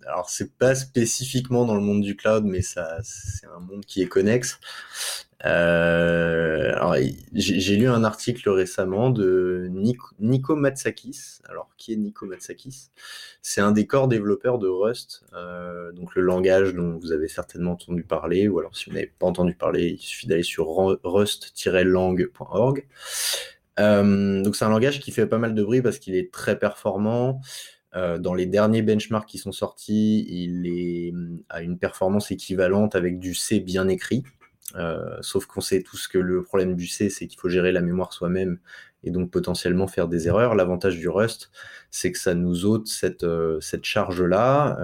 alors, 0.07 0.29
c'est 0.29 0.53
pas 0.59 0.75
spécifiquement 0.75 1.65
dans 1.65 1.75
le 1.75 1.81
monde 1.81 2.03
du 2.03 2.15
cloud, 2.15 2.45
mais 2.45 2.61
ça, 2.61 2.99
c'est 3.03 3.47
un 3.47 3.61
monde 3.61 3.87
qui 3.87 4.03
est 4.03 4.07
connexe. 4.07 4.61
Euh, 5.47 6.73
alors, 6.75 6.97
j'ai 7.33 7.77
lu 7.77 7.89
un 7.89 8.05
article 8.05 8.51
récemment 8.51 9.09
de 9.09 9.67
Nico, 10.21 10.57
Matsakis. 10.57 11.39
Alors, 11.49 11.71
qui 11.79 11.95
est 11.95 11.97
Nico 11.97 12.27
Matsakis? 12.27 12.91
C'est 13.41 13.63
un 13.63 13.73
des 13.73 13.87
corps 13.87 14.09
développeurs 14.09 14.59
de 14.59 14.69
Rust, 14.69 15.25
euh, 15.33 15.91
donc 15.93 16.15
le 16.17 16.23
langage 16.23 16.75
dont 16.75 16.99
vous 16.99 17.13
avez 17.13 17.29
certainement 17.29 17.73
entendu 17.73 18.03
parler, 18.03 18.47
ou 18.49 18.59
alors 18.59 18.77
si 18.77 18.91
vous 18.91 18.95
n'avez 18.95 19.07
pas 19.19 19.27
entendu 19.27 19.55
parler, 19.55 19.87
il 19.99 19.99
suffit 19.99 20.27
d'aller 20.27 20.43
sur 20.43 20.67
rust-lang.org. 21.03 22.87
Euh, 23.79 24.43
donc 24.43 24.57
c'est 24.57 24.65
un 24.65 24.71
langage 24.71 25.01
qui 25.01 25.13
fait 25.13 25.27
pas 25.27 25.39
mal 25.39 25.55
de 25.55 25.63
bruit 25.63 25.83
parce 25.83 25.99
qu'il 25.99 26.15
est 26.15 26.33
très 26.33 26.59
performant. 26.59 27.41
Euh, 27.97 28.19
dans 28.19 28.35
les 28.35 28.47
derniers 28.47 28.83
benchmarks 28.83 29.29
qui 29.29 29.39
sont 29.39 29.53
sortis, 29.53 30.27
il 30.29 30.67
est 30.67 31.13
à 31.49 31.63
une 31.63 31.79
performance 31.79 32.31
équivalente 32.31 32.95
avec 32.95 33.19
du 33.19 33.35
C 33.35 33.61
bien 33.61 33.89
écrit. 33.89 34.25
Euh, 34.77 35.17
sauf 35.23 35.47
qu'on 35.47 35.63
sait 35.63 35.83
tous 35.83 36.09
que 36.09 36.19
le 36.19 36.43
problème 36.43 36.75
du 36.75 36.87
C, 36.87 37.09
c'est 37.09 37.27
qu'il 37.27 37.41
faut 37.41 37.49
gérer 37.49 37.73
la 37.73 37.81
mémoire 37.81 38.13
soi-même 38.13 38.59
et 39.03 39.11
donc 39.11 39.31
potentiellement 39.31 39.87
faire 39.87 40.09
des 40.09 40.29
erreurs. 40.29 40.55
L'avantage 40.55 40.99
du 40.99 41.09
Rust, 41.09 41.51
c'est 41.91 42.13
que 42.13 42.19
ça 42.19 42.35
nous 42.35 42.67
ôte 42.67 42.89
cette, 42.89 43.25
cette 43.61 43.85
charge-là. 43.85 44.79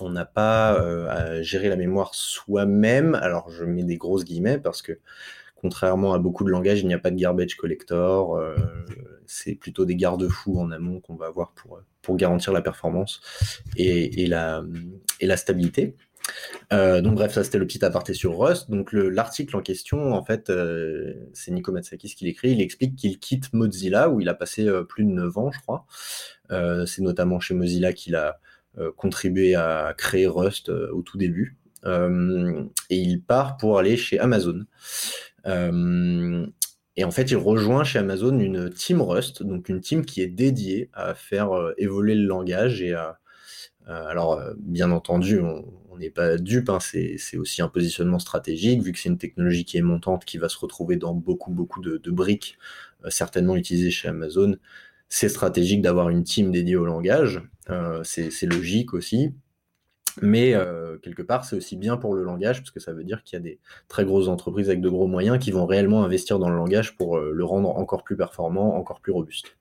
on 0.00 0.10
n'a 0.10 0.24
pas 0.24 0.72
à 1.08 1.42
gérer 1.42 1.68
la 1.68 1.76
mémoire 1.76 2.14
soi-même. 2.16 3.14
Alors 3.14 3.50
je 3.50 3.64
mets 3.64 3.84
des 3.84 3.98
grosses 3.98 4.24
guillemets 4.24 4.58
parce 4.58 4.82
que 4.82 4.98
contrairement 5.62 6.12
à 6.12 6.18
beaucoup 6.18 6.44
de 6.44 6.50
langages, 6.50 6.80
il 6.80 6.88
n'y 6.88 6.94
a 6.94 6.98
pas 6.98 7.12
de 7.12 7.16
garbage 7.16 7.54
collector. 7.56 8.36
Euh, 8.36 8.56
c'est 9.26 9.54
plutôt 9.54 9.86
des 9.86 9.94
garde-fous 9.94 10.58
en 10.58 10.72
amont 10.72 11.00
qu'on 11.00 11.14
va 11.14 11.26
avoir 11.26 11.52
pour, 11.52 12.16
garantir 12.16 12.52
la 12.52 12.60
performance 12.60 13.20
et, 13.76 14.22
et, 14.22 14.26
la, 14.26 14.64
et 15.20 15.26
la 15.26 15.36
stabilité. 15.36 15.96
Euh, 16.72 17.00
donc 17.00 17.14
bref, 17.14 17.32
ça 17.32 17.42
c'était 17.44 17.58
le 17.58 17.66
petit 17.66 17.84
aparté 17.84 18.12
sur 18.12 18.36
Rust. 18.36 18.70
Donc 18.70 18.92
l'article 18.92 19.56
en 19.56 19.62
question, 19.62 20.12
en 20.12 20.24
fait, 20.24 20.50
euh, 20.50 21.14
c'est 21.32 21.52
Nico 21.52 21.70
Matsakis 21.70 22.16
qui 22.16 22.24
l'écrit. 22.24 22.50
Il 22.50 22.60
explique 22.60 22.96
qu'il 22.96 23.20
quitte 23.20 23.52
Mozilla 23.52 24.10
où 24.10 24.20
il 24.20 24.28
a 24.28 24.34
passé 24.34 24.68
plus 24.88 25.04
de 25.04 25.10
9 25.10 25.38
ans, 25.38 25.52
je 25.52 25.60
crois. 25.60 25.86
c'est 26.86 27.02
notamment 27.02 27.38
chez 27.38 27.54
Mozilla 27.54 27.92
qu'il 27.92 28.16
a 28.16 28.40
contribué 28.96 29.54
à 29.54 29.94
créer 29.96 30.26
Rust 30.26 30.70
au 30.70 31.02
tout 31.02 31.18
début. 31.18 31.56
et 31.86 32.96
il 32.96 33.22
part 33.22 33.56
pour 33.58 33.78
aller 33.78 33.96
chez 33.96 34.18
Amazon. 34.18 34.64
Euh, 35.46 36.46
et 36.96 37.04
en 37.04 37.10
fait, 37.10 37.30
il 37.30 37.36
rejoint 37.36 37.84
chez 37.84 37.98
Amazon 37.98 38.38
une 38.38 38.70
team 38.70 39.00
Rust, 39.00 39.42
donc 39.42 39.68
une 39.68 39.80
team 39.80 40.04
qui 40.04 40.20
est 40.20 40.26
dédiée 40.26 40.90
à 40.92 41.14
faire 41.14 41.52
euh, 41.52 41.72
évoluer 41.78 42.14
le 42.14 42.26
langage 42.26 42.82
et 42.82 42.94
à, 42.94 43.18
alors, 43.86 44.40
bien 44.58 44.92
entendu, 44.92 45.40
on 45.40 45.96
n'est 45.98 46.08
pas 46.08 46.36
dupe, 46.38 46.68
hein, 46.68 46.78
c'est 46.80 47.36
aussi 47.36 47.62
un 47.62 47.68
positionnement 47.68 48.20
stratégique, 48.20 48.80
vu 48.80 48.92
que 48.92 48.98
c'est 48.98 49.08
une 49.08 49.18
technologie 49.18 49.64
qui 49.64 49.76
est 49.76 49.82
montante, 49.82 50.24
qui 50.24 50.38
va 50.38 50.48
se 50.48 50.56
retrouver 50.56 50.94
dans 50.96 51.14
beaucoup, 51.14 51.50
beaucoup 51.50 51.80
de, 51.80 52.10
briques, 52.12 52.58
certainement 53.08 53.56
utilisées 53.56 53.90
chez 53.90 54.06
Amazon. 54.06 54.56
C'est 55.08 55.28
stratégique 55.28 55.82
d'avoir 55.82 56.10
une 56.10 56.22
team 56.22 56.52
dédiée 56.52 56.76
au 56.76 56.84
langage, 56.84 57.42
c'est 58.04 58.46
logique 58.46 58.94
aussi. 58.94 59.34
Mais 60.20 60.54
euh, 60.54 60.98
quelque 60.98 61.22
part, 61.22 61.44
c'est 61.44 61.56
aussi 61.56 61.76
bien 61.76 61.96
pour 61.96 62.14
le 62.14 62.22
langage, 62.22 62.58
parce 62.58 62.70
que 62.70 62.80
ça 62.80 62.92
veut 62.92 63.04
dire 63.04 63.22
qu'il 63.22 63.38
y 63.38 63.40
a 63.40 63.42
des 63.42 63.58
très 63.88 64.04
grosses 64.04 64.28
entreprises 64.28 64.68
avec 64.68 64.80
de 64.80 64.88
gros 64.88 65.06
moyens 65.06 65.38
qui 65.38 65.50
vont 65.50 65.64
réellement 65.64 66.04
investir 66.04 66.38
dans 66.38 66.50
le 66.50 66.56
langage 66.56 66.96
pour 66.96 67.16
euh, 67.16 67.30
le 67.32 67.44
rendre 67.44 67.70
encore 67.70 68.02
plus 68.04 68.16
performant, 68.16 68.76
encore 68.76 69.00
plus 69.00 69.12
robuste. 69.12 69.56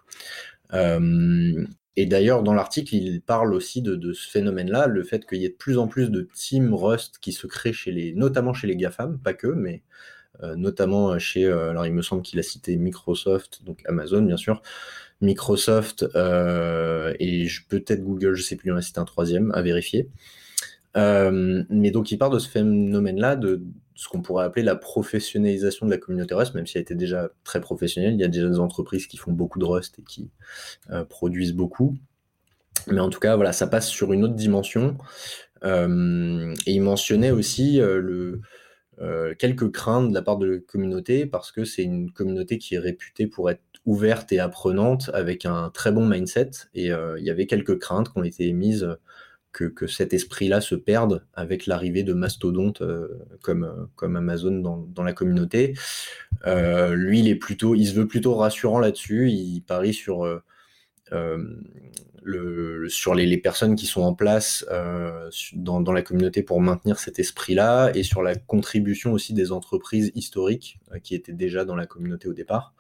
Euh, 0.74 1.66
et 1.96 2.06
d'ailleurs, 2.06 2.44
dans 2.44 2.54
l'article, 2.54 2.96
il 2.96 3.22
parle 3.22 3.54
aussi 3.54 3.82
de, 3.82 4.14
ce 4.14 4.30
phénomène-là, 4.30 4.88
le 4.88 5.04
fait 5.04 5.26
qu'il 5.26 5.42
y 5.42 5.46
ait 5.46 5.50
de 5.50 5.56
plus 5.56 5.78
en 5.78 5.88
plus 5.88 6.10
de 6.10 6.28
teams 6.34 6.74
Rust 6.74 7.20
qui 7.20 7.32
se 7.34 7.48
créent 7.48 7.74
chez 7.74 7.92
les, 7.92 8.14
notamment 8.14 8.54
chez 8.54 8.68
les 8.68 8.76
GAFAM, 8.76 9.20
pas 9.20 9.34
que, 9.34 9.48
mais 9.48 9.84
notamment 10.56 11.20
chez, 11.20 11.46
alors 11.46 11.86
il 11.86 11.94
me 11.94 12.02
semble 12.02 12.24
qu'il 12.24 12.40
a 12.40 12.44
cité 12.44 12.76
Microsoft, 12.76 13.64
donc 13.64 13.84
Amazon 13.86 14.24
bien 14.24 14.38
sûr, 14.38 14.64
Microsoft 15.20 16.04
et 16.16 17.48
peut-être 17.70 18.02
Google, 18.02 18.34
je 18.34 18.42
sais 18.42 18.56
plus, 18.56 18.70
il 18.70 18.72
en 18.72 18.78
a 18.78 18.82
cité 18.82 19.00
un 19.00 19.06
troisième 19.06 19.52
à 19.54 19.62
vérifier. 19.62 20.10
Euh, 20.98 21.64
mais 21.70 21.92
donc 21.92 22.12
il 22.12 22.18
part 22.18 22.30
de 22.30 22.40
ce 22.40 22.50
phénomène-là, 22.50 23.36
de 23.36 23.64
ce 23.96 24.10
qu'on 24.10 24.22
pourrait 24.22 24.46
appeler 24.46 24.64
la 24.64 24.76
professionnalisation 24.76 25.86
de 25.86 25.92
la 25.92 25.98
communauté 25.98 26.34
Rust, 26.34 26.56
même 26.56 26.68
si 26.68 26.78
elle 26.78 26.82
était 26.82 26.96
déjà 26.96 27.30
très 27.44 27.62
professionnelle. 27.62 28.14
Il 28.14 28.20
y 28.20 28.24
a 28.24 28.28
déjà 28.28 28.50
des 28.50 28.60
entreprises 28.60 29.08
qui 29.08 29.18
font 29.18 29.32
beaucoup 29.32 29.60
de 29.60 29.66
Rust 29.66 30.00
et 30.00 30.04
qui 30.04 30.32
euh, 30.90 31.06
produisent 31.06 31.54
beaucoup. 31.54 31.98
Mais 32.88 33.00
en 33.00 33.10
tout 33.10 33.20
cas, 33.20 33.36
voilà, 33.36 33.54
ça 33.54 33.68
passe 33.68 33.88
sur 33.88 34.12
une 34.12 34.24
autre 34.24 34.34
dimension. 34.34 34.98
Euh, 35.64 36.54
et 36.66 36.74
il 36.74 36.82
mentionnait 36.82 37.32
aussi 37.32 37.80
quelques 39.38 39.72
craintes 39.72 40.10
de 40.10 40.14
la 40.14 40.22
part 40.22 40.38
de 40.38 40.48
la 40.48 40.60
communauté, 40.60 41.26
parce 41.26 41.52
que 41.52 41.64
c'est 41.64 41.84
une 41.84 42.12
communauté 42.12 42.58
qui 42.58 42.76
est 42.76 42.80
réputée 42.80 43.28
pour 43.28 43.50
être 43.52 43.62
ouverte 43.86 44.32
et 44.32 44.40
apprenante, 44.40 45.10
avec 45.14 45.46
un 45.46 45.70
très 45.70 45.92
bon 45.92 46.08
mindset. 46.08 46.52
Et 46.74 46.88
il 46.88 47.24
y 47.24 47.30
avait 47.30 47.46
quelques 47.46 47.78
craintes 47.78 48.12
qui 48.12 48.18
ont 48.18 48.24
été 48.24 48.48
émises 48.48 48.88
que, 49.52 49.88
cet 49.88 50.14
esprit-là 50.14 50.62
se 50.62 50.76
perde 50.76 51.26
avec 51.34 51.66
l'arrivée 51.66 52.04
de 52.04 52.14
mastodontes 52.14 52.82
euh, 52.82 53.08
comme, 53.42 53.90
comme 53.96 54.16
Amazon 54.16 54.86
dans, 54.86 55.04
la 55.04 55.14
communauté. 55.14 55.76
Euh, 56.48 56.96
lui, 56.96 57.20
il 57.20 57.28
est 57.28 57.36
plutôt, 57.36 57.76
il 57.76 57.86
se 57.86 57.94
veut 57.94 58.08
plutôt 58.08 58.36
rassurant 58.36 58.80
là-dessus. 58.80 59.30
Il 59.30 59.62
parie 59.62 59.94
sur 59.94 60.24
euh, 60.24 60.42
le, 62.24 62.88
sur 62.88 63.14
les, 63.14 63.38
personnes 63.38 63.76
qui 63.76 63.86
sont 63.86 64.02
en 64.02 64.14
place 64.14 64.66
dans, 65.54 65.92
la 65.92 66.02
communauté 66.02 66.44
pour 66.44 66.62
maintenir 66.62 67.00
cet 67.00 67.20
esprit-là 67.20 67.92
et 67.94 68.04
sur 68.04 68.22
la 68.22 68.36
contribution 68.36 69.12
aussi 69.12 69.34
des 69.34 69.52
entreprises 69.52 70.12
historiques 70.16 70.80
qui 71.04 71.16
étaient 71.16 71.34
déjà 71.34 71.66
dans 71.66 71.76
la 71.76 71.86
communauté 71.86 72.28
au 72.28 72.34
départ. 72.34 72.74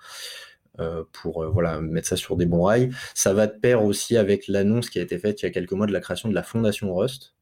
Euh, 0.82 1.04
pour 1.12 1.44
euh, 1.44 1.50
voilà, 1.50 1.80
mettre 1.80 2.08
ça 2.08 2.18
sur 2.18 2.36
des 2.38 2.46
bons 2.46 2.64
rails. 2.64 2.90
Ça 3.14 3.34
va 3.34 3.48
de 3.48 3.58
pair 3.58 3.84
aussi 3.84 4.18
avec 4.18 4.48
l'annonce 4.48 4.90
qui 4.90 5.00
a 5.00 5.02
été 5.02 5.20
faite 5.20 5.42
il 5.42 5.46
y 5.46 5.48
a 5.48 5.52
quelques 5.52 5.74
mois 5.74 5.86
de 5.86 5.94
la 5.94 6.00
création 6.00 6.30
de 6.30 6.34
la 6.34 6.44
fondation 6.44 6.94
Rust. 6.96 7.36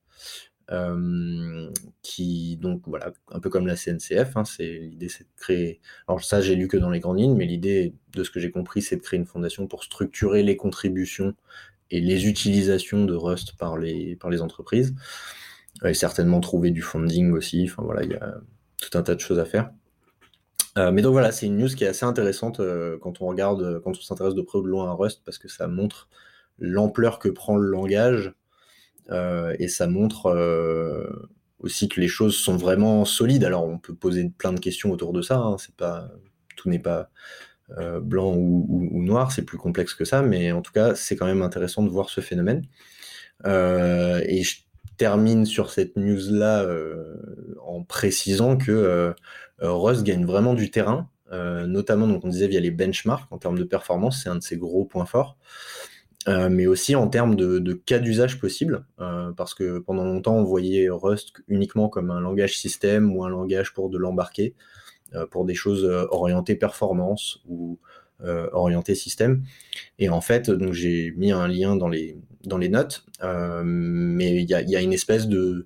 Euh, 0.72 1.72
qui 2.04 2.56
donc 2.58 2.84
voilà 2.86 3.12
un 3.32 3.40
peu 3.40 3.50
comme 3.50 3.66
la 3.66 3.76
CNCF 3.76 4.38
hein, 4.38 4.46
c'est 4.46 4.78
l'idée 4.82 5.10
c'est 5.10 5.24
de 5.24 5.30
créer 5.36 5.80
alors 6.08 6.24
ça 6.24 6.42
j'ai 6.42 6.54
lu 6.54 6.68
que 6.68 6.78
dans 6.78 6.92
les 6.92 7.00
grandes 7.00 7.18
lignes 7.18 7.36
mais 7.36 7.46
l'idée 7.46 7.96
de 8.12 8.24
ce 8.24 8.30
que 8.30 8.40
j'ai 8.40 8.52
compris 8.52 8.84
c'est 8.84 8.98
de 8.98 9.02
créer 9.02 9.20
une 9.20 9.26
fondation 9.26 9.66
pour 9.66 9.84
structurer 9.84 10.44
les 10.44 10.58
contributions 10.58 11.34
et 11.90 12.02
les 12.02 12.28
utilisations 12.28 13.06
de 13.06 13.16
Rust 13.16 13.58
par 13.58 13.80
les 13.80 14.16
par 14.16 14.30
les 14.30 14.44
entreprises 14.44 14.94
et 15.84 15.96
certainement 15.96 16.40
trouver 16.40 16.70
du 16.70 16.84
funding 16.84 17.32
aussi 17.32 17.64
enfin 17.68 17.82
voilà 17.82 18.04
il 18.04 18.12
y 18.12 18.16
a 18.16 18.36
tout 18.80 18.96
un 18.96 19.02
tas 19.02 19.16
de 19.16 19.22
choses 19.22 19.40
à 19.40 19.46
faire 19.46 19.72
euh, 20.78 20.92
mais 20.92 21.02
donc 21.02 21.14
voilà, 21.14 21.32
c'est 21.32 21.48
une 21.48 21.58
news 21.58 21.70
qui 21.70 21.84
est 21.84 21.88
assez 21.88 22.06
intéressante 22.06 22.60
euh, 22.60 22.98
quand 23.02 23.22
on 23.22 23.28
regarde, 23.28 23.62
euh, 23.62 23.80
quand 23.80 23.92
on 23.92 24.02
s'intéresse 24.02 24.36
de 24.36 24.42
près 24.42 24.60
ou 24.60 24.64
de 24.64 24.68
loin 24.68 24.90
à 24.90 24.94
Rust, 24.94 25.22
parce 25.26 25.38
que 25.38 25.48
ça 25.48 25.68
montre 25.68 26.10
l'ampleur 26.60 27.20
que 27.20 27.30
prend 27.30 27.56
le 27.56 27.68
langage 27.68 28.34
et 29.58 29.68
ça 29.70 29.88
montre 29.88 30.30
aussi 31.58 31.90
que 31.90 32.00
les 32.00 32.08
choses 32.08 32.38
sont 32.38 32.58
vraiment 32.58 33.06
solides. 33.06 33.44
Alors 33.44 33.66
on 33.66 33.80
peut 33.80 33.96
poser 33.96 34.30
plein 34.38 34.54
de 34.54 34.60
questions 34.60 34.92
autour 34.92 35.14
de 35.14 35.24
ça, 35.24 35.38
hein, 35.38 35.58
c'est 35.58 35.76
pas, 35.76 36.12
tout 36.56 36.70
n'est 36.70 36.78
pas 36.80 37.10
blanc 38.02 38.36
ou, 38.36 39.02
noir, 39.02 39.32
c'est 39.32 39.42
plus 39.42 39.58
complexe 39.58 39.96
que 39.96 40.06
ça, 40.06 40.22
mais 40.22 40.52
en 40.52 40.62
tout 40.62 40.74
cas 40.74 40.94
c'est 40.94 41.16
quand 41.16 41.26
même 41.26 41.42
intéressant 41.42 41.82
de 41.82 41.90
voir 41.90 42.10
ce 42.10 42.22
phénomène. 42.22 42.62
et 43.46 44.44
je 44.44 44.58
termine 44.98 45.46
sur 45.46 45.72
cette 45.72 45.96
news-là 45.96 46.68
en 47.66 47.84
précisant 47.84 48.58
que 48.58 49.16
Rust 49.62 50.04
gagne 50.04 50.26
vraiment 50.26 50.54
du 50.54 50.72
terrain, 50.72 51.10
euh, 51.32 51.68
notamment, 51.68 52.08
donc 52.08 52.26
on 52.26 52.30
disait 52.30 52.48
via 52.48 52.60
les 52.60 52.72
benchmarks 52.72 53.32
en 53.32 53.38
termes 53.38 53.58
de 53.58 53.64
performance, 53.64 54.22
c'est 54.24 54.30
un 54.30 54.36
de 54.36 54.44
ses 54.44 54.58
gros 54.58 54.86
points 54.86 55.06
forts. 55.06 55.38
Euh, 56.28 56.50
mais 56.50 56.68
aussi 56.68 56.96
en 56.96 57.08
termes 57.08 57.36
de, 57.36 57.74
cas 57.74 58.00
d'usage 58.00 58.40
possibles, 58.40 58.86
parce 59.38 59.54
que 59.54 59.80
pendant 59.80 60.04
longtemps 60.04 60.36
on 60.36 60.44
voyait 60.44 60.90
Rust 60.90 61.34
uniquement 61.48 61.88
comme 61.88 62.12
un 62.12 62.20
langage 62.20 62.58
système 62.58 63.16
ou 63.16 63.24
un 63.24 63.30
langage 63.30 63.74
pour 63.74 63.90
de 63.90 63.98
l'embarquer, 63.98 64.54
pour 65.32 65.46
des 65.46 65.56
choses 65.56 65.86
orientées 66.12 66.56
performance 66.56 67.40
ou 67.48 67.80
orientées 68.22 68.96
système. 68.96 69.44
Et 69.98 70.10
en 70.10 70.20
fait, 70.20 70.52
j'ai 70.74 71.14
mis 71.16 71.32
un 71.32 71.48
lien 71.48 71.78
dans 71.78 71.88
les 71.88 72.18
notes, 72.70 73.06
mais 73.64 74.44
il 74.44 74.50
y 74.50 74.76
a, 74.76 74.82
une 74.82 74.94
espèce 74.94 75.28
de, 75.30 75.66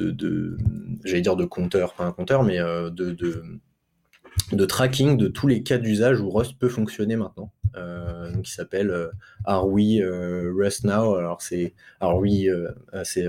de, 0.00 0.56
j'allais 1.04 1.20
dire 1.20 1.36
de 1.36 1.44
compteur, 1.44 1.94
pas 1.94 2.04
un 2.04 2.12
compteur, 2.12 2.42
mais 2.42 2.58
euh, 2.58 2.90
de, 2.90 3.10
de, 4.52 4.64
tracking 4.64 5.16
de 5.16 5.28
tous 5.28 5.46
les 5.46 5.62
cas 5.62 5.78
d'usage 5.78 6.20
où 6.20 6.30
Rust 6.30 6.58
peut 6.58 6.68
fonctionner 6.68 7.16
maintenant. 7.16 7.52
Euh, 7.76 8.32
qui 8.42 8.52
s'appelle 8.52 8.90
euh, 8.90 9.10
Are 9.44 9.68
We 9.68 10.00
Rust 10.02 10.84
Now 10.84 11.16
Alors 11.16 11.42
c'est 11.42 11.74
Are 12.00 12.16
We, 12.16 12.48
c'est 13.04 13.26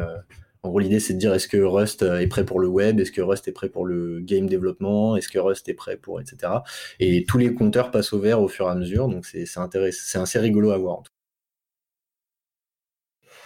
en 0.63 0.69
gros, 0.69 0.79
l'idée, 0.79 0.99
c'est 0.99 1.13
de 1.13 1.19
dire 1.19 1.33
est-ce 1.33 1.47
que 1.47 1.57
Rust 1.57 2.01
est 2.01 2.27
prêt 2.27 2.43
pour 2.43 2.59
le 2.59 2.67
web, 2.67 2.99
est-ce 2.99 3.11
que 3.11 3.21
Rust 3.21 3.47
est 3.47 3.51
prêt 3.51 3.69
pour 3.69 3.85
le 3.85 4.19
game 4.21 4.47
développement, 4.47 5.15
est-ce 5.15 5.29
que 5.29 5.39
Rust 5.39 5.69
est 5.69 5.73
prêt 5.73 5.97
pour, 5.97 6.19
etc. 6.19 6.51
Et 6.99 7.25
tous 7.25 7.37
les 7.37 7.53
compteurs 7.53 7.91
passent 7.91 8.11
au 8.11 8.19
vert 8.19 8.41
au 8.41 8.47
fur 8.47 8.67
et 8.67 8.71
à 8.71 8.75
mesure, 8.75 9.07
donc 9.07 9.25
c'est 9.25 9.47
assez 10.17 10.39
rigolo 10.39 10.71
à 10.71 10.77
voir. 10.77 11.03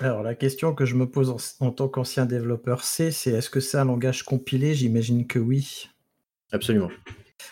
Alors, 0.02 0.24
la 0.24 0.34
question 0.34 0.74
que 0.74 0.84
je 0.84 0.96
me 0.96 1.08
pose 1.08 1.56
en, 1.60 1.72
tant 1.72 1.88
qu'ancien 1.88 2.26
développeur 2.26 2.84
C, 2.84 3.12
c'est 3.12 3.34
est-ce 3.34 3.52
que 3.52 3.60
c'est 3.60 3.78
un 3.78 3.86
langage 3.86 4.24
compilé? 4.24 4.74
J'imagine 4.74 5.28
que 5.28 5.38
oui. 5.38 5.90
Absolument. 6.52 6.90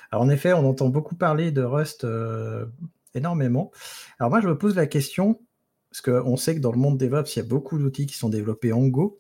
Alors, 0.10 0.24
en 0.24 0.30
effet, 0.30 0.54
on 0.54 0.68
entend 0.68 0.90
beaucoup 0.90 1.14
parler 1.14 1.52
de 1.52 1.62
Rust 1.62 2.06
euh, 2.06 2.66
énormément. 3.14 3.70
Alors, 4.18 4.32
moi, 4.32 4.42
je 4.42 4.48
me 4.48 4.58
pose 4.58 4.76
la 4.76 4.88
question, 4.88 5.40
parce 5.92 6.02
qu'on 6.02 6.38
sait 6.38 6.56
que 6.56 6.60
dans 6.60 6.72
le 6.72 6.80
monde 6.80 6.98
DevOps, 6.98 7.36
il 7.36 7.38
y 7.38 7.42
a 7.44 7.46
beaucoup 7.46 7.78
d'outils 7.78 8.08
qui 8.08 8.18
sont 8.18 8.30
développés 8.30 8.74
en 8.74 8.88
Go. 8.88 9.20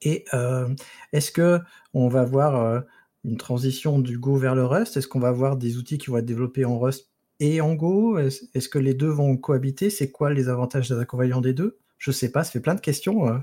Et 0.00 0.24
euh, 0.32 0.68
est-ce 1.12 1.32
que 1.32 1.58
on 1.92 2.06
va 2.06 2.24
voir 2.24 2.54
euh, 2.54 2.80
une 3.24 3.36
transition 3.36 3.98
du 3.98 4.16
Go 4.16 4.36
vers 4.36 4.54
le 4.54 4.64
Rust? 4.64 4.96
Est-ce 4.96 5.08
qu'on 5.08 5.18
va 5.18 5.32
voir 5.32 5.56
des 5.56 5.76
outils 5.76 5.98
qui 5.98 6.10
vont 6.10 6.18
être 6.18 6.24
développés 6.24 6.64
en 6.64 6.78
Rust 6.78 7.10
et 7.40 7.60
en 7.60 7.74
Go? 7.74 8.16
Est-ce 8.16 8.68
que 8.68 8.78
les 8.78 8.94
deux 8.94 9.08
vont 9.08 9.36
cohabiter? 9.36 9.90
C'est 9.90 10.12
quoi 10.12 10.32
les 10.32 10.48
avantages 10.48 10.92
et 10.92 10.94
les 10.94 11.00
inconvénients 11.00 11.40
des 11.40 11.52
deux? 11.52 11.80
Je 11.98 12.10
sais 12.10 12.30
pas, 12.30 12.44
ça 12.44 12.50
fait 12.52 12.60
plein 12.60 12.74
de 12.74 12.80
questions. 12.80 13.28
Euh, 13.28 13.38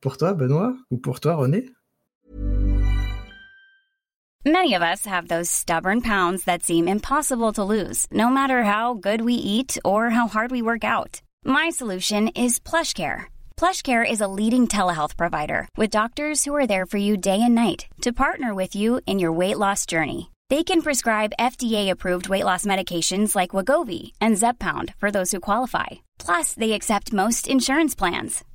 pour 0.00 0.16
toi, 0.16 0.34
Benoît, 0.34 0.74
ou 0.90 0.98
pour 0.98 1.20
toi, 1.20 1.34
René 1.36 1.70
Many 4.44 4.74
of 4.74 4.82
us 4.82 5.06
have 5.06 5.28
those 5.28 5.48
stubborn 5.48 6.00
pounds 6.00 6.44
that 6.44 6.64
seem 6.64 6.88
impossible 6.88 7.52
to 7.52 7.62
lose, 7.62 8.08
no 8.10 8.28
matter 8.28 8.64
how 8.64 8.94
good 8.94 9.20
we 9.20 9.34
eat 9.34 9.78
or 9.84 10.10
how 10.10 10.26
hard 10.26 10.50
we 10.50 10.62
work 10.62 10.82
out. 10.82 11.22
My 11.44 11.70
solution 11.70 12.26
is 12.34 12.58
PlushCare. 12.58 13.26
PlushCare 13.56 14.04
is 14.04 14.20
a 14.20 14.26
leading 14.26 14.66
telehealth 14.66 15.16
provider 15.16 15.68
with 15.76 15.90
doctors 15.90 16.44
who 16.44 16.56
are 16.56 16.66
there 16.66 16.86
for 16.86 16.98
you 16.98 17.16
day 17.16 17.40
and 17.40 17.54
night 17.54 17.86
to 18.00 18.12
partner 18.12 18.52
with 18.52 18.74
you 18.74 19.00
in 19.06 19.20
your 19.20 19.30
weight 19.30 19.58
loss 19.58 19.86
journey. 19.86 20.32
They 20.52 20.62
can 20.62 20.82
prescribe 20.82 21.38
FDA-approved 21.40 22.28
weight 22.28 22.44
loss 22.44 22.66
medications 22.66 23.34
like 23.34 23.54
Wagovi 23.56 24.12
and 24.20 24.36
Zepbound 24.36 24.92
for 24.98 25.10
those 25.10 25.30
who 25.30 25.40
qualify. 25.40 26.02
Plus, 26.18 26.52
they 26.52 26.72
accept 26.72 27.14
most 27.14 27.48
insurance 27.48 27.94
plans. 27.94 28.44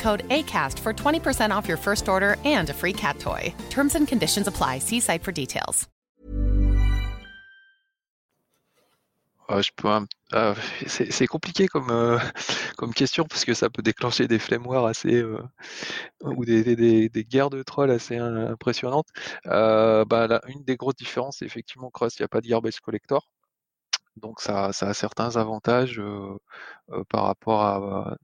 code 0.00 0.26
ACAST 0.30 0.78
for 0.78 0.92
20% 0.92 1.50
off 1.54 1.68
your 1.68 1.76
first 1.76 2.08
order 2.08 2.36
and 2.44 2.70
a 2.70 2.74
free 2.74 2.94
cat 2.94 3.18
toy. 3.18 3.54
Terms 3.68 3.94
and 3.94 4.08
conditions 4.08 4.48
apply. 4.48 4.78
See 4.80 5.00
site 5.00 5.22
for 5.22 5.32
details. 5.32 5.86
Je 9.58 9.70
peux, 9.74 9.88
euh, 10.34 10.54
c'est 10.86 11.26
compliqué 11.26 11.66
comme, 11.66 11.90
euh, 11.90 12.18
comme 12.76 12.94
question 12.94 13.24
parce 13.24 13.44
que 13.44 13.52
ça 13.52 13.68
peut 13.68 13.82
déclencher 13.82 14.28
des 14.28 14.38
flemmoirs 14.38 14.86
assez 14.86 15.14
euh, 15.16 15.42
ou 16.22 16.44
des, 16.44 16.62
des, 16.62 16.76
des, 16.76 17.08
des 17.08 17.24
guerres 17.24 17.50
de 17.50 17.62
trolls 17.64 17.90
assez 17.90 18.16
impressionnantes. 18.16 19.08
Euh, 19.46 20.04
bah, 20.04 20.28
la- 20.28 20.40
une 20.46 20.62
des 20.62 20.76
grosses 20.76 20.94
différences, 20.94 21.38
c'est 21.38 21.46
effectivement 21.46 21.90
Rust, 21.92 22.20
il 22.20 22.22
n'y 22.22 22.26
a 22.26 22.28
pas 22.28 22.40
de 22.40 22.46
garbage 22.46 22.78
collector. 22.78 23.28
Donc 24.16 24.40
ça, 24.40 24.72
ça 24.72 24.88
a 24.90 24.94
certains 24.94 25.36
avantages 25.36 25.98
euh, 25.98 26.36
euh, 26.92 27.02
par 27.08 27.24
rapport 27.24 27.62
à, 27.62 28.16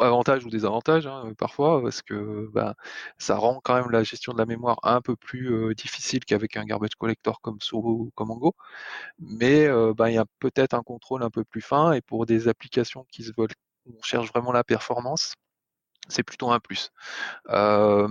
avantages 0.00 0.44
ou 0.44 0.50
désavantages 0.50 1.06
hein, 1.06 1.32
parfois, 1.38 1.82
parce 1.82 2.02
que 2.02 2.48
bah, 2.52 2.74
ça 3.18 3.36
rend 3.36 3.60
quand 3.62 3.74
même 3.74 3.90
la 3.90 4.02
gestion 4.02 4.32
de 4.32 4.38
la 4.38 4.46
mémoire 4.46 4.78
un 4.82 5.00
peu 5.00 5.16
plus 5.16 5.52
euh, 5.52 5.74
difficile 5.74 6.24
qu'avec 6.24 6.56
un 6.56 6.64
garbage 6.64 6.94
collector 6.98 7.40
comme 7.40 7.60
Soro 7.60 7.90
ou 7.92 8.10
comme 8.14 8.30
Ango. 8.30 8.54
Mais 9.18 9.66
euh, 9.66 9.94
bah, 9.94 10.10
il 10.10 10.14
y 10.14 10.18
a 10.18 10.26
peut-être 10.40 10.74
un 10.74 10.82
contrôle 10.82 11.22
un 11.22 11.30
peu 11.30 11.44
plus 11.44 11.62
fin, 11.62 11.92
et 11.92 12.00
pour 12.02 12.26
des 12.26 12.48
applications 12.48 13.04
qui 13.12 13.24
se 13.24 13.32
veulent, 13.36 13.50
où 13.86 13.94
on 13.98 14.02
cherche 14.02 14.28
vraiment 14.30 14.52
la 14.52 14.64
performance, 14.64 15.34
c'est 16.08 16.22
plutôt 16.22 16.50
un 16.50 16.60
plus. 16.60 16.90
Euh, 17.50 18.08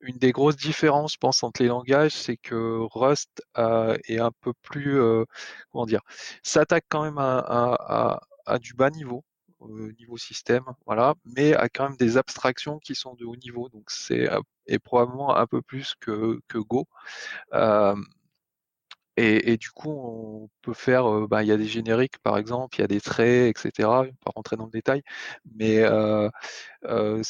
une 0.00 0.18
des 0.18 0.32
grosses 0.32 0.56
différences, 0.56 1.14
je 1.14 1.18
pense, 1.18 1.42
entre 1.42 1.62
les 1.62 1.68
langages, 1.68 2.12
c'est 2.12 2.36
que 2.36 2.78
Rust 2.92 3.42
euh, 3.58 3.96
est 4.08 4.18
un 4.18 4.32
peu 4.40 4.52
plus, 4.62 5.00
euh, 5.00 5.24
comment 5.70 5.86
dire, 5.86 6.02
s'attaque 6.42 6.86
quand 6.88 7.04
même 7.04 7.18
à, 7.18 8.20
du 8.60 8.74
bas 8.74 8.90
niveau, 8.90 9.24
euh, 9.24 9.31
niveau 9.68 10.16
système, 10.16 10.64
voilà, 10.86 11.14
mais 11.24 11.54
a 11.54 11.68
quand 11.68 11.88
même 11.88 11.96
des 11.96 12.16
abstractions 12.16 12.78
qui 12.78 12.94
sont 12.94 13.14
de 13.14 13.24
haut 13.24 13.36
niveau, 13.36 13.68
donc 13.68 13.90
c'est 13.90 14.30
euh, 14.30 14.40
probablement 14.84 15.36
un 15.36 15.46
peu 15.46 15.62
plus 15.62 15.94
que, 16.00 16.40
que 16.48 16.58
Go. 16.58 16.86
Euh, 17.54 17.96
et, 19.16 19.52
et 19.52 19.56
du 19.58 19.70
coup, 19.70 19.90
on 19.90 20.48
peut 20.62 20.72
faire, 20.72 21.06
euh, 21.06 21.26
bah, 21.28 21.42
il 21.42 21.48
y 21.48 21.52
a 21.52 21.56
des 21.58 21.66
génériques 21.66 22.18
par 22.18 22.38
exemple, 22.38 22.76
il 22.78 22.80
y 22.80 22.84
a 22.84 22.88
des 22.88 23.00
traits, 23.00 23.50
etc. 23.56 23.70
Je 23.78 23.86
ne 23.86 24.04
vais 24.06 24.16
pas 24.24 24.32
rentrer 24.34 24.56
dans 24.56 24.64
le 24.64 24.70
détail, 24.70 25.02
mais 25.54 25.80
euh, 25.80 26.30
euh, 26.86 27.22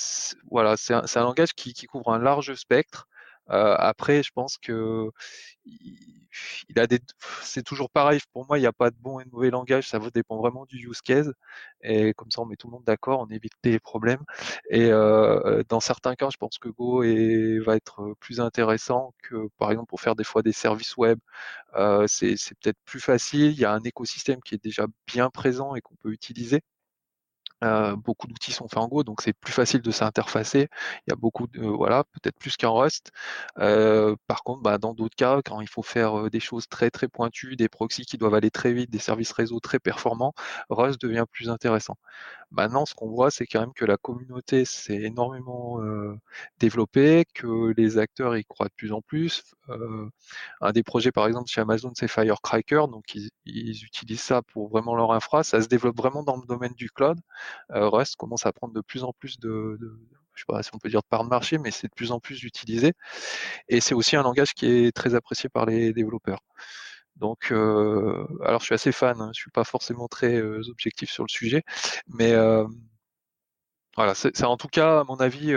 voilà, 0.51 0.77
c'est 0.77 0.95
un, 0.95 1.05
un 1.14 1.23
langage 1.23 1.55
qui, 1.55 1.75
couvre 1.87 2.12
un 2.12 2.18
large 2.18 2.55
spectre. 2.55 3.09
Euh, 3.51 3.75
après, 3.79 4.23
je 4.23 4.31
pense 4.33 4.59
que 4.59 5.11
il 6.68 6.75
c'est 7.42 7.62
toujours 7.62 7.90
pareil. 7.90 8.21
Pour 8.33 8.47
moi, 8.47 8.59
il 8.59 8.62
n'y 8.62 8.66
a 8.66 8.73
pas 8.73 8.90
de 8.90 8.97
bon 9.01 9.21
et 9.21 9.25
de 9.25 9.31
mauvais 9.31 9.51
langage. 9.51 9.88
Ça 9.88 9.99
dépend 10.14 10.38
vraiment 10.38 10.64
du 10.66 10.77
use 10.88 11.01
case. 11.01 11.33
Et 11.83 12.14
comme 12.14 12.31
ça, 12.31 12.42
on 12.42 12.47
met 12.47 12.57
tout 12.57 12.68
le 12.68 12.73
monde 12.73 12.85
d'accord, 12.85 13.21
on 13.21 13.29
évite 13.29 13.53
les 13.64 13.79
problèmes. 13.79 14.23
Et 14.71 14.90
dans 14.90 15.81
certains 15.81 16.14
cas, 16.14 16.29
je 16.31 16.37
pense 16.37 16.59
que 16.59 16.68
Go 16.68 17.03
est, 17.03 17.59
va 17.61 17.77
être 17.77 18.14
plus 18.21 18.40
intéressant 18.40 19.14
que, 19.23 19.49
par 19.59 19.71
exemple, 19.71 19.88
pour 19.88 20.01
faire 20.01 20.16
des 20.16 20.25
fois 20.25 20.42
des 20.42 20.53
services 20.53 20.97
web. 20.97 21.18
C'est 22.07 22.37
peut-être 22.62 22.79
plus 22.85 23.01
facile. 23.01 23.53
Il 23.53 23.59
y 23.59 23.64
a 23.64 23.73
un 23.73 23.83
écosystème 23.83 24.40
qui 24.42 24.55
est 24.55 24.62
déjà 24.62 24.87
bien 25.07 25.31
présent 25.31 25.75
et 25.75 25.81
qu'on 25.81 25.97
peut 25.97 26.12
utiliser. 26.12 26.62
Beaucoup 27.96 28.27
d'outils 28.27 28.53
sont 28.53 28.68
faits 28.68 28.79
en 28.79 28.88
Go, 28.88 29.05
donc 29.05 29.22
c'est 29.22 29.33
plus 29.33 29.53
facile 29.53 29.83
de 29.83 29.90
s'interfacer. 29.90 30.68
Il 31.07 31.11
y 31.11 31.12
a 31.12 31.16
beaucoup 31.16 31.46
de, 31.46 31.61
voilà, 31.61 32.05
peut-être 32.05 32.37
plus 32.38 32.57
qu'en 32.57 32.75
Rust. 32.79 33.12
Euh, 33.59 34.16
par 34.27 34.42
contre, 34.42 34.62
bah, 34.62 34.79
dans 34.79 34.94
d'autres 34.94 35.16
cas, 35.16 35.40
quand 35.44 35.61
il 35.61 35.68
faut 35.68 35.83
faire 35.83 36.31
des 36.31 36.40
choses 36.40 36.68
très 36.68 36.90
très 36.90 37.09
pointues, 37.09 37.57
des 37.57 37.68
proxys 37.68 38.05
qui 38.05 38.18
doivent 38.18 38.35
aller 38.35 38.51
très 38.51 38.72
vite, 38.72 38.90
des 38.90 38.98
services 38.98 39.33
réseau 39.33 39.61
très 39.61 39.79
performants, 39.79 40.35
Rust 40.70 41.01
devient 41.01 41.25
plus 41.31 41.51
intéressant. 41.51 41.96
Maintenant, 42.51 42.85
ce 42.87 42.94
qu'on 42.94 43.09
voit, 43.09 43.31
c'est 43.31 43.46
quand 43.46 43.61
même 43.61 43.72
que 43.75 43.85
la 43.85 43.96
communauté 43.96 44.64
s'est 44.64 45.03
énormément 45.03 45.79
développée, 46.59 47.25
que 47.35 47.72
les 47.77 47.98
acteurs 47.98 48.37
y 48.37 48.44
croient 48.44 48.68
de 48.68 48.75
plus 48.77 48.92
en 48.92 49.01
plus. 49.03 49.42
Un 50.61 50.72
des 50.72 50.83
projets, 50.83 51.12
par 51.12 51.27
exemple, 51.27 51.48
chez 51.51 51.61
Amazon, 51.61 51.92
c'est 51.94 52.09
Firecracker, 52.09 52.85
donc 52.90 53.14
ils, 53.14 53.31
ils 53.46 53.85
utilisent 53.85 54.20
ça 54.22 54.42
pour 54.42 54.68
vraiment 54.68 54.94
leur 54.94 55.12
infra. 55.12 55.42
Ça 55.44 55.62
se 55.62 55.68
développe 55.68 55.96
vraiment 55.96 56.22
dans 56.22 56.37
le 56.37 56.46
domaine 56.46 56.75
du 56.75 56.90
cloud. 56.90 57.18
Euh, 57.73 57.88
Rust 57.88 58.17
commence 58.17 58.47
à 58.47 58.53
prendre 58.53 58.75
de 58.75 58.81
plus 58.81 59.05
en 59.05 59.12
plus 59.12 59.38
de, 59.38 59.77
de 59.81 59.99
je 60.35 60.41
sais 60.41 60.47
pas 60.49 60.62
si 60.62 60.71
on 60.75 60.79
peut 60.79 60.88
dire 60.88 61.03
de 61.03 61.07
part 61.09 61.25
de 61.25 61.29
marché, 61.29 61.59
mais 61.59 61.71
c'est 61.71 61.88
de 61.88 61.95
plus 61.95 62.11
en 62.12 62.21
plus 62.21 62.43
utilisé. 62.45 62.95
Et 63.69 63.81
c'est 63.81 63.95
aussi 63.95 64.17
un 64.17 64.23
langage 64.23 64.55
qui 64.55 64.67
est 64.67 64.97
très 64.97 65.15
apprécié 65.15 65.49
par 65.51 65.67
les 65.67 65.93
développeurs. 65.93 66.41
Donc, 67.17 67.53
euh, 67.53 68.27
alors 68.45 68.61
je 68.61 68.67
suis 68.67 68.75
assez 68.75 68.93
fan, 68.93 69.21
hein, 69.21 69.31
je 69.35 69.41
suis 69.41 69.51
pas 69.51 69.65
forcément 69.65 70.09
très 70.09 70.37
euh, 70.37 70.62
objectif 70.71 71.11
sur 71.11 71.25
le 71.25 71.29
sujet, 71.29 71.62
mais 72.09 72.35
voilà, 73.97 74.15
c'est 74.15 74.45
en 74.45 74.57
tout 74.57 74.69
cas, 74.69 75.01
à 75.01 75.05
mon 75.05 75.17
avis, 75.17 75.53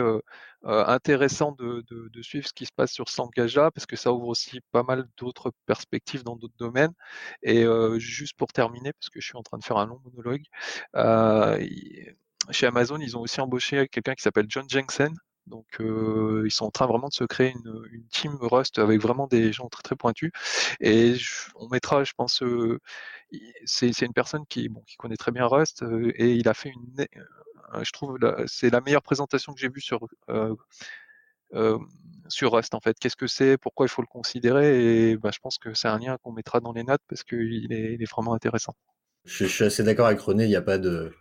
intéressant 0.66 1.52
de, 1.54 1.84
suivre 2.22 2.48
ce 2.48 2.54
qui 2.54 2.66
se 2.66 2.72
passe 2.72 2.92
sur 2.92 3.06
langage-là, 3.18 3.72
parce 3.72 3.86
que 3.86 3.96
ça 3.96 4.12
ouvre 4.12 4.28
aussi 4.28 4.62
pas 4.72 4.84
mal 4.84 5.08
d'autres 5.18 5.52
perspectives 5.66 6.24
dans 6.24 6.36
d'autres 6.36 6.58
domaines. 6.58 6.94
Et 7.44 7.64
euh, 7.64 8.00
juste 8.00 8.36
pour 8.38 8.52
terminer, 8.52 8.94
parce 8.94 9.10
que 9.10 9.22
je 9.22 9.28
suis 9.28 9.38
en 9.38 9.44
train 9.44 9.58
de 9.58 9.64
faire 9.64 9.78
un 9.78 9.86
long 9.86 10.00
monologue, 10.04 10.44
euh, 10.96 11.64
chez 12.52 12.68
Amazon, 12.68 12.98
ils 13.00 13.18
ont 13.18 13.22
aussi 13.22 13.42
embauché 13.42 13.88
quelqu'un 13.88 14.14
qui 14.16 14.24
s'appelle 14.24 14.46
John 14.50 14.66
Jensen. 14.70 15.14
Donc, 15.48 15.66
ils 15.80 16.52
sont 16.52 16.66
en 16.66 16.72
train 16.72 16.88
vraiment 16.88 17.08
de 17.08 17.14
se 17.14 17.24
créer 17.24 17.52
une, 17.54 18.06
team 18.10 18.36
Rust 18.42 18.80
avec 18.80 19.02
vraiment 19.02 19.28
des 19.28 19.54
gens 19.54 19.68
très 19.70 19.84
très 19.84 19.96
pointus. 19.96 20.32
Et 20.80 21.16
on 21.56 21.68
mettra, 21.70 22.04
je 22.04 22.14
pense, 22.14 22.44
c'est 23.66 24.02
une 24.02 24.14
personne 24.14 24.46
qui, 24.48 24.70
connaît 24.98 25.18
très 25.18 25.32
bien 25.32 25.46
Rust 25.46 25.84
et 26.16 26.34
il 26.34 26.48
a 26.48 26.54
fait 26.54 26.70
une, 26.70 27.06
je 27.82 27.92
trouve, 27.92 28.18
c'est 28.48 28.70
la 28.70 28.82
meilleure 28.82 29.04
présentation 29.04 29.54
que 29.54 29.60
j'ai 29.60 29.70
vue 29.70 29.82
sur 29.82 30.08
sur 32.28 32.54
Rust 32.54 32.74
en 32.74 32.80
fait. 32.80 32.98
Qu'est-ce 33.00 33.16
que 33.16 33.28
c'est, 33.28 33.58
pourquoi 33.58 33.86
il 33.86 33.90
faut 33.90 34.02
le 34.02 34.08
considérer? 34.08 35.12
Et 35.12 35.18
bah, 35.18 35.32
je 35.34 35.40
pense 35.40 35.58
que 35.58 35.74
c'est 35.74 35.88
un 35.88 36.00
lien 36.00 36.18
qu'on 36.24 36.32
mettra 36.32 36.60
dans 36.60 36.74
les 36.74 36.84
notes 36.84 37.02
parce 37.08 37.24
qu'il 37.24 37.72
est, 37.72 37.94
il 37.94 38.02
est 38.02 38.12
vraiment 38.12 38.34
intéressant. 38.34 38.74
Je, 39.26 39.46
je 39.46 39.52
suis 39.52 39.64
assez 39.64 39.84
d'accord 39.84 40.08
avec 40.08 40.20
René, 40.20 40.46
il 40.46 40.50
n'y 40.50 40.56
a 40.56 40.62
pas 40.62 40.78
de. 40.78 41.14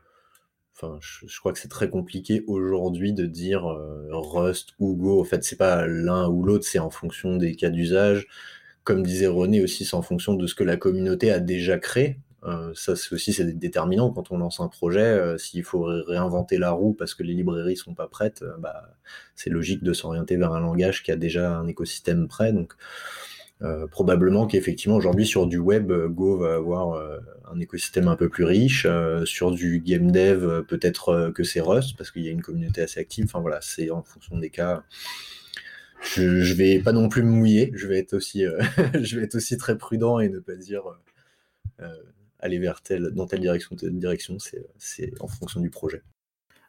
Enfin, 0.75 0.99
je, 1.01 1.27
je 1.29 1.39
crois 1.39 1.53
que 1.53 1.59
c'est 1.59 1.69
très 1.69 1.89
compliqué 1.89 2.43
aujourd'hui 2.49 3.13
de 3.13 3.27
dire 3.27 3.67
euh, 3.67 4.09
Rust 4.11 4.71
ou 4.81 4.97
Go. 4.97 5.21
En 5.21 5.25
fait, 5.25 5.45
c'est 5.45 5.57
pas 5.57 5.87
l'un 5.87 6.29
ou 6.29 6.43
l'autre, 6.43 6.65
c'est 6.67 6.81
en 6.81 6.91
fonction 6.91 7.37
des 7.37 7.55
cas 7.55 7.71
d'usage. 7.71 8.27
Comme 8.85 9.03
disait 9.03 9.29
René 9.29 9.63
aussi, 9.63 9.85
c'est 9.85 9.95
en 9.97 10.03
fonction 10.03 10.35
de 10.35 10.47
ce 10.47 10.55
que 10.55 10.65
la 10.65 10.77
communauté 10.77 11.31
a 11.31 11.41
déjà 11.41 11.79
créé. 11.79 12.19
Euh, 12.45 12.73
ça, 12.75 12.95
c'est 12.97 13.15
aussi 13.15 13.33
c'est 13.33 13.45
déterminant 13.59 14.11
quand 14.11 14.31
on 14.31 14.39
lance 14.39 14.61
un 14.61 14.69
projet. 14.69 15.01
euh, 15.01 15.39
S'il 15.39 15.65
faut 15.65 15.85
ré- 15.85 16.03
réinventer 16.07 16.59
la 16.59 16.73
roue 16.73 16.93
parce 16.93 17.15
que 17.15 17.23
les 17.23 17.35
librairies 17.35 17.77
sont 17.77 17.95
pas 17.95 18.09
prêtes, 18.09 18.43
euh, 18.43 18.57
bah, 18.59 18.91
c'est 19.35 19.51
logique 19.51 19.83
de 19.83 19.93
s'orienter 19.95 20.37
vers 20.37 20.53
un 20.53 20.61
langage 20.61 21.03
qui 21.03 21.11
a 21.13 21.17
déjà 21.17 21.57
un 21.57 21.67
écosystème 21.69 22.29
prêt. 22.29 22.53
Donc, 22.53 22.75
euh, 23.63 23.87
probablement 23.87 24.47
qu'effectivement 24.47 24.97
aujourd'hui 24.97 25.25
sur 25.25 25.47
du 25.47 25.59
web, 25.59 25.93
euh, 25.93 26.09
Go 26.09 26.37
va 26.37 26.57
avoir 26.57 26.95
euh, 26.95 27.19
un 27.51 27.61
écosystème 27.61 28.09
un 28.09 28.17
peu 28.17 28.29
plus 28.29 28.45
riche. 28.45 28.87
Sur 29.25 29.53
du 29.53 29.81
game 29.81 30.11
dev, 30.11 30.65
peut-être 30.65 31.33
que 31.35 31.45
c'est 31.45 31.61
Rust 31.61 31.97
parce 31.97 32.11
qu'il 32.11 32.23
y 32.23 32.29
a 32.29 32.33
une 32.33 32.43
communauté 32.43 32.83
assez 32.83 33.01
active. 33.01 33.27
Enfin 33.27 33.41
voilà, 33.41 33.61
c'est 33.61 33.91
en 33.91 34.03
fonction 34.03 34.37
des 34.39 34.51
cas. 34.51 34.83
Je, 36.03 36.41
je 36.41 36.55
vais 36.55 36.81
pas 36.81 36.93
non 36.93 37.09
plus 37.09 37.23
me 37.23 37.31
mouiller. 37.31 37.71
Je 37.75 37.87
vais 37.87 37.99
être 37.99 38.15
aussi, 38.15 38.45
je 39.01 39.19
vais 39.19 39.25
être 39.25 39.37
aussi 39.37 39.57
très 39.57 39.79
prudent 39.79 40.19
et 40.19 40.29
ne 40.29 40.41
pas 40.41 40.57
dire 40.57 40.83
aller 42.41 42.59
vers 42.59 42.83
telle, 42.83 43.11
dans 43.13 43.27
telle 43.27 43.41
direction, 43.41 43.77
telle 43.77 43.99
direction. 43.99 44.39
C'est, 44.79 45.13
en 45.21 45.29
fonction 45.29 45.61
du 45.61 45.71
projet. 45.71 46.03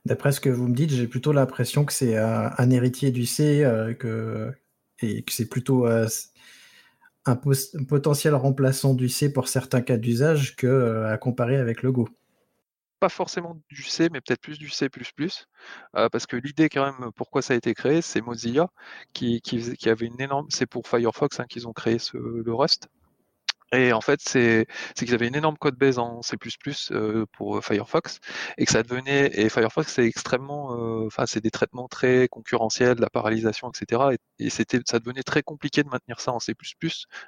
D'après 0.05 0.31
ce 0.31 0.39
que 0.39 0.49
vous 0.49 0.67
me 0.67 0.75
dites, 0.75 0.91
j'ai 0.91 1.07
plutôt 1.07 1.31
l'impression 1.31 1.83
que 1.83 1.93
c'est 1.93 2.15
un, 2.17 2.69
héritier 2.69 3.11
du 3.11 3.25
C 3.25 3.65
et 3.89 3.95
que 3.95 4.53
c'est 5.01 5.49
plutôt 5.49 5.87
un, 7.25 7.35
potentiel 7.35 8.35
remplaçant 8.35 8.93
du 8.93 9.09
C 9.09 9.31
pour 9.31 9.47
certains 9.47 9.81
cas 9.81 9.97
d'usage 9.97 10.55
que 10.55 10.67
euh, 10.67 11.11
à 11.11 11.17
comparer 11.17 11.57
avec 11.57 11.83
le 11.83 11.91
Go. 11.91 12.07
Pas 12.99 13.09
forcément 13.09 13.59
du 13.69 13.83
C, 13.83 14.09
mais 14.11 14.21
peut-être 14.21 14.41
plus 14.41 14.57
du 14.57 14.69
C++, 14.69 14.87
euh, 15.95 16.09
parce 16.09 16.25
que 16.25 16.37
l'idée 16.37 16.69
quand 16.69 16.85
même, 16.85 17.11
pourquoi 17.15 17.41
ça 17.41 17.53
a 17.53 17.57
été 17.57 17.73
créé, 17.73 18.01
c'est 18.01 18.21
Mozilla 18.21 18.69
qui, 19.13 19.41
avait 19.85 20.05
une 20.05 20.21
énorme, 20.21 20.47
c'est 20.49 20.65
pour 20.65 20.87
Firefox 20.87 21.39
hein, 21.39 21.45
qu'ils 21.47 21.67
ont 21.67 21.73
créé 21.73 21.97
le 22.13 22.53
Rust. 22.53 22.87
Et 23.73 23.93
en 23.93 24.01
fait, 24.01 24.19
c'est 24.21 24.67
qu'ils 24.95 25.13
avaient 25.13 25.27
une 25.27 25.35
énorme 25.35 25.57
code 25.57 25.75
base 25.75 25.97
en 25.97 26.21
C++ 26.21 26.37
euh, 26.91 27.25
pour 27.33 27.63
Firefox 27.63 28.19
et 28.57 28.65
que 28.65 28.71
ça 28.71 28.83
devenait 28.83 29.31
et 29.33 29.49
Firefox 29.49 29.91
c'est 29.91 30.05
extrêmement, 30.05 30.75
euh, 30.75 31.07
enfin 31.07 31.25
c'est 31.25 31.41
des 31.41 31.51
traitements 31.51 31.87
très 31.87 32.27
concurrentiels, 32.27 32.97
la 32.99 33.09
paralysation, 33.09 33.69
etc. 33.71 34.15
Et, 34.39 34.49
c'était 34.49 34.79
ça 34.85 34.99
devenait 34.99 35.23
très 35.23 35.41
compliqué 35.43 35.83
de 35.83 35.89
maintenir 35.89 36.19
ça 36.19 36.31
en 36.31 36.39
C++, 36.39 36.53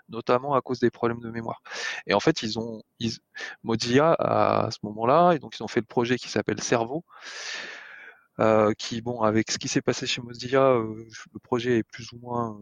notamment 0.09 0.53
à 0.53 0.61
cause 0.61 0.79
des 0.79 0.91
problèmes 0.91 1.19
de 1.19 1.31
mémoire. 1.31 1.61
Et 2.05 2.13
en 2.13 2.19
fait, 2.19 2.43
ils 2.43 2.59
ont 2.59 2.81
ils, 2.99 3.17
Mozilla 3.63 4.15
à 4.19 4.69
ce 4.71 4.77
moment-là 4.83 5.33
et 5.33 5.39
donc 5.39 5.57
ils 5.59 5.63
ont 5.63 5.67
fait 5.67 5.79
le 5.81 5.85
projet 5.85 6.17
qui 6.17 6.29
s'appelle 6.29 6.61
Cerveau. 6.61 7.03
Euh, 8.39 8.73
qui 8.77 9.01
bon 9.01 9.21
avec 9.21 9.49
ce 9.51 9.57
qui 9.57 9.67
s'est 9.67 9.81
passé 9.81 10.05
chez 10.05 10.21
Mozilla, 10.21 10.73
le 10.75 11.39
projet 11.41 11.79
est 11.79 11.83
plus 11.83 12.11
ou 12.13 12.19
moins 12.19 12.55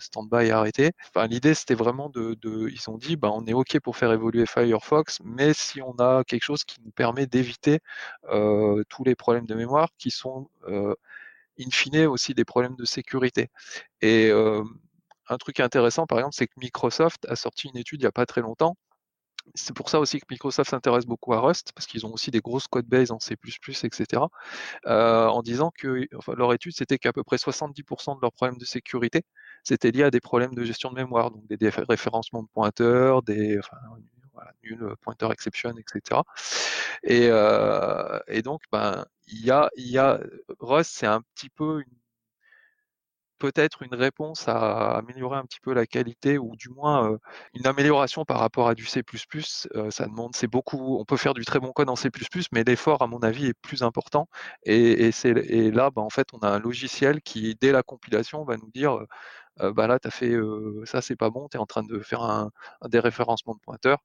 stand-by 0.00 0.50
arrêté. 0.50 0.92
Enfin, 1.08 1.26
l'idée, 1.26 1.54
c'était 1.54 1.74
vraiment 1.74 2.08
de, 2.10 2.36
ils 2.44 2.90
ont 2.90 2.98
dit, 2.98 3.16
bah, 3.16 3.30
on 3.32 3.46
est 3.46 3.52
OK 3.52 3.78
pour 3.80 3.96
faire 3.96 4.12
évoluer 4.12 4.46
Firefox, 4.46 5.18
mais 5.24 5.52
si 5.54 5.82
on 5.82 5.94
a 5.98 6.24
quelque 6.24 6.44
chose 6.44 6.64
qui 6.64 6.80
nous 6.84 6.90
permet 6.90 7.26
d'éviter 7.26 7.80
euh, 8.30 8.82
tous 8.88 9.04
les 9.04 9.14
problèmes 9.14 9.46
de 9.46 9.54
mémoire 9.54 9.88
qui 9.98 10.10
sont, 10.10 10.48
euh, 10.68 10.94
in 11.60 11.70
fine, 11.70 12.06
aussi 12.06 12.34
des 12.34 12.44
problèmes 12.44 12.76
de 12.76 12.84
sécurité. 12.84 13.50
Et 14.02 14.28
euh, 14.30 14.64
un 15.28 15.36
truc 15.38 15.60
intéressant, 15.60 16.06
par 16.06 16.18
exemple, 16.18 16.34
c'est 16.36 16.46
que 16.46 16.58
Microsoft 16.58 17.26
a 17.28 17.36
sorti 17.36 17.68
une 17.68 17.76
étude 17.76 18.00
il 18.00 18.04
n'y 18.04 18.08
a 18.08 18.12
pas 18.12 18.26
très 18.26 18.40
longtemps 18.40 18.76
c'est 19.54 19.74
pour 19.74 19.88
ça 19.88 20.00
aussi 20.00 20.18
que 20.20 20.26
Microsoft 20.30 20.70
s'intéresse 20.70 21.06
beaucoup 21.06 21.32
à 21.34 21.40
Rust, 21.40 21.72
parce 21.74 21.86
qu'ils 21.86 22.06
ont 22.06 22.12
aussi 22.12 22.30
des 22.30 22.40
grosses 22.40 22.68
codebases 22.68 23.10
en 23.10 23.20
C++, 23.20 23.34
etc., 23.34 24.22
euh, 24.86 25.26
en 25.26 25.42
disant 25.42 25.70
que 25.76 26.06
leur 26.36 26.52
étude, 26.52 26.72
c'était 26.76 26.98
qu'à 26.98 27.12
peu 27.12 27.22
près 27.24 27.36
70% 27.36 28.16
de 28.16 28.20
leurs 28.22 28.32
problèmes 28.32 28.58
de 28.58 28.64
sécurité, 28.64 29.22
c'était 29.64 29.90
lié 29.90 30.04
à 30.04 30.10
des 30.10 30.20
problèmes 30.20 30.54
de 30.54 30.64
gestion 30.64 30.90
de 30.90 30.96
mémoire, 30.96 31.30
donc 31.30 31.46
des, 31.48 31.68
référencements 31.68 32.42
de 32.42 32.48
pointeurs, 32.52 33.22
des 33.22 33.58
enfin, 33.58 33.76
voilà, 34.32 34.52
nul 34.62 34.94
pointer 35.02 35.30
exception, 35.32 35.74
etc. 35.76 36.22
Et, 37.02 37.28
euh, 37.30 38.18
et 38.28 38.42
donc, 38.42 38.62
ben, 38.72 39.04
il 39.26 39.44
y 39.44 39.50
a, 39.50 39.70
y 39.76 39.98
a 39.98 40.20
Rust, 40.60 40.92
c'est 40.94 41.06
un 41.06 41.22
petit 41.34 41.50
peu 41.50 41.80
une 41.80 41.99
peut-être 43.40 43.82
une 43.82 43.94
réponse 43.94 44.46
à 44.48 44.98
améliorer 44.98 45.38
un 45.38 45.44
petit 45.44 45.60
peu 45.60 45.72
la 45.74 45.86
qualité 45.86 46.38
ou 46.38 46.54
du 46.56 46.68
moins 46.68 47.18
une 47.54 47.66
amélioration 47.66 48.24
par 48.24 48.38
rapport 48.38 48.68
à 48.68 48.74
du 48.74 48.86
C++. 48.86 49.02
ça 49.90 50.06
demande, 50.06 50.36
c'est 50.36 50.46
beaucoup. 50.46 50.98
On 51.00 51.04
peut 51.04 51.16
faire 51.16 51.34
du 51.34 51.44
très 51.44 51.58
bon 51.58 51.72
code 51.72 51.88
en 51.90 51.96
C++, 51.96 52.10
mais 52.52 52.62
l'effort, 52.64 53.02
à 53.02 53.06
mon 53.08 53.20
avis, 53.20 53.46
est 53.46 53.54
plus 53.54 53.82
important. 53.82 54.28
Et, 54.64 55.10
là, 55.72 55.90
bah, 55.90 56.02
en 56.02 56.10
fait, 56.10 56.28
on 56.34 56.38
a 56.40 56.48
un 56.48 56.58
logiciel 56.60 57.22
qui, 57.22 57.56
dès 57.60 57.72
la 57.72 57.82
compilation, 57.82 58.44
va 58.44 58.56
nous 58.56 58.70
dire 58.72 58.98
bah 59.58 59.86
là, 59.86 59.98
tu 59.98 60.08
as 60.08 60.10
fait 60.10 60.34
ça, 60.84 61.02
c'est 61.02 61.16
pas 61.16 61.30
bon, 61.30 61.48
tu 61.48 61.56
es 61.56 61.60
en 61.60 61.66
train 61.66 61.82
de 61.82 62.00
faire 62.00 62.22
un, 62.22 62.50
un 62.82 62.88
déréférencement 62.88 63.54
de 63.54 63.60
pointeur, 63.60 63.98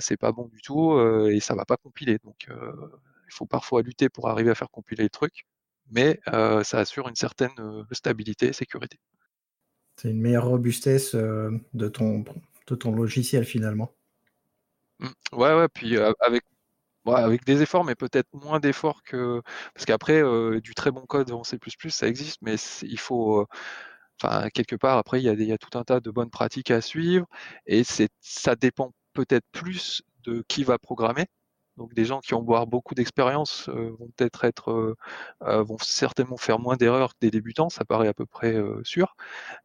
c'est 0.00 0.16
pas 0.16 0.32
bon 0.32 0.48
du 0.48 0.60
tout, 0.62 0.98
et 1.28 1.40
ça 1.40 1.54
va 1.54 1.64
pas 1.64 1.76
compiler. 1.76 2.18
Donc, 2.24 2.48
il 2.48 3.34
faut 3.34 3.46
parfois 3.46 3.82
lutter 3.82 4.08
pour 4.08 4.28
arriver 4.28 4.50
à 4.50 4.54
faire 4.54 4.70
compiler 4.70 5.04
le 5.04 5.10
truc 5.10 5.46
mais 5.90 6.20
ça 6.26 6.78
assure 6.78 7.08
une 7.08 7.16
certaine 7.16 7.52
stabilité 7.92 8.48
et 8.48 8.52
sécurité. 8.52 8.98
C'est 9.96 10.10
une 10.10 10.20
meilleure 10.20 10.46
robustesse 10.46 11.14
de, 11.14 11.88
ton, 11.88 12.24
de 12.66 12.74
ton 12.74 12.92
logiciel 12.92 13.44
finalement. 13.44 13.92
Mmh. 15.00 15.08
Ouais, 15.32 15.54
ouais, 15.54 15.68
puis 15.68 15.96
avec, 15.96 16.42
avec 17.06 17.44
des 17.44 17.62
efforts, 17.62 17.84
mais 17.84 17.94
peut-être 17.94 18.28
moins 18.32 18.60
d'efforts 18.60 19.02
que. 19.02 19.40
Parce 19.74 19.84
qu'après, 19.84 20.22
du 20.60 20.74
très 20.74 20.90
bon 20.90 21.06
code 21.06 21.30
en 21.32 21.44
C, 21.44 21.58
ça 21.90 22.08
existe, 22.08 22.38
mais 22.42 22.56
il 22.82 22.98
faut. 22.98 23.46
Enfin, 24.22 24.48
quelque 24.50 24.76
part, 24.76 24.98
après, 24.98 25.20
il 25.20 25.24
y, 25.24 25.28
a 25.28 25.32
il 25.32 25.42
y, 25.42 25.52
a 25.52 25.58
tout 25.58 25.76
un 25.78 25.82
tas 25.84 26.00
de 26.00 26.10
bonnes 26.10 26.30
pratiques 26.30 26.70
à 26.70 26.80
suivre, 26.80 27.26
et 27.66 27.82
ça 28.20 28.56
dépend 28.56 28.92
peut-être 29.12 29.46
plus 29.52 30.02
de 30.24 30.44
qui 30.48 30.64
va 30.64 30.78
programmer. 30.78 31.26
Donc 31.76 31.92
des 31.94 32.04
gens 32.04 32.20
qui 32.20 32.34
ont 32.34 32.42
beaucoup 32.42 32.94
d'expérience 32.94 33.68
euh, 33.68 33.90
vont 33.98 34.08
peut-être 34.16 34.44
être, 34.44 34.70
euh, 34.70 34.96
euh, 35.42 35.62
vont 35.62 35.78
certainement 35.78 36.36
faire 36.36 36.58
moins 36.60 36.76
d'erreurs 36.76 37.14
que 37.14 37.18
des 37.20 37.30
débutants, 37.30 37.68
ça 37.68 37.84
paraît 37.84 38.08
à 38.08 38.14
peu 38.14 38.26
près 38.26 38.56
sûr. 38.84 39.16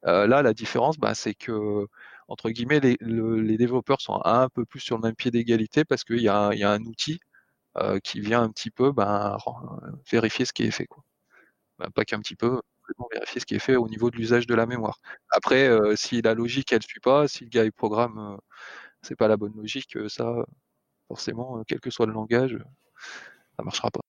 là, 0.03 0.41
la 0.41 0.53
différence, 0.53 0.97
bah, 0.97 1.15
c'est 1.15 1.35
que 1.35 1.87
entre 2.27 2.49
guillemets, 2.51 2.79
les, 2.79 3.57
développeurs 3.57 4.01
sont 4.01 4.21
un 4.25 4.49
peu 4.49 4.65
plus 4.65 4.79
sur 4.79 4.97
le 4.97 5.01
même 5.03 5.15
pied 5.15 5.31
d'égalité 5.31 5.85
parce 5.85 6.03
qu'il 6.03 6.21
y, 6.21 6.29
a 6.29 6.49
un 6.49 6.81
outil 6.83 7.19
qui 8.03 8.19
vient 8.21 8.41
un 8.43 8.49
petit 8.51 8.71
peu 8.71 8.91
ben, 8.91 9.37
vérifier 10.11 10.45
ce 10.45 10.53
qui 10.53 10.63
est 10.63 10.71
fait. 10.71 10.87
Ben, 11.79 11.89
pas 11.91 12.05
qu'un 12.05 12.19
petit 12.19 12.35
peu, 12.35 12.61
vérifier 13.13 13.41
ce 13.41 13.45
qui 13.45 13.55
est 13.55 13.59
fait 13.59 13.75
au 13.75 13.87
niveau 13.89 14.11
de 14.11 14.17
l'usage 14.17 14.47
de 14.47 14.55
la 14.55 14.65
mémoire. 14.65 14.99
Après, 15.31 15.69
si 15.95 16.21
la 16.21 16.33
logique 16.33 16.71
elle 16.73 16.83
suit 16.83 16.99
pas, 17.01 17.27
si 17.27 17.45
le 17.45 17.49
gars 17.49 17.65
il 17.65 17.71
programme, 17.73 18.37
c'est 19.03 19.15
pas 19.15 19.27
la 19.27 19.37
bonne 19.37 19.55
logique, 19.55 19.97
ça 20.09 20.45
forcément, 21.09 21.57
euh, 21.57 21.63
quel 21.67 21.81
que 21.81 21.89
soit 21.89 22.05
le 22.05 22.13
langage, 22.13 22.57
ça 23.57 23.63
marchera 23.63 23.91
pas. 23.91 23.99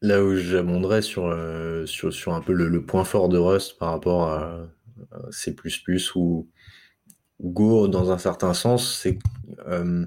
Là 0.00 0.22
où 0.24 0.36
j'abonderais 0.36 1.02
sur, 1.02 1.26
euh, 1.26 1.84
sur, 1.86 2.34
un 2.34 2.40
peu 2.40 2.52
le, 2.52 2.84
point 2.84 3.04
fort 3.04 3.28
de 3.28 3.36
Rust 3.36 3.78
par 3.78 3.90
rapport 3.90 4.30
à, 4.30 4.66
C++ 5.30 5.54
ou, 6.14 6.48
Go 7.42 7.86
dans 7.86 8.10
un 8.10 8.16
certain 8.16 8.54
sens, 8.54 8.98
c'est 8.98 9.18
euh, 9.66 10.06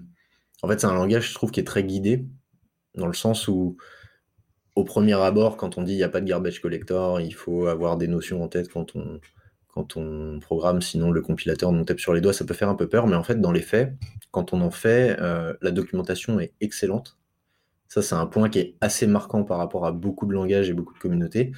en 0.64 0.68
fait 0.68 0.82
c'est 0.82 0.88
un 0.88 0.96
langage 0.96 1.30
je 1.30 1.36
trouve 1.36 1.52
qui 1.52 1.60
est 1.60 1.64
très 1.64 1.84
guidé 1.84 2.26
dans 2.96 3.06
le 3.06 3.14
sens 3.14 3.48
où 3.48 3.78
au 4.76 4.84
premier 4.84 5.14
abord 5.14 5.56
quand 5.56 5.78
on 5.78 5.84
dit 5.84 5.94
il 5.94 5.98
n'y 5.98 6.04
a 6.04 6.10
pas 6.10 6.22
de 6.22 6.26
garbage 6.26 6.60
collector, 6.60 7.22
il 7.22 7.36
faut 7.36 7.68
avoir 7.68 7.98
des 7.98 8.08
notions 8.08 8.42
en 8.44 8.48
tête 8.48 8.70
quand 8.70 8.96
on, 8.96 9.20
quand 9.80 9.96
on 9.96 10.40
programme, 10.42 10.82
sinon 10.82 11.10
le 11.10 11.22
compilateur 11.22 11.72
nous 11.72 11.86
tape 11.86 12.02
sur 12.02 12.14
les 12.14 12.20
doigts, 12.20 12.34
ça 12.34 12.44
peut 12.44 12.54
faire 12.54 12.68
un 12.68 12.76
peu 12.76 12.90
peur, 12.90 13.08
mais 13.08 13.16
en 13.16 13.24
fait, 13.24 13.40
dans 13.40 13.54
les 13.54 13.62
faits, 13.62 13.94
quand 14.32 14.52
on 14.52 14.60
en 14.60 14.72
fait, 14.72 15.18
euh, 15.22 15.54
la 15.62 15.72
documentation 15.72 16.38
est 16.42 16.52
excellente. 16.60 17.18
Ça, 17.88 18.02
c'est 18.02 18.16
un 18.16 18.26
point 18.26 18.50
qui 18.50 18.60
est 18.60 18.76
assez 18.82 19.08
marquant 19.08 19.46
par 19.46 19.58
rapport 19.58 19.86
à 19.86 19.94
beaucoup 19.94 20.26
de 20.26 20.34
langages 20.34 20.70
et 20.70 20.74
beaucoup 20.74 20.94
de 20.94 21.00
communautés. 21.00 21.54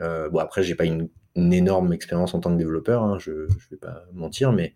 Euh, 0.00 0.28
bon, 0.28 0.38
après, 0.38 0.62
j'ai 0.62 0.74
pas 0.74 0.84
une, 0.84 1.08
énorme 1.34 1.92
expérience 1.92 2.34
en 2.34 2.40
tant 2.40 2.50
que 2.52 2.58
développeur, 2.58 3.02
hein, 3.02 3.18
je 3.18 3.30
ne 3.30 3.46
vais 3.70 3.76
pas 3.78 4.04
mentir, 4.12 4.52
mais 4.52 4.74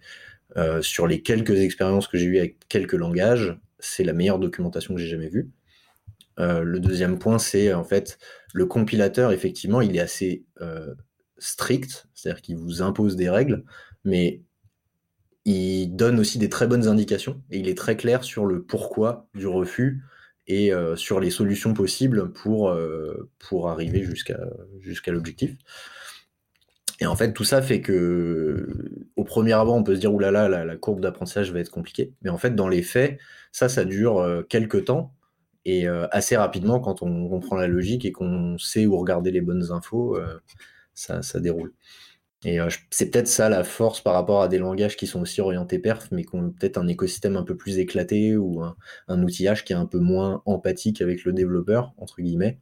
euh, 0.57 0.83
sur 0.83 1.07
les 1.07 1.23
quelques 1.23 1.59
expériences 1.59 2.07
que 2.07 2.19
j'ai 2.19 2.27
eues 2.27 2.39
avec 2.39 2.67
quelques 2.69 2.95
langages, 2.95 3.59
c'est 3.79 4.05
la 4.05 4.13
meilleure 4.15 4.39
documentation 4.39 4.95
que 4.95 5.01
j'ai 5.01 5.09
jamais 5.09 5.29
vue. 5.29 5.51
le 6.39 6.79
deuxième 6.79 7.19
point, 7.19 7.39
c'est 7.39 7.75
en 7.75 7.85
fait 7.85 8.19
le 8.55 8.65
compilateur, 8.65 9.33
effectivement, 9.33 9.83
il 9.83 9.97
est 9.97 10.01
assez 10.01 10.45
strict, 11.41 12.07
c'est-à-dire 12.15 12.43
qu'il 12.43 12.57
vous 12.57 12.83
impose 12.83 13.17
des 13.17 13.29
règles, 13.29 13.65
mais 14.05 14.43
il 15.45 15.89
donne 15.97 16.21
aussi 16.21 16.39
des 16.39 16.49
très 16.49 16.67
bonnes 16.67 16.87
indications 16.87 17.43
et 17.51 17.59
il 17.59 17.69
est 17.69 17.77
très 17.77 17.97
clair 17.97 18.25
sur 18.25 18.47
le 18.47 18.63
pourquoi 18.63 19.29
du 19.35 19.47
refus 19.47 20.03
et 20.47 20.73
euh, 20.73 20.97
sur 20.97 21.21
les 21.21 21.31
solutions 21.31 21.75
possibles 21.75 22.33
pour, 22.33 22.71
euh, 22.71 23.31
arriver 23.67 24.03
jusqu'à 24.03 24.41
jusqu'à 24.81 25.13
l'objectif. 25.13 25.57
Et 27.01 27.07
en 27.07 27.17
fait, 27.17 27.33
tout 27.33 27.45
ça 27.45 27.63
fait 27.63 27.81
que, 27.81 28.67
au 29.17 29.25
premier 29.25 29.53
abord, 29.53 29.75
on 29.75 29.83
peut 29.83 29.95
se 29.95 30.01
dire, 30.01 30.13
oulala, 30.13 30.49
la, 30.49 30.67
la 30.67 30.77
courbe 30.77 31.01
d'apprentissage 31.01 31.51
va 31.51 31.61
être 31.61 31.71
compliquée. 31.71 32.13
Mais 32.23 32.29
en 32.31 32.37
fait, 32.37 32.55
dans 32.55 32.69
les 32.69 32.83
faits, 32.83 33.19
ça, 33.53 33.71
ça 33.71 33.85
dure 33.87 34.19
euh, 34.19 34.43
quelques 34.43 34.87
temps. 34.87 35.15
Et 35.67 35.87
assez 35.87 36.39
rapidement, 36.39 36.81
quand 36.81 37.03
on 37.03 37.29
comprend 37.29 37.55
la 37.55 37.67
logique 37.67 38.07
et 38.07 38.13
qu'on 38.13 38.57
sait 38.57 38.87
où 38.87 38.97
regarder 38.97 39.31
les 39.31 39.43
bonnes 39.43 39.73
infos, 39.73 40.19
ça, 40.95 41.21
déroule. 41.41 41.73
Et 42.45 42.59
euh, 42.61 42.69
c'est 42.91 43.11
peut-être 43.11 43.29
ça 43.29 43.49
la 43.51 43.65
force 43.65 44.01
par 44.01 44.15
rapport 44.15 44.43
à 44.43 44.49
des 44.49 44.59
langages 44.59 44.97
qui 44.97 45.07
sont 45.07 45.21
aussi 45.21 45.41
orientés 45.43 45.79
perf, 45.79 46.09
mais 46.11 46.25
qui 46.25 46.35
ont 46.37 46.51
peut-être 46.51 46.79
un 46.79 46.89
écosystème 46.89 47.37
un 47.37 47.43
peu 47.43 47.57
plus 47.57 47.79
éclaté 47.79 48.37
ou 48.37 48.63
un, 48.63 49.23
outillage 49.23 49.65
qui 49.65 49.75
est 49.75 49.77
un 49.77 49.87
peu 49.87 49.99
moins 49.99 50.43
empathique 50.47 51.03
avec 51.03 51.25
le 51.25 51.33
développeur, 51.35 51.93
entre 51.99 52.23
guillemets. 52.23 52.59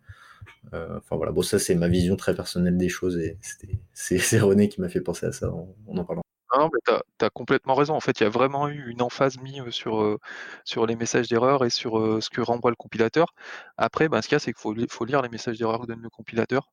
Euh, 0.75 0.99
enfin 0.99 1.17
voilà, 1.17 1.33
bon, 1.33 1.43
ça 1.43 1.59
c'est 1.59 1.75
ma 1.75 1.89
vision 1.89 2.17
très 2.17 2.35
personnelle 2.35 2.77
des 2.77 2.89
choses 2.89 3.19
et 3.19 3.39
c'est 3.93 4.41
René 4.41 4.69
qui 4.69 4.81
m'a 4.81 4.89
fait 4.89 5.01
penser 5.01 5.27
à 5.27 5.33
ça 5.33 5.51
en, 5.53 5.75
en 5.87 6.05
parlant. 6.05 6.23
Non, 6.57 6.71
mais 6.73 6.81
tu 7.19 7.25
as, 7.25 7.31
complètement 7.31 7.75
raison. 7.75 7.95
En 7.95 8.01
fait, 8.01 8.21
il 8.21 8.25
y 8.25 8.27
a 8.27 8.31
vraiment 8.31 8.69
eu 8.69 8.91
une 8.91 9.03
emphase 9.03 9.39
mise 9.39 9.61
euh, 9.61 9.71
sur, 9.71 10.19
sur 10.65 10.87
les 10.87 10.97
messages 10.97 11.29
d'erreur 11.29 11.65
et 11.65 11.71
sur 11.71 12.23
ce 12.23 12.31
que 12.31 12.41
renvoie 12.41 12.71
le 12.71 12.77
compilateur. 12.77 13.35
Après, 13.77 14.09
ben, 14.09 14.23
ce 14.23 14.29
qu'il 14.29 14.35
y 14.35 14.37
a, 14.37 14.39
c'est 14.41 14.53
qu'il 14.53 14.89
faut, 14.91 15.05
lire 15.05 15.23
les 15.23 15.29
messages 15.29 15.59
d'erreur 15.59 15.81
que 15.81 15.87
donne 15.87 16.03
le 16.03 16.11
compilateur. 16.11 16.71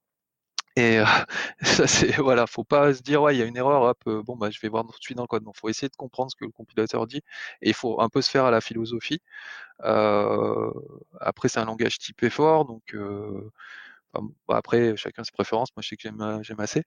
Et 0.77 0.99
euh, 0.99 1.05
ça, 1.61 1.87
c'est 1.87 2.11
voilà, 2.17 2.47
faut 2.47 2.63
pas 2.65 2.93
se 2.93 3.01
dire 3.01 3.21
ouais, 3.21 3.35
il 3.35 3.39
y 3.39 3.41
a 3.41 3.45
une 3.45 3.55
erreur, 3.57 3.83
hop, 3.83 3.97
euh, 4.07 4.21
bon 4.23 4.35
bah 4.35 4.49
je 4.51 4.59
vais 4.59 4.67
voir 4.69 4.83
tout 4.85 4.97
de 4.99 5.03
suite 5.03 5.17
dans 5.17 5.23
le 5.23 5.27
code. 5.27 5.43
Non, 5.43 5.53
faut 5.55 5.69
essayer 5.69 5.87
de 5.89 5.95
comprendre 5.95 6.31
ce 6.31 6.35
que 6.35 6.45
le 6.45 6.51
compilateur 6.51 7.07
dit 7.07 7.21
et 7.61 7.69
il 7.69 7.73
faut 7.73 8.01
un 8.01 8.09
peu 8.09 8.21
se 8.21 8.29
faire 8.29 8.45
à 8.45 8.51
la 8.51 8.59
philosophie. 8.61 9.21
Euh, 9.85 10.71
après, 11.21 11.49
c'est 11.49 11.59
un 11.59 11.65
langage 11.65 11.99
typé 11.99 12.29
fort, 12.29 12.65
donc 12.65 12.95
euh, 12.95 13.51
bah, 14.47 14.57
après 14.57 14.95
chacun 14.97 15.23
ses 15.23 15.31
préférences. 15.33 15.69
Moi, 15.75 15.81
je 15.83 15.89
sais 15.89 15.97
que 15.97 16.03
j'aime 16.03 16.39
j'aime 16.43 16.59
assez. 16.61 16.83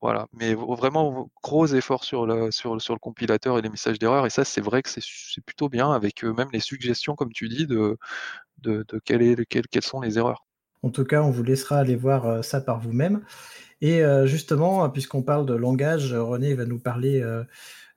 voilà, 0.00 0.26
mais 0.32 0.54
vraiment 0.54 1.30
gros 1.44 1.66
effort 1.68 2.02
sur 2.04 2.26
le 2.26 2.50
sur, 2.50 2.80
sur 2.82 2.94
le 2.94 2.98
compilateur 2.98 3.58
et 3.58 3.62
les 3.62 3.68
messages 3.70 3.98
d'erreur. 4.00 4.26
Et 4.26 4.30
ça, 4.30 4.44
c'est 4.44 4.60
vrai 4.60 4.82
que 4.82 4.90
c'est 4.90 5.44
plutôt 5.46 5.68
bien 5.68 5.92
avec 5.92 6.24
même 6.24 6.48
les 6.52 6.58
suggestions, 6.60 7.14
comme 7.14 7.32
tu 7.32 7.48
dis, 7.48 7.66
de 7.68 7.96
de, 8.58 8.84
de 8.88 8.98
quelles 9.00 9.82
sont 9.84 10.00
les 10.00 10.18
erreurs. 10.18 10.44
En 10.82 10.90
tout 10.90 11.04
cas, 11.04 11.22
on 11.22 11.30
vous 11.30 11.42
laissera 11.42 11.78
aller 11.78 11.96
voir 11.96 12.26
euh, 12.26 12.42
ça 12.42 12.60
par 12.60 12.80
vous-même. 12.80 13.22
Et 13.80 14.04
euh, 14.04 14.26
justement, 14.26 14.88
puisqu'on 14.90 15.22
parle 15.22 15.46
de 15.46 15.54
langage, 15.54 16.12
René 16.14 16.54
va 16.54 16.66
nous 16.66 16.78
parler 16.78 17.24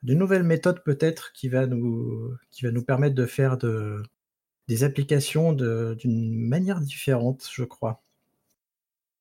d'une 0.04 0.20
nouvelle 0.20 0.44
méthode 0.44 0.84
peut-être 0.84 1.32
qui 1.34 1.48
va 1.50 1.68
nous 1.68 2.34
qui 2.52 2.66
va 2.66 2.72
nous 2.72 2.84
permettre 2.84 3.16
de 3.16 3.26
faire 3.26 3.58
de, 3.58 4.02
des 4.68 4.84
applications 4.84 5.54
d'une 5.54 6.48
manière 6.48 6.82
différente, 6.82 7.48
je 7.52 7.64
crois. 7.64 8.02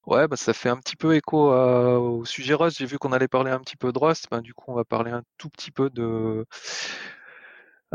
Ouais, 0.07 0.29
bah, 0.29 0.37
ça 0.37 0.53
fait 0.53 0.69
un 0.69 0.77
petit 0.77 0.97
peu 0.97 1.15
écho 1.15 1.51
au 1.51 2.25
sujet 2.27 2.55
Rust. 2.55 2.79
J'ai 2.79 2.87
vu 2.87 2.99
qu'on 2.99 3.13
allait 3.13 3.29
parler 3.29 3.51
un 3.51 3.61
petit 3.61 3.77
peu 3.77 3.91
de 3.93 3.99
Rust. 3.99 4.27
Ben, 4.31 4.43
du 4.43 4.53
coup, 4.53 4.71
on 4.71 4.75
va 4.75 4.85
parler 4.85 5.11
un 5.11 5.23
tout 5.39 5.49
petit 5.49 5.71
peu 5.71 5.89
de 5.89 6.03
euh, 6.03 6.45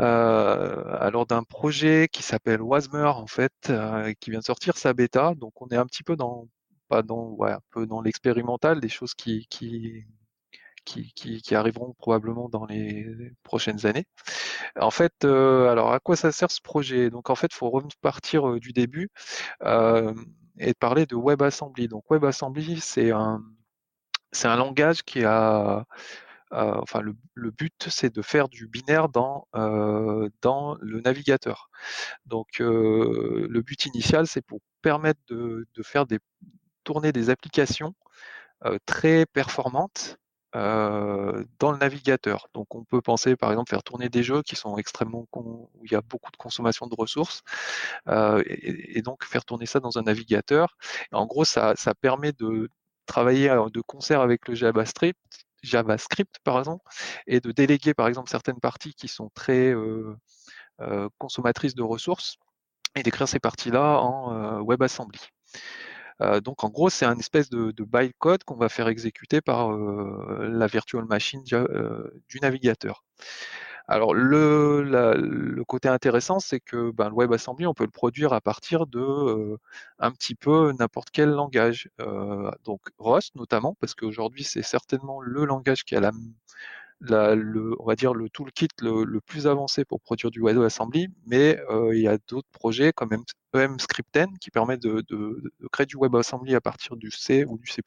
alors 0.00 1.26
d'un 1.26 1.42
projet 1.42 2.08
qui 2.10 2.22
s'appelle 2.22 2.62
Wasmer 2.62 3.04
en 3.04 3.26
fait, 3.26 3.52
euh, 3.70 4.12
qui 4.20 4.30
vient 4.30 4.40
de 4.40 4.44
sortir 4.44 4.76
sa 4.76 4.92
bêta. 4.94 5.34
Donc 5.36 5.60
on 5.62 5.68
est 5.68 5.76
un 5.76 5.86
petit 5.86 6.02
peu 6.02 6.16
dans 6.16 6.48
pas 6.88 7.02
dans 7.02 7.30
ouais, 7.30 7.52
un 7.52 7.60
peu 7.70 7.86
dans 7.86 8.02
l'expérimental, 8.02 8.80
des 8.80 8.88
choses 8.88 9.14
qui, 9.14 9.46
qui 9.48 10.04
qui, 10.84 11.12
qui, 11.14 11.54
arriveront 11.54 11.94
probablement 11.98 12.48
dans 12.48 12.64
les 12.66 13.06
prochaines 13.42 13.86
années. 13.86 14.06
En 14.80 14.90
fait, 14.90 15.12
euh, 15.24 15.68
alors 15.70 15.92
à 15.92 16.00
quoi 16.00 16.16
ça 16.16 16.32
sert 16.32 16.50
ce 16.50 16.60
projet? 16.62 17.10
Donc 17.10 17.30
en 17.30 17.34
fait, 17.36 17.48
il 17.52 17.56
faut 17.56 17.70
repartir 17.70 18.58
du 18.60 18.72
début 18.72 19.10
et 20.58 20.74
parler 20.74 21.06
de 21.06 21.16
WebAssembly. 21.16 21.88
Donc 21.88 22.04
WebAssembly, 22.10 22.80
c'est 22.80 23.12
un 23.12 23.42
c'est 24.32 24.48
un 24.48 24.56
langage 24.56 25.02
qui 25.02 25.24
a 25.24 25.84
euh, 26.52 26.74
enfin 26.82 27.00
le, 27.00 27.50
but 27.50 27.86
c'est 27.88 28.12
de 28.12 28.22
faire 28.22 28.48
du 28.48 28.66
binaire 28.66 29.08
dans 29.08 29.46
euh, 29.54 30.28
le 30.80 31.00
navigateur. 31.00 31.70
Donc 32.26 32.60
euh, 32.60 33.46
le 33.48 33.62
but 33.62 33.86
initial 33.86 34.26
c'est 34.26 34.42
pour 34.42 34.60
permettre 34.82 35.20
de, 35.28 35.66
faire 35.82 36.06
des 36.06 36.18
tourner 36.84 37.12
des 37.12 37.30
applications 37.30 37.94
très 38.86 39.26
performantes 39.26 40.18
dans 40.52 41.72
le 41.72 41.78
navigateur. 41.78 42.48
Donc 42.54 42.74
on 42.74 42.84
peut 42.84 43.00
penser 43.00 43.36
par 43.36 43.50
exemple 43.52 43.70
faire 43.70 43.82
tourner 43.82 44.08
des 44.08 44.22
jeux 44.22 44.42
qui 44.42 44.56
sont 44.56 44.76
extrêmement 44.76 45.26
où 45.32 45.70
il 45.84 45.92
y 45.92 45.94
a 45.94 46.00
beaucoup 46.02 46.32
de 46.32 46.36
consommation 46.36 46.86
de 46.86 46.94
ressources 46.96 47.42
et, 48.08 49.02
donc 49.02 49.24
faire 49.24 49.44
tourner 49.44 49.66
ça 49.66 49.80
dans 49.80 49.98
un 49.98 50.02
navigateur. 50.02 50.76
en 51.12 51.26
gros 51.26 51.44
ça, 51.44 51.74
ça 51.76 51.94
permet 51.94 52.32
de 52.32 52.68
travailler 53.06 53.48
de 53.72 53.80
concert 53.82 54.20
avec 54.20 54.48
le 54.48 54.54
JavaScript 54.54 55.18
JavaScript, 55.62 56.36
par 56.44 56.58
exemple, 56.58 56.84
et 57.26 57.40
de 57.40 57.52
déléguer, 57.52 57.94
par 57.94 58.08
exemple, 58.08 58.30
certaines 58.30 58.60
parties 58.60 58.94
qui 58.94 59.08
sont 59.08 59.30
très 59.34 59.72
euh, 59.72 60.16
euh, 60.80 61.08
consommatrices 61.18 61.74
de 61.74 61.82
ressources 61.82 62.36
et 62.94 63.02
d'écrire 63.02 63.28
ces 63.28 63.38
parties-là 63.38 64.00
en 64.00 64.34
euh, 64.34 64.62
WebAssembly. 64.62 65.20
donc 66.42 66.64
en 66.64 66.68
gros, 66.68 66.90
c'est 66.90 67.06
un 67.06 67.18
espèce 67.18 67.48
de, 67.50 67.70
de 67.70 67.84
bytecode 67.84 68.44
qu'on 68.44 68.56
va 68.56 68.68
faire 68.68 68.88
exécuter 68.88 69.40
par 69.40 69.72
la 69.72 70.66
virtual 70.66 71.04
machine 71.06 71.42
du 72.28 72.40
navigateur. 72.40 73.04
Alors 73.90 74.14
le, 74.14 74.82
le 74.84 75.64
côté 75.64 75.88
intéressant, 75.88 76.38
c'est 76.38 76.60
que 76.60 76.92
ben, 76.92 77.08
le 77.08 77.14
WebAssembly, 77.16 77.66
on 77.66 77.74
peut 77.74 77.82
le 77.84 77.90
produire 77.90 78.32
à 78.32 78.40
partir 78.40 78.86
de 78.86 79.58
un 79.98 80.12
petit 80.12 80.36
peu 80.36 80.72
n'importe 80.78 81.08
quel 81.10 81.30
langage. 81.30 81.90
Donc 82.64 82.80
Rust 82.98 83.34
notamment, 83.34 83.76
parce 83.80 83.94
qu'aujourd'hui 83.94 84.44
c'est 84.44 84.62
certainement 84.62 85.20
le 85.20 85.44
langage 85.44 85.82
qui 85.82 85.96
a 85.96 86.00
la, 86.00 87.34
le, 87.34 88.28
toolkit 88.28 88.68
le, 88.80 89.20
plus 89.26 89.48
avancé 89.48 89.84
pour 89.84 90.00
produire 90.00 90.30
du 90.30 90.40
WebAssembly, 90.40 91.08
mais 91.26 91.58
il 91.92 92.00
y 92.00 92.06
a 92.06 92.16
d'autres 92.28 92.48
projets 92.52 92.92
comme 92.92 93.10
EMScripten 93.54 94.38
qui 94.38 94.52
permettent 94.52 94.82
de, 94.82 95.02
de, 95.08 95.52
de 95.58 95.68
créer 95.72 95.86
du 95.86 95.96
WebAssembly 95.96 96.54
à 96.54 96.60
partir 96.60 96.96
du 96.96 97.10
C 97.10 97.44
ou 97.44 97.58
du 97.58 97.66
C++. 97.66 97.82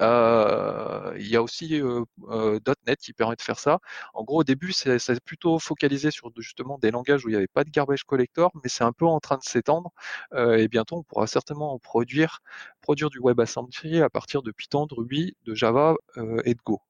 Euh, 0.00 1.14
il 1.18 1.28
y 1.28 1.36
a 1.36 1.42
aussi 1.42 1.80
euh, 1.80 2.04
euh, 2.28 2.58
.NET 2.86 2.98
qui 3.00 3.12
permet 3.12 3.36
de 3.36 3.42
faire 3.42 3.58
ça. 3.58 3.80
En 4.14 4.24
gros, 4.24 4.40
au 4.40 4.44
début, 4.44 4.72
c'est 4.72 5.20
plutôt 5.24 5.58
focalisé 5.58 6.10
sur 6.10 6.30
justement 6.38 6.78
des 6.78 6.90
langages 6.90 7.24
où 7.24 7.28
il 7.28 7.32
n'y 7.32 7.36
avait 7.36 7.46
pas 7.46 7.64
de 7.64 7.70
garbage 7.70 8.04
collector, 8.04 8.50
mais 8.62 8.68
c'est 8.68 8.84
un 8.84 8.92
peu 8.92 9.06
en 9.06 9.20
train 9.20 9.36
de 9.36 9.42
s'étendre. 9.42 9.90
et 10.36 10.68
bientôt, 10.68 10.96
on 10.96 11.02
pourra 11.02 11.26
certainement 11.26 11.78
produire, 11.78 12.40
produire 12.80 13.10
du 13.10 13.18
WebAssembly 13.20 14.00
à 14.02 14.10
partir 14.10 14.42
de 14.42 14.50
Python, 14.52 14.86
de 14.86 14.94
Ruby, 14.94 15.36
de 15.44 15.54
Java 15.54 15.96
et 16.44 16.54
de 16.54 16.60
Go. 16.64 16.80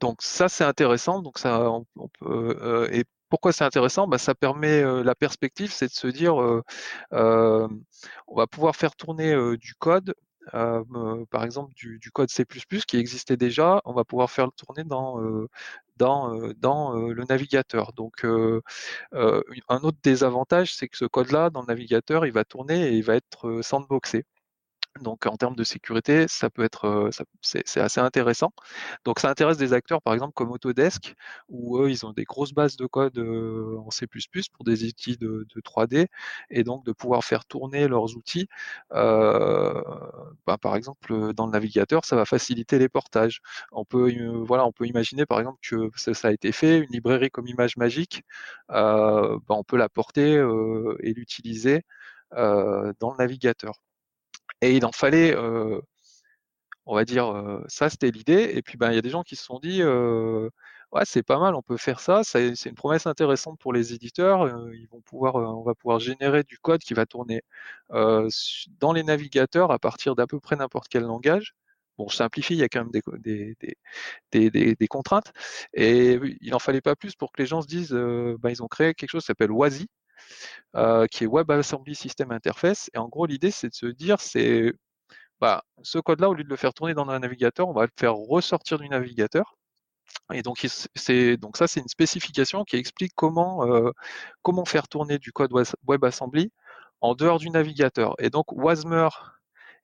donc 0.00 0.22
ça 0.22 0.48
c'est 0.48 0.64
intéressant. 0.64 1.22
Donc 1.22 1.38
ça, 1.38 1.70
on, 1.70 2.08
peut, 2.20 2.88
pourquoi 3.28 3.52
c'est 3.52 3.64
intéressant? 3.64 4.06
Bah, 4.08 4.18
Ça 4.18 4.34
permet 4.34 4.82
la 5.02 5.14
perspective, 5.14 5.72
c'est 5.72 5.86
de 5.86 5.92
se 5.92 6.08
dire, 6.08 6.36
on 7.12 8.36
va 8.36 8.46
pouvoir 8.46 8.76
faire 8.76 8.94
tourner 8.96 9.34
du 9.58 9.74
code, 9.74 10.14
par 10.52 11.44
exemple 11.44 11.72
du, 11.74 12.10
code 12.12 12.30
C++ 12.30 12.44
qui 12.86 12.96
existait 12.96 13.36
déjà, 13.36 13.80
on 13.84 13.92
va 13.92 14.04
pouvoir 14.04 14.30
faire 14.30 14.46
le 14.46 14.52
tourner 14.52 14.84
dans, 14.84 15.20
dans, 15.96 16.52
dans 16.58 16.92
le 16.94 17.24
navigateur. 17.28 17.92
Donc 17.92 18.24
un 18.24 19.78
autre 19.82 19.98
désavantage, 20.02 20.74
c'est 20.74 20.88
que 20.88 20.96
ce 20.96 21.04
code-là, 21.04 21.50
dans 21.50 21.60
le 21.62 21.66
navigateur, 21.66 22.26
il 22.26 22.32
va 22.32 22.44
tourner 22.44 22.88
et 22.88 22.92
il 22.96 23.02
va 23.04 23.16
être 23.16 23.60
sandboxé. 23.62 24.24
Donc 25.02 25.26
en 25.26 25.36
termes 25.36 25.56
de 25.56 25.64
sécurité, 25.64 26.26
ça 26.28 26.50
peut 26.50 26.64
être, 26.64 27.10
c'est 27.42 27.80
assez 27.80 28.00
intéressant. 28.00 28.52
Donc 29.04 29.20
ça 29.20 29.30
intéresse 29.30 29.56
des 29.58 29.72
acteurs 29.72 30.02
par 30.02 30.14
exemple 30.14 30.32
comme 30.34 30.50
Autodesk, 30.50 31.14
où 31.48 31.78
eux 31.80 31.90
ils 31.90 32.06
ont 32.06 32.12
des 32.12 32.24
grosses 32.24 32.52
bases 32.52 32.76
de 32.76 32.86
code 32.86 33.18
en 33.18 33.90
C++ 33.90 34.06
pour 34.52 34.64
des 34.64 34.84
outils 34.84 35.16
de, 35.16 35.46
3D, 35.64 36.06
et 36.50 36.64
donc 36.64 36.84
de 36.84 36.92
pouvoir 36.92 37.24
faire 37.24 37.44
tourner 37.44 37.88
leurs 37.88 38.16
outils. 38.16 38.48
Bah, 38.90 40.56
par 40.60 40.76
exemple 40.76 41.32
dans 41.34 41.46
le 41.46 41.52
navigateur, 41.52 42.04
ça 42.04 42.16
va 42.16 42.24
faciliter 42.24 42.78
les 42.78 42.88
portages. 42.88 43.40
On 43.72 43.84
peut, 43.84 44.12
voilà, 44.44 44.66
on 44.66 44.72
peut 44.72 44.86
imaginer 44.86 45.26
par 45.26 45.38
exemple 45.40 45.58
que 45.62 45.90
ça, 45.96 46.28
a 46.28 46.32
été 46.32 46.52
fait, 46.52 46.78
une 46.78 46.90
librairie 46.90 47.30
comme 47.30 47.46
Image 47.46 47.76
Magique, 47.76 48.22
bah, 48.68 49.38
on 49.48 49.64
peut 49.64 49.76
la 49.76 49.88
porter 49.88 50.34
et 51.00 51.12
l'utiliser 51.14 51.82
dans 52.32 53.10
le 53.12 53.16
navigateur. 53.18 53.74
Et 54.62 54.76
il 54.76 54.84
en 54.84 54.92
fallait, 54.92 55.34
euh, 55.36 55.80
on 56.86 56.94
va 56.94 57.04
dire, 57.04 57.26
euh, 57.28 57.62
ça 57.68 57.90
c'était 57.90 58.10
l'idée. 58.10 58.52
Et 58.54 58.62
puis 58.62 58.76
ben 58.78 58.90
il 58.90 58.94
y 58.96 58.98
a 58.98 59.02
des 59.02 59.10
gens 59.10 59.22
qui 59.22 59.36
se 59.36 59.44
sont 59.44 59.58
dit, 59.60 59.82
euh, 59.82 60.50
ouais 60.92 61.02
c'est 61.04 61.22
pas 61.22 61.38
mal, 61.38 61.54
on 61.54 61.62
peut 61.62 61.76
faire 61.76 62.00
ça. 62.00 62.22
C'est 62.24 62.54
une 62.66 62.74
promesse 62.74 63.06
intéressante 63.06 63.58
pour 63.60 63.72
les 63.72 63.92
éditeurs. 63.94 64.48
ils 64.74 64.88
vont 64.90 65.00
pouvoir, 65.02 65.36
on 65.36 65.62
va 65.62 65.74
pouvoir 65.74 66.00
générer 66.00 66.42
du 66.44 66.58
code 66.58 66.80
qui 66.82 66.94
va 66.94 67.06
tourner 67.06 67.42
dans 67.90 68.92
les 68.92 69.02
navigateurs 69.02 69.70
à 69.72 69.78
partir 69.78 70.14
d'à 70.16 70.26
peu 70.26 70.40
près 70.40 70.56
n'importe 70.56 70.88
quel 70.88 71.04
langage. 71.04 71.54
Bon, 71.98 72.08
je 72.08 72.16
simplifie, 72.16 72.54
il 72.54 72.60
y 72.60 72.62
a 72.62 72.68
quand 72.68 72.84
même 72.84 72.92
des, 72.92 73.56
des, 74.32 74.74
des, 74.76 74.88
contraintes. 74.88 75.32
Et 75.74 76.20
il 76.40 76.50
n'en 76.52 76.60
fallait 76.60 76.80
pas 76.80 76.94
plus 76.96 77.16
pour 77.16 77.32
que 77.32 77.42
les 77.42 77.46
gens 77.46 77.60
se 77.62 77.66
disent, 77.66 77.92
ben, 77.92 78.50
ils 78.50 78.62
ont 78.62 78.68
créé 78.68 78.94
quelque 78.94 79.10
chose 79.10 79.22
qui 79.22 79.26
s'appelle 79.26 79.50
WASI, 79.50 79.88
euh, 80.76 81.06
qui 81.06 81.24
est 81.24 81.26
WebAssembly 81.26 81.94
System 81.94 82.32
Interface. 82.32 82.90
Et 82.94 82.98
en 82.98 83.08
gros, 83.08 83.26
l'idée, 83.26 83.50
c'est 83.50 83.68
de 83.68 83.74
se 83.74 83.86
dire, 83.86 84.20
c'est 84.20 84.72
bah, 85.40 85.64
ce 85.82 85.98
code-là, 85.98 86.28
au 86.30 86.34
lieu 86.34 86.44
de 86.44 86.48
le 86.48 86.56
faire 86.56 86.74
tourner 86.74 86.94
dans 86.94 87.08
un 87.08 87.20
navigateur, 87.20 87.68
on 87.68 87.72
va 87.72 87.82
le 87.84 87.90
faire 87.98 88.14
ressortir 88.14 88.78
du 88.78 88.88
navigateur. 88.88 89.56
Et 90.32 90.42
donc, 90.42 90.66
c'est 90.94 91.36
donc 91.36 91.56
ça, 91.56 91.66
c'est 91.68 91.80
une 91.80 91.88
spécification 91.88 92.64
qui 92.64 92.76
explique 92.76 93.12
comment 93.14 93.66
euh, 93.66 93.92
comment 94.42 94.64
faire 94.64 94.88
tourner 94.88 95.18
du 95.18 95.32
code 95.32 95.52
WebAssembly 95.86 96.52
en 97.00 97.14
dehors 97.14 97.38
du 97.38 97.50
navigateur. 97.50 98.14
Et 98.18 98.30
donc, 98.30 98.52
Wasmer 98.52 99.08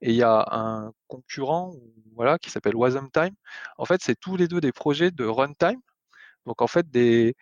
et 0.01 0.11
il 0.11 0.17
y 0.17 0.23
a 0.23 0.47
un 0.51 0.93
concurrent, 1.09 1.75
voilà, 2.15 2.39
qui 2.39 2.51
s'appelle 2.51 2.77
WasmTime. 2.77 3.35
En 3.79 3.85
fait, 3.87 4.01
c'est 4.03 4.19
tous 4.19 4.37
les 4.37 4.49
deux 4.49 4.61
des 4.61 4.73
projets 4.73 5.11
de 5.11 5.25
runtime. 5.25 5.81
Donc, 6.47 6.63
en 6.63 6.67
fait, 6.67 6.91
des 6.91 7.37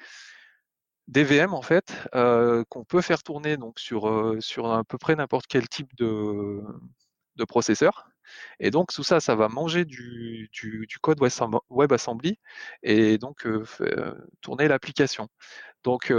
des 1.09 1.25
VM 1.25 1.55
en 1.55 1.63
fait 1.63 1.95
euh, 2.15 2.65
qu'on 2.69 2.85
peut 2.85 3.01
faire 3.01 3.23
tourner 3.23 3.57
donc 3.57 3.79
sur 3.79 4.09
euh, 4.09 4.41
sur 4.41 4.73
à 4.73 4.85
peu 4.85 4.99
près 4.99 5.17
n'importe 5.17 5.47
quel 5.47 5.69
type 5.69 5.95
de, 5.97 6.63
de 7.37 7.45
processeur. 7.45 8.09
Et 8.61 8.71
donc 8.71 8.93
tout 8.93 9.03
ça, 9.03 9.21
ça 9.21 9.35
va 9.35 9.49
manger 9.49 9.85
du, 9.85 10.49
du, 10.53 10.87
code 11.01 11.19
WebAssembly 11.71 12.39
et 12.83 13.19
donc 13.19 13.47
euh, 13.47 13.65
tourner 14.41 14.69
l'application. 14.69 15.29
Donc 15.85 16.13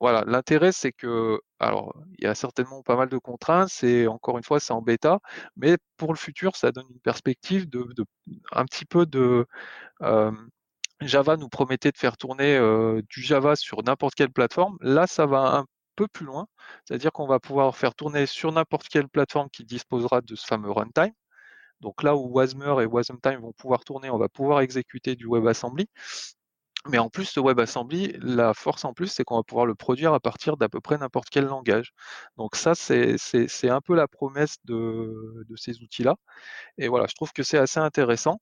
voilà, 0.00 0.24
l'intérêt 0.26 0.72
c'est 0.72 0.92
que 0.92 1.40
alors 1.58 1.94
il 2.18 2.24
y 2.24 2.26
a 2.26 2.34
certainement 2.34 2.82
pas 2.82 2.96
mal 2.96 3.08
de 3.08 3.18
contraintes, 3.18 3.68
c'est 3.70 4.06
encore 4.06 4.36
une 4.38 4.44
fois 4.44 4.60
c'est 4.60 4.72
en 4.72 4.82
bêta, 4.82 5.20
mais 5.56 5.76
pour 5.96 6.12
le 6.12 6.18
futur 6.18 6.56
ça 6.56 6.72
donne 6.72 6.86
une 6.90 7.00
perspective 7.00 7.68
de 7.68 7.86
un 8.52 8.64
petit 8.64 8.84
peu 8.84 9.06
de 9.06 9.46
Java 11.00 11.36
nous 11.36 11.48
promettait 11.48 11.92
de 11.92 11.98
faire 11.98 12.16
tourner 12.16 12.58
du 13.08 13.22
Java 13.22 13.56
sur 13.56 13.82
n'importe 13.82 14.14
quelle 14.14 14.30
plateforme. 14.30 14.76
Là, 14.80 15.06
ça 15.06 15.26
va 15.26 15.56
un 15.56 15.66
peu 15.96 16.08
plus 16.08 16.26
loin, 16.26 16.46
c'est-à-dire 16.84 17.12
qu'on 17.12 17.26
va 17.26 17.40
pouvoir 17.40 17.74
faire 17.76 17.94
tourner 17.94 18.26
sur 18.26 18.52
n'importe 18.52 18.88
quelle 18.88 19.08
plateforme 19.08 19.48
qui 19.50 19.64
disposera 19.64 20.20
de 20.20 20.34
ce 20.34 20.46
fameux 20.46 20.70
runtime. 20.70 21.12
Donc 21.80 22.02
là 22.02 22.16
où 22.16 22.30
Wasmer 22.32 22.82
et 22.82 22.86
WasmTime 22.86 23.40
vont 23.40 23.52
pouvoir 23.52 23.84
tourner, 23.84 24.10
on 24.10 24.18
va 24.18 24.28
pouvoir 24.28 24.60
exécuter 24.60 25.16
du 25.16 25.26
WebAssembly. 25.26 25.88
Mais 26.88 26.98
en 26.98 27.10
plus, 27.10 27.24
ce 27.24 27.40
WebAssembly, 27.40 28.16
la 28.20 28.54
force 28.54 28.84
en 28.84 28.92
plus, 28.94 29.08
c'est 29.08 29.24
qu'on 29.24 29.36
va 29.36 29.42
pouvoir 29.42 29.66
le 29.66 29.74
produire 29.74 30.14
à 30.14 30.20
partir 30.20 30.56
d'à 30.56 30.68
peu 30.68 30.80
près 30.80 30.96
n'importe 30.98 31.28
quel 31.30 31.46
langage. 31.46 31.92
Donc 32.36 32.54
ça, 32.54 32.74
c'est 32.74 33.16
un 33.68 33.80
peu 33.80 33.94
la 33.94 34.06
promesse 34.06 34.56
de, 34.64 35.44
de 35.48 35.56
ces 35.56 35.82
outils-là. 35.82 36.14
Et 36.78 36.88
voilà, 36.88 37.06
je 37.08 37.14
trouve 37.14 37.32
que 37.32 37.42
c'est 37.42 37.58
assez 37.58 37.80
intéressant. 37.80 38.40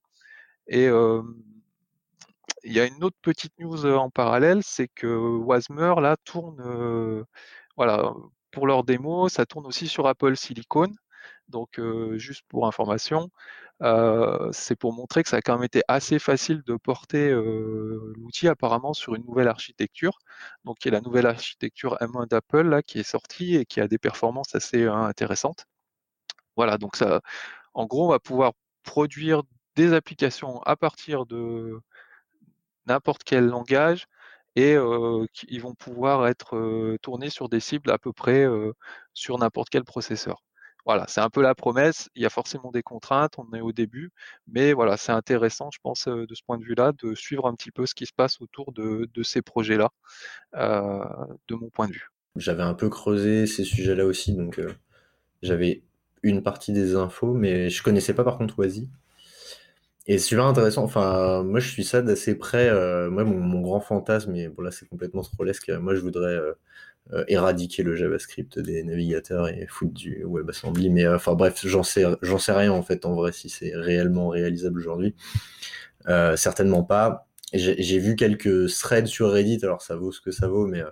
Et 0.66 0.88
il 2.62 2.72
y 2.72 2.80
a 2.80 2.86
une 2.86 3.02
autre 3.04 3.16
petite 3.22 3.52
news 3.58 3.86
en 3.86 4.10
parallèle, 4.10 4.62
c'est 4.62 4.88
que 4.88 5.06
Wasmer 5.06 5.94
là 6.00 6.16
tourne, 6.24 7.24
voilà, 7.76 8.12
pour 8.50 8.66
leur 8.66 8.84
démo, 8.84 9.28
ça 9.28 9.46
tourne 9.46 9.66
aussi 9.66 9.88
sur 9.88 10.06
Apple 10.06 10.36
Silicon. 10.36 10.88
Donc, 11.48 11.80
juste 12.16 12.42
pour 12.48 12.66
information, 12.66 13.30
c'est 14.52 14.76
pour 14.76 14.92
montrer 14.94 15.22
que 15.22 15.28
ça 15.28 15.36
a 15.36 15.42
quand 15.42 15.54
même 15.54 15.64
été 15.64 15.82
assez 15.88 16.18
facile 16.18 16.62
de 16.62 16.76
porter 16.76 17.30
l'outil 17.32 18.48
apparemment 18.48 18.94
sur 18.94 19.14
une 19.14 19.24
nouvelle 19.24 19.48
architecture. 19.48 20.18
Donc, 20.64 20.84
il 20.84 20.88
y 20.88 20.90
a 20.90 20.92
la 20.92 21.00
nouvelle 21.00 21.26
architecture 21.26 21.96
M1 22.00 22.28
d'Apple 22.28 22.68
là 22.68 22.82
qui 22.82 22.98
est 22.98 23.02
sortie 23.02 23.56
et 23.56 23.66
qui 23.66 23.80
a 23.80 23.88
des 23.88 23.98
performances 23.98 24.54
assez 24.54 24.86
intéressantes. 24.86 25.66
Voilà, 26.56 26.78
donc 26.78 26.96
ça, 26.96 27.20
en 27.74 27.86
gros, 27.86 28.06
on 28.06 28.10
va 28.10 28.20
pouvoir 28.20 28.52
produire 28.84 29.42
des 29.76 29.92
applications 29.92 30.62
à 30.62 30.76
partir 30.76 31.26
de 31.26 31.80
n'importe 32.86 33.24
quel 33.24 33.46
langage 33.46 34.06
et 34.56 34.76
ils 35.48 35.60
vont 35.60 35.74
pouvoir 35.74 36.28
être 36.28 36.96
tournés 37.02 37.30
sur 37.30 37.48
des 37.48 37.60
cibles 37.60 37.90
à 37.90 37.98
peu 37.98 38.12
près 38.12 38.46
sur 39.12 39.38
n'importe 39.38 39.68
quel 39.68 39.84
processeur. 39.84 40.42
Voilà, 40.86 41.06
c'est 41.08 41.22
un 41.22 41.30
peu 41.30 41.40
la 41.40 41.54
promesse. 41.54 42.10
Il 42.14 42.22
y 42.22 42.26
a 42.26 42.30
forcément 42.30 42.70
des 42.70 42.82
contraintes, 42.82 43.38
on 43.38 43.50
est 43.54 43.62
au 43.62 43.72
début, 43.72 44.10
mais 44.46 44.74
voilà, 44.74 44.96
c'est 44.98 45.12
intéressant, 45.12 45.70
je 45.72 45.78
pense, 45.82 46.06
de 46.06 46.34
ce 46.34 46.42
point 46.42 46.58
de 46.58 46.64
vue-là, 46.64 46.92
de 47.02 47.14
suivre 47.14 47.46
un 47.46 47.54
petit 47.54 47.70
peu 47.70 47.86
ce 47.86 47.94
qui 47.94 48.04
se 48.06 48.12
passe 48.12 48.40
autour 48.40 48.72
de, 48.72 49.08
ces 49.22 49.40
projets-là, 49.40 49.90
de 50.52 51.54
mon 51.54 51.70
point 51.70 51.88
de 51.88 51.94
vue. 51.94 52.10
J'avais 52.36 52.62
un 52.62 52.74
peu 52.74 52.90
creusé 52.90 53.46
ces 53.46 53.64
sujets-là 53.64 54.04
aussi, 54.04 54.34
donc 54.34 54.60
j'avais 55.42 55.82
une 56.22 56.42
partie 56.42 56.72
des 56.72 56.96
infos, 56.96 57.32
mais 57.32 57.70
je 57.70 57.82
connaissais 57.82 58.14
pas 58.14 58.24
par 58.24 58.38
contre 58.38 58.58
Oasis. 58.58 58.88
Et 60.06 60.18
c'est 60.18 60.26
super 60.26 60.44
intéressant. 60.44 60.84
Enfin, 60.84 61.42
moi, 61.42 61.60
je 61.60 61.68
suis 61.68 61.84
ça 61.84 62.02
d'assez 62.02 62.34
près. 62.34 62.68
Euh, 62.68 63.10
moi, 63.10 63.24
mon, 63.24 63.60
grand 63.60 63.80
fantasme, 63.80 64.34
et 64.36 64.48
bon, 64.48 64.62
là, 64.62 64.70
c'est 64.70 64.86
complètement 64.86 65.22
trollesque. 65.22 65.70
Moi, 65.70 65.94
je 65.94 66.00
voudrais 66.00 66.34
euh, 66.34 66.52
euh, 67.14 67.24
éradiquer 67.28 67.82
le 67.82 67.96
JavaScript 67.96 68.58
des 68.58 68.82
navigateurs 68.84 69.48
et 69.48 69.66
foutre 69.66 69.94
du 69.94 70.24
WebAssembly. 70.26 70.90
Mais 70.90 71.08
enfin, 71.08 71.34
bref, 71.34 71.60
j'en 71.64 71.82
sais, 71.82 72.04
sais 72.38 72.52
rien 72.52 72.72
en 72.72 72.82
fait, 72.82 73.06
en 73.06 73.14
vrai, 73.14 73.32
si 73.32 73.48
c'est 73.48 73.72
réellement 73.74 74.28
réalisable 74.28 74.78
aujourd'hui. 74.78 75.14
certainement 76.36 76.84
pas. 76.84 77.28
J'ai 77.54 77.98
vu 77.98 78.16
quelques 78.16 78.68
threads 78.74 79.06
sur 79.06 79.30
Reddit, 79.30 79.60
alors 79.62 79.80
ça 79.80 79.96
vaut 79.96 80.12
ce 80.12 80.20
que 80.20 80.32
ça 80.32 80.48
vaut, 80.48 80.66
mais 80.66 80.82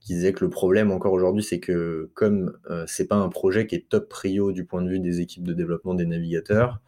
qui 0.00 0.14
disaient 0.14 0.34
que 0.34 0.44
le 0.44 0.50
problème 0.50 0.92
encore 0.92 1.12
aujourd'hui, 1.14 1.42
c'est 1.42 1.60
que 1.60 2.10
comme 2.14 2.56
c'est 2.86 3.08
pas 3.08 3.16
un 3.16 3.30
projet 3.30 3.66
qui 3.66 3.74
est 3.76 3.88
top 3.88 4.08
prio 4.08 4.52
du 4.52 4.64
point 4.64 4.82
de 4.82 4.90
vue 4.90 5.00
des 5.00 5.20
équipes 5.20 5.44
de 5.44 5.54
développement 5.54 5.94
des 5.94 6.06
navigateurs, 6.06 6.80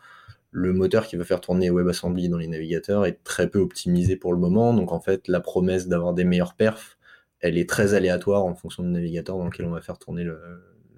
le 0.56 0.72
moteur 0.72 1.06
qui 1.06 1.16
va 1.16 1.24
faire 1.26 1.42
tourner 1.42 1.68
WebAssembly 1.68 2.30
dans 2.30 2.38
les 2.38 2.46
navigateurs 2.46 3.04
est 3.04 3.22
très 3.24 3.46
peu 3.46 3.58
optimisé 3.58 4.16
pour 4.16 4.32
le 4.32 4.38
moment. 4.38 4.72
Donc 4.72 4.90
en 4.90 5.00
fait, 5.00 5.28
la 5.28 5.40
promesse 5.40 5.86
d'avoir 5.86 6.14
des 6.14 6.24
meilleurs 6.24 6.54
perfs, 6.54 6.96
elle 7.40 7.58
est 7.58 7.68
très 7.68 7.92
aléatoire 7.92 8.42
en 8.42 8.54
fonction 8.54 8.82
du 8.82 8.88
navigateur 8.88 9.36
dans 9.36 9.44
lequel 9.44 9.66
on 9.66 9.70
va 9.70 9.82
faire 9.82 9.98
tourner 9.98 10.24
le, 10.24 10.38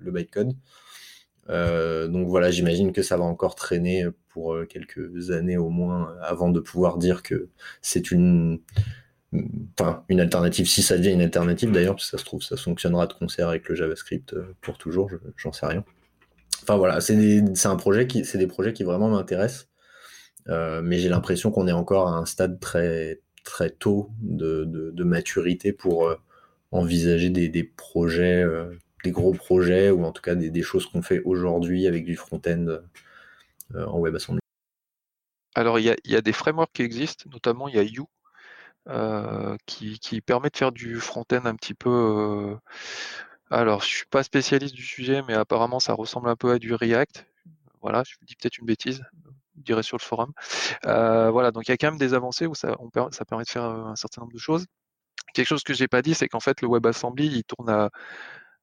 bytecode. 0.00 0.54
Euh, 1.50 2.06
donc 2.06 2.28
voilà, 2.28 2.52
j'imagine 2.52 2.92
que 2.92 3.02
ça 3.02 3.16
va 3.16 3.24
encore 3.24 3.56
traîner 3.56 4.06
pour 4.28 4.54
euh, 4.54 4.64
quelques 4.64 5.32
années 5.32 5.56
au 5.56 5.70
moins 5.70 6.14
avant 6.22 6.50
de 6.50 6.60
pouvoir 6.60 6.96
dire 6.96 7.24
que 7.24 7.48
c'est 7.82 8.12
une, 8.12 8.60
une 9.32 10.20
alternative, 10.20 10.68
si 10.68 10.82
ça 10.82 10.96
devient 10.98 11.14
une 11.14 11.22
alternative 11.22 11.72
d'ailleurs, 11.72 11.96
parce 11.96 12.12
que 12.12 12.16
ça 12.16 12.18
se 12.18 12.24
trouve, 12.24 12.42
ça 12.42 12.56
fonctionnera 12.56 13.08
de 13.08 13.12
concert 13.14 13.48
avec 13.48 13.68
le 13.68 13.74
JavaScript 13.74 14.34
euh, 14.34 14.54
pour 14.60 14.78
toujours, 14.78 15.10
j'en 15.36 15.50
sais 15.50 15.66
rien. 15.66 15.84
Enfin 16.68 16.76
voilà, 16.76 17.00
c'est 17.00 17.66
un 17.66 17.76
projet 17.76 18.06
qui, 18.06 18.26
c'est 18.26 18.36
des 18.36 18.46
projets 18.46 18.74
qui 18.74 18.84
vraiment 18.84 19.08
m'intéressent, 19.08 19.68
euh, 20.50 20.82
mais 20.82 20.98
j'ai 20.98 21.08
l'impression 21.08 21.50
qu'on 21.50 21.66
est 21.66 21.72
encore 21.72 22.08
à 22.08 22.18
un 22.18 22.26
stade 22.26 22.60
très 22.60 23.22
très 23.42 23.70
tôt 23.70 24.10
de, 24.20 25.02
maturité 25.02 25.72
pour 25.72 26.08
euh, 26.08 26.16
envisager 26.70 27.30
des, 27.30 27.64
projets, 27.64 28.42
euh, 28.42 28.76
des 29.02 29.12
gros 29.12 29.32
projets 29.32 29.88
ou 29.90 30.04
en 30.04 30.12
tout 30.12 30.20
cas 30.20 30.34
des, 30.34 30.62
choses 30.62 30.84
qu'on 30.84 31.00
fait 31.00 31.22
aujourd'hui 31.24 31.86
avec 31.86 32.04
du 32.04 32.16
front-end 32.16 32.66
en 33.74 33.98
WebAssembly. 33.98 34.40
Alors 35.54 35.78
il 35.78 35.96
y, 36.04 36.16
a, 36.16 36.20
des 36.20 36.32
frameworks 36.34 36.74
qui 36.74 36.82
existent, 36.82 37.30
notamment 37.32 37.68
il 37.68 37.76
y 37.76 37.78
a 37.78 37.82
You 37.82 38.06
qui, 39.64 39.98
qui, 40.00 40.20
permet 40.20 40.50
de 40.50 40.56
faire 40.58 40.72
du 40.72 40.96
front-end 40.96 41.46
un 41.46 41.54
petit 41.54 41.72
peu 41.72 42.58
alors, 43.50 43.82
je 43.82 43.88
suis 43.88 44.06
pas 44.06 44.22
spécialiste 44.22 44.74
du 44.74 44.84
sujet, 44.84 45.22
mais 45.26 45.34
apparemment, 45.34 45.80
ça 45.80 45.94
ressemble 45.94 46.28
un 46.28 46.36
peu 46.36 46.52
à 46.52 46.58
du 46.58 46.74
React. 46.74 47.26
Voilà, 47.80 48.02
je 48.04 48.16
dis 48.22 48.34
peut-être 48.36 48.58
une 48.58 48.66
bêtise, 48.66 49.02
je 49.56 49.62
dirais 49.62 49.82
sur 49.82 49.96
le 49.96 50.02
forum. 50.02 50.32
Euh, 50.86 51.30
voilà, 51.30 51.50
donc 51.50 51.66
il 51.66 51.70
y 51.70 51.74
a 51.74 51.76
quand 51.78 51.88
même 51.88 51.98
des 51.98 52.14
avancées 52.14 52.46
où 52.46 52.54
ça, 52.54 52.76
permet 53.26 53.44
de 53.44 53.48
faire 53.48 53.64
euh, 53.64 53.84
un 53.84 53.96
certain 53.96 54.22
nombre 54.22 54.32
de 54.34 54.38
choses. 54.38 54.66
Quelque 55.34 55.46
chose 55.46 55.62
que 55.62 55.74
j'ai 55.74 55.88
pas 55.88 56.02
dit, 56.02 56.14
c'est 56.14 56.28
qu'en 56.28 56.40
fait, 56.40 56.60
le 56.62 56.68
WebAssembly, 56.68 57.26
il 57.26 57.44
tourne 57.44 57.70
à 57.70 57.90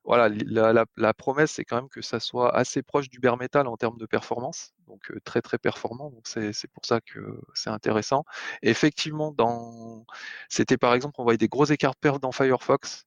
voilà, 0.06 0.30
la, 0.30 1.14
promesse, 1.16 1.54
c'est 1.54 1.66
quand 1.66 1.78
même 1.78 1.90
que 1.90 2.02
ça 2.02 2.20
soit 2.20 2.56
assez 2.56 2.84
proche 2.84 3.10
du 3.10 3.20
bare 3.20 3.38
metal 3.38 3.68
en 3.68 3.76
termes 3.76 3.98
de 3.98 4.06
performance, 4.06 4.74
donc 4.88 5.10
euh, 5.12 5.20
très 5.24 5.42
très 5.42 5.58
performant. 5.58 6.12
Donc 6.12 6.28
c'est 6.28 6.68
pour 6.74 6.86
ça 6.86 7.02
que 7.02 7.42
c'est 7.56 7.72
intéressant. 7.72 8.24
effectivement, 8.62 9.32
dans 9.32 10.06
c'était 10.50 10.78
par 10.78 10.94
exemple, 10.94 11.16
on 11.18 11.24
voyait 11.24 11.40
des 11.40 11.48
gros 11.48 11.66
écarts 11.66 11.94
de 11.94 12.00
perf 12.00 12.20
dans 12.20 12.32
Firefox 12.32 13.06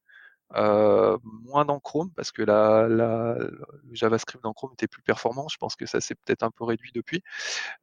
euh, 0.55 1.19
moins 1.23 1.65
dans 1.65 1.79
Chrome 1.81 2.11
parce 2.17 2.33
que 2.33 2.43
la, 2.43 2.89
le 2.89 3.61
JavaScript 3.93 4.43
dans 4.43 4.53
Chrome 4.53 4.73
était 4.73 4.89
plus 4.89 5.03
performant. 5.03 5.49
Je 5.49 5.59
pense 5.59 5.77
que 5.77 5.87
ça 5.87 6.01
s'est 6.01 6.15
peut-être 6.15 6.43
un 6.43 6.51
peu 6.51 6.65
réduit 6.65 6.93
depuis. 6.95 7.23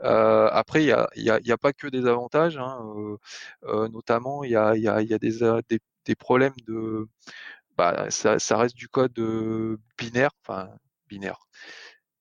Euh, 0.03 0.49
après, 0.51 0.83
il 0.83 0.87
n'y 0.87 1.29
a, 1.29 1.39
y 1.39 1.51
a, 1.51 1.57
pas 1.57 1.73
que 1.73 1.87
des 1.87 2.07
avantages, 2.07 2.57
hein. 2.57 3.17
euh, 3.63 3.87
notamment 3.89 4.43
il 4.43 4.51
y 4.51 4.55
a, 4.55 4.73
des, 4.75 6.15
problèmes 6.15 6.55
de, 6.67 7.07
bah, 7.77 8.09
ça, 8.09 8.39
ça 8.39 8.57
reste 8.57 8.75
du 8.75 8.87
code 8.89 9.13
binaire, 9.97 10.31
enfin 10.43 10.69
binaire 11.07 11.39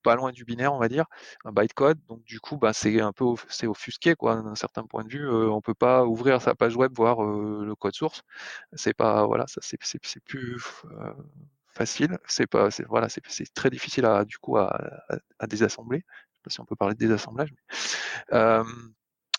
pas 0.05 0.15
loin 0.15 0.31
du 0.31 0.45
binaire, 0.45 0.73
on 0.73 0.79
va 0.79 0.87
dire, 0.87 1.05
un 1.45 1.51
bytecode. 1.51 1.99
Donc 2.07 2.23
du 2.23 2.39
coup, 2.39 2.57
bah, 2.57 2.73
c'est 2.73 3.01
un 3.01 3.11
peu 3.11 3.25
c'est 3.49 3.67
offusqué, 3.67 4.15
quoi, 4.15 4.41
d'un 4.41 4.55
certain 4.55 4.83
point 4.83 5.03
de 5.03 5.09
vue. 5.09 5.27
On 5.29 5.55
on 5.55 5.61
peut 5.61 5.73
pas 5.73 6.05
ouvrir 6.05 6.41
sa 6.41 6.53
page 6.53 6.75
web 6.75 6.91
voir 6.95 7.23
le 7.23 7.73
code 7.75 7.95
source. 7.95 8.21
C'est 8.73 8.93
pas 8.93 9.25
voilà, 9.25 9.45
ça 9.47 9.61
c'est 9.61 9.77
plus 10.23 10.61
facile. 11.75 12.17
C'est 12.27 12.47
pas 12.47 12.69
voilà, 12.87 13.09
c'est 13.09 13.53
très 13.53 13.69
difficile 13.69 14.05
à 14.05 14.25
du 14.25 14.37
coup 14.37 14.57
à, 14.57 14.77
désassembler. 15.47 16.03
Je 16.31 16.35
sais 16.37 16.41
pas 16.43 16.49
si 16.51 16.61
on 16.61 16.65
peut 16.65 16.75
parler 16.75 16.95
de 16.95 16.99
désassemblage. 16.99 17.53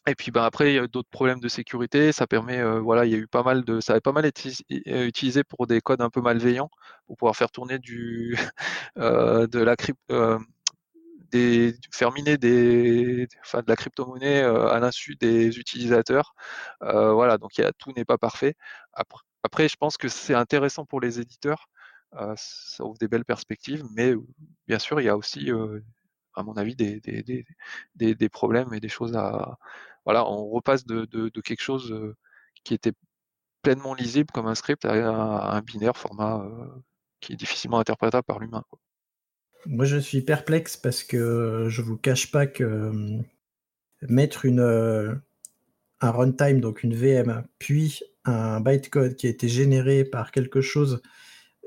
et 0.08 0.14
puis 0.14 0.30
bah, 0.30 0.44
après, 0.44 0.72
il 0.72 0.76
y 0.76 0.78
a 0.78 0.86
d'autres 0.86 1.10
problèmes 1.10 1.40
de 1.40 1.48
sécurité. 1.48 2.12
Ça 2.12 2.26
permet, 2.26 2.62
voilà, 2.80 3.06
il 3.06 3.12
y 3.12 3.14
a 3.14 3.18
eu 3.18 3.26
pas 3.26 3.42
mal 3.42 3.64
de, 3.64 3.80
ça 3.80 3.92
avait 3.94 4.00
pas 4.00 4.12
mal 4.12 4.26
été 4.26 4.52
utilisé 4.86 5.44
pour 5.44 5.66
des 5.66 5.80
codes 5.80 6.00
un 6.00 6.10
peu 6.10 6.20
malveillants, 6.20 6.70
pour 7.06 7.16
pouvoir 7.16 7.36
faire 7.36 7.50
tourner 7.50 7.78
du, 7.78 8.36
de 8.96 9.58
la 9.58 9.76
crypte, 9.76 10.12
faire 11.92 12.12
miner 12.12 12.38
des, 12.38 13.26
de 13.26 13.62
la 13.68 13.76
crypto-monnaie 13.76 14.42
euh, 14.42 14.68
à 14.68 14.80
l'insu 14.80 15.16
des 15.16 15.58
utilisateurs. 15.58 16.34
Euh, 16.82 17.12
voilà, 17.12 17.38
donc 17.38 17.56
y 17.58 17.62
a, 17.62 17.72
tout 17.72 17.92
n'est 17.96 18.04
pas 18.04 18.18
parfait. 18.18 18.54
Après, 19.42 19.68
je 19.68 19.76
pense 19.76 19.96
que 19.96 20.08
c'est 20.08 20.34
intéressant 20.34 20.84
pour 20.86 21.00
les 21.00 21.20
éditeurs. 21.20 21.68
Euh, 22.14 22.34
ça 22.36 22.84
ouvre 22.84 22.98
des 22.98 23.08
belles 23.08 23.24
perspectives, 23.24 23.84
mais 23.94 24.14
bien 24.66 24.78
sûr, 24.78 25.00
il 25.00 25.04
y 25.04 25.08
a 25.08 25.16
aussi, 25.16 25.50
à 26.34 26.42
mon 26.42 26.54
avis, 26.54 26.76
des, 26.76 27.00
des, 27.00 28.14
des, 28.14 28.28
problèmes 28.28 28.72
et 28.74 28.80
des 28.80 28.88
choses 28.88 29.16
à. 29.16 29.58
Voilà, 30.04 30.26
on 30.26 30.48
repasse 30.50 30.84
de, 30.86 31.06
quelque 31.40 31.62
chose 31.62 32.14
qui 32.64 32.74
était 32.74 32.92
pleinement 33.62 33.94
lisible 33.94 34.30
comme 34.32 34.46
un 34.46 34.54
script 34.54 34.84
à 34.84 34.92
un, 35.56 35.60
binaire 35.62 35.96
format 35.96 36.46
qui 37.20 37.32
est 37.32 37.36
difficilement 37.36 37.78
interprétable 37.78 38.24
par 38.24 38.38
l'humain. 38.38 38.62
Moi, 39.68 39.84
je 39.84 39.96
suis 39.96 40.20
perplexe 40.20 40.76
parce 40.76 41.02
que 41.02 41.66
je 41.68 41.82
vous 41.82 41.96
cache 41.96 42.30
pas 42.30 42.46
que 42.46 42.62
euh, 42.62 43.18
mettre 44.08 44.44
une, 44.44 44.60
euh, 44.60 45.14
un 46.00 46.10
runtime, 46.10 46.60
donc 46.60 46.84
une 46.84 46.94
VM, 46.94 47.44
puis 47.58 48.00
un 48.24 48.60
bytecode 48.60 49.16
qui 49.16 49.26
a 49.26 49.30
été 49.30 49.48
généré 49.48 50.04
par 50.04 50.30
quelque 50.30 50.60
chose 50.60 51.02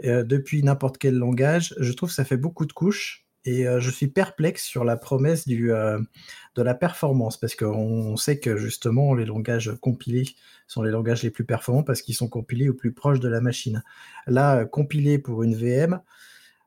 euh, 0.06 0.24
depuis 0.24 0.64
n'importe 0.64 0.98
quel 0.98 1.16
langage, 1.16 1.76
je 1.78 1.92
trouve 1.92 2.10
que 2.10 2.16
ça 2.16 2.24
fait 2.24 2.38
beaucoup 2.38 2.66
de 2.66 2.74
couches. 2.74 3.26
Et 3.46 3.64
je 3.80 3.90
suis 3.90 4.10
perplexe 4.10 4.64
sur 4.66 4.84
la 4.84 4.98
promesse 4.98 5.48
du, 5.48 5.70
de 5.70 6.62
la 6.62 6.76
performance, 6.76 7.40
parce 7.40 7.56
qu'on 7.56 8.18
sait 8.18 8.38
que 8.38 8.58
justement 8.58 9.16
les 9.16 9.26
langages 9.26 9.74
compilés 9.82 10.26
sont 10.68 10.84
les 10.84 10.92
langages 10.92 11.24
les 11.24 11.32
plus 11.32 11.46
performants 11.46 11.82
parce 11.82 12.02
qu'ils 12.02 12.16
sont 12.16 12.28
compilés 12.28 12.68
au 12.68 12.74
plus 12.74 12.92
proche 12.92 13.22
de 13.22 13.30
la 13.30 13.40
machine. 13.40 13.82
Là, 14.28 14.66
compiler 14.66 15.20
pour 15.20 15.42
une 15.42 15.56
VM, 15.56 16.02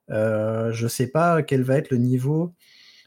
je 0.08 0.82
ne 0.82 0.88
sais 0.88 1.06
pas 1.06 1.42
quel 1.42 1.62
va 1.62 1.78
être 1.78 1.90
le 1.90 1.98
niveau 1.98 2.54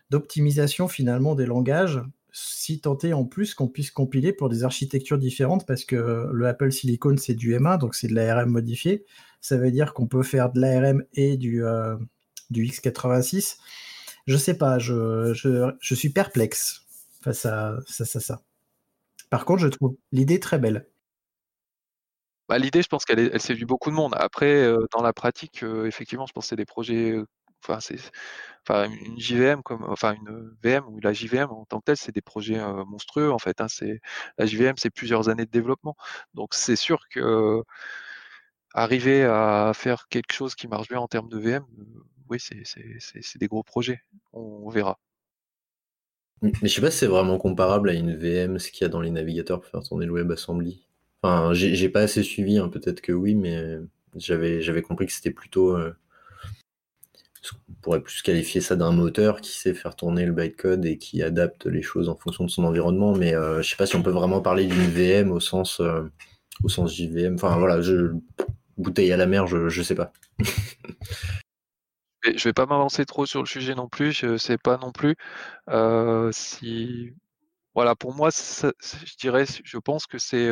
d'optimisation 0.09 0.87
finalement 0.87 1.35
des 1.35 1.45
langages, 1.45 2.01
si 2.31 2.81
tant 2.81 2.97
est 2.99 3.13
en 3.13 3.23
plus 3.23 3.53
qu'on 3.53 3.67
puisse 3.67 3.91
compiler 3.91 4.33
pour 4.33 4.49
des 4.49 4.63
architectures 4.63 5.17
différentes, 5.17 5.65
parce 5.65 5.85
que 5.85 6.29
le 6.31 6.47
Apple 6.47 6.71
Silicon 6.71 7.15
c'est 7.17 7.33
du 7.33 7.55
M1, 7.55 7.79
donc 7.79 7.95
c'est 7.95 8.07
de 8.07 8.13
l'ARM 8.13 8.49
modifié. 8.49 9.05
Ça 9.39 9.57
veut 9.57 9.71
dire 9.71 9.93
qu'on 9.93 10.07
peut 10.07 10.23
faire 10.23 10.51
de 10.51 10.59
l'ARM 10.59 11.03
et 11.13 11.37
du, 11.37 11.63
euh, 11.63 11.95
du 12.49 12.65
x86. 12.65 13.57
Je 14.27 14.37
sais 14.37 14.57
pas, 14.57 14.79
je, 14.79 15.33
je, 15.79 15.95
suis 15.95 16.09
perplexe 16.09 16.81
face 17.21 17.45
à 17.45 17.77
ça. 17.87 18.05
ça, 18.05 18.19
ça. 18.19 18.41
Par 19.29 19.45
contre, 19.45 19.61
je 19.61 19.67
trouve 19.67 19.95
l'idée 20.11 20.39
très 20.39 20.59
belle. 20.59 20.87
Bah, 22.47 22.57
l'idée, 22.59 22.81
je 22.81 22.87
pense 22.87 23.05
qu'elle 23.05 23.19
elle 23.19 23.41
séduit 23.41 23.65
beaucoup 23.65 23.89
de 23.89 23.95
monde. 23.95 24.13
Après, 24.17 24.71
dans 24.93 25.01
la 25.01 25.13
pratique, 25.13 25.63
effectivement, 25.63 26.25
je 26.27 26.33
pense 26.33 26.45
que 26.45 26.49
c'est 26.49 26.55
des 26.55 26.65
projets, 26.65 27.15
enfin, 27.67 28.89
une 28.89 29.19
JVM 29.19 29.63
comme 29.63 29.83
enfin, 29.89 30.13
une 30.13 30.55
VM 30.61 30.85
ou 30.87 30.99
la 30.99 31.13
JVM 31.13 31.51
en 31.51 31.65
tant 31.65 31.79
que 31.79 31.85
telle, 31.85 31.97
c'est 31.97 32.13
des 32.13 32.21
projets, 32.21 32.59
monstrueux, 32.85 33.31
en 33.31 33.39
fait, 33.39 33.61
hein. 33.61 33.67
C'est 33.67 33.99
la 34.37 34.45
JVM, 34.45 34.75
c'est 34.77 34.91
plusieurs 34.91 35.29
années 35.29 35.45
de 35.45 35.51
développement. 35.51 35.95
Donc 36.35 36.53
c'est 36.53 36.75
sûr 36.75 36.99
que 37.09 37.63
arriver 38.73 39.23
à 39.23 39.71
faire 39.73 40.07
quelque 40.09 40.33
chose 40.33 40.53
qui 40.53 40.67
marche 40.67 40.89
bien 40.89 40.99
en 40.99 41.07
termes 41.07 41.29
de 41.29 41.39
VM, 41.39 41.65
oui, 42.29 42.39
c'est 42.39 43.37
des 43.39 43.47
gros 43.47 43.63
projets. 43.63 44.01
On 44.33 44.69
verra. 44.69 44.99
Mais 46.41 46.51
je 46.63 46.67
sais 46.67 46.81
pas 46.81 46.91
si 46.91 46.99
c'est 46.99 47.07
vraiment 47.07 47.37
comparable 47.37 47.89
à 47.89 47.93
une 47.93 48.15
VM, 48.15 48.59
ce 48.59 48.69
qu'il 48.69 48.81
y 48.81 48.85
a 48.85 48.89
dans 48.89 49.01
les 49.01 49.09
navigateurs 49.09 49.61
pour 49.61 49.69
faire 49.71 49.81
tourner 49.83 50.05
le 50.05 50.13
WebAssembly. 50.13 50.85
J'ai 51.53 51.89
pas 51.89 52.01
assez 52.01 52.23
suivi, 52.23 52.57
hein, 52.57 52.69
peut-être 52.69 53.01
que 53.01 53.11
oui, 53.11 53.35
mais 53.35 53.79
j'avais 54.17 54.81
compris 54.81 55.05
que 55.05 55.11
c'était 55.11 55.31
plutôt. 55.31 55.75
Euh, 55.75 55.95
on 57.69 57.73
pourrait 57.81 58.01
plus 58.01 58.23
qualifier 58.23 58.59
ça 58.59 58.75
d'un 58.75 58.91
moteur 58.91 59.39
qui 59.39 59.51
sait 59.51 59.75
faire 59.75 59.95
tourner 59.95 60.25
le 60.25 60.31
bytecode 60.31 60.83
et 60.85 60.97
qui 60.97 61.21
adapte 61.21 61.67
les 61.67 61.83
choses 61.83 62.09
en 62.09 62.15
fonction 62.15 62.43
de 62.43 62.49
son 62.49 62.63
environnement, 62.63 63.13
mais 63.13 63.35
euh, 63.35 63.61
je 63.61 63.69
sais 63.69 63.75
pas 63.75 63.85
si 63.85 63.95
on 63.95 64.01
peut 64.01 64.09
vraiment 64.09 64.41
parler 64.41 64.65
d'une 64.65 64.89
VM 64.89 65.31
au 65.31 65.39
sens, 65.39 65.79
euh, 65.79 66.01
au 66.63 66.69
sens 66.69 66.95
JVM. 66.95 67.35
Enfin 67.35 67.57
voilà, 67.57 67.81
je, 67.81 68.13
bouteille 68.77 69.11
à 69.11 69.17
la 69.17 69.27
mer, 69.27 69.45
je, 69.45 69.69
je 69.69 69.81
sais 69.83 69.93
pas. 69.93 70.11
je 72.23 72.43
vais 72.43 72.53
pas 72.53 72.65
m'avancer 72.65 73.05
trop 73.05 73.27
sur 73.27 73.41
le 73.41 73.47
sujet 73.47 73.75
non 73.75 73.87
plus. 73.87 74.11
Je 74.11 74.37
sais 74.37 74.57
pas 74.57 74.77
non 74.77 74.91
plus 74.91 75.15
si. 76.31 77.13
Voilà, 77.75 77.93
pour 77.93 78.15
moi, 78.15 78.29
je 78.31 79.17
dirais, 79.19 79.45
je 79.63 79.77
pense 79.77 80.07
que 80.07 80.17
c'est, 80.17 80.49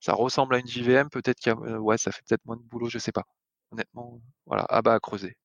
ça 0.00 0.12
ressemble 0.12 0.56
à 0.56 0.58
une 0.58 0.66
JVM. 0.66 1.08
Peut-être 1.08 1.38
qu'il 1.38 1.54
ouais, 1.54 1.96
ça 1.96 2.10
fait 2.10 2.22
peut-être 2.28 2.44
moins 2.44 2.56
de 2.56 2.62
boulot, 2.62 2.88
je 2.88 2.98
sais 2.98 3.12
pas. 3.12 3.22
Honnêtement, 3.70 4.20
voilà, 4.44 4.66
à 4.68 4.82
bas 4.82 4.94
à 4.94 4.98
creuser. 5.00 5.36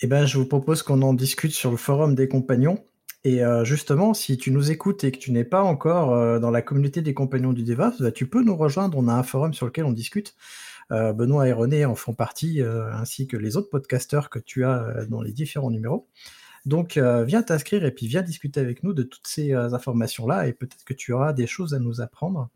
Eh 0.00 0.06
ben, 0.06 0.24
je 0.24 0.38
vous 0.38 0.46
propose 0.46 0.82
qu'on 0.82 1.02
en 1.02 1.12
discute 1.12 1.52
sur 1.52 1.70
le 1.70 1.76
forum 1.76 2.14
des 2.14 2.28
compagnons. 2.28 2.82
Et 3.24 3.42
justement, 3.64 4.14
si 4.14 4.38
tu 4.38 4.50
nous 4.50 4.70
écoutes 4.70 5.04
et 5.04 5.12
que 5.12 5.18
tu 5.18 5.32
n'es 5.32 5.44
pas 5.44 5.62
encore 5.62 6.40
dans 6.40 6.50
la 6.50 6.62
communauté 6.62 7.02
des 7.02 7.12
compagnons 7.12 7.52
du 7.52 7.62
DevOps, 7.62 8.00
bah, 8.00 8.10
tu 8.10 8.26
peux 8.26 8.42
nous 8.42 8.56
rejoindre. 8.56 8.96
On 8.96 9.06
a 9.06 9.12
un 9.12 9.22
forum 9.22 9.52
sur 9.52 9.66
lequel 9.66 9.84
on 9.84 9.92
discute. 9.92 10.34
Benoît 10.88 11.46
et 11.46 11.52
René 11.52 11.84
en 11.84 11.94
font 11.94 12.14
partie, 12.14 12.62
ainsi 12.62 13.26
que 13.26 13.36
les 13.36 13.58
autres 13.58 13.68
podcasteurs 13.68 14.30
que 14.30 14.38
tu 14.38 14.64
as 14.64 15.04
dans 15.10 15.20
les 15.20 15.32
différents 15.32 15.70
numéros. 15.70 16.08
Donc, 16.66 16.98
viens 16.98 17.42
t'inscrire 17.42 17.84
et 17.84 17.90
puis 17.90 18.06
viens 18.06 18.22
discuter 18.22 18.60
avec 18.60 18.82
nous 18.82 18.92
de 18.92 19.02
toutes 19.02 19.26
ces 19.26 19.52
informations-là 19.52 20.46
et 20.46 20.52
peut-être 20.52 20.84
que 20.84 20.94
tu 20.94 21.12
auras 21.12 21.32
des 21.32 21.46
choses 21.46 21.74
à 21.74 21.78
nous 21.78 22.00
apprendre 22.00 22.50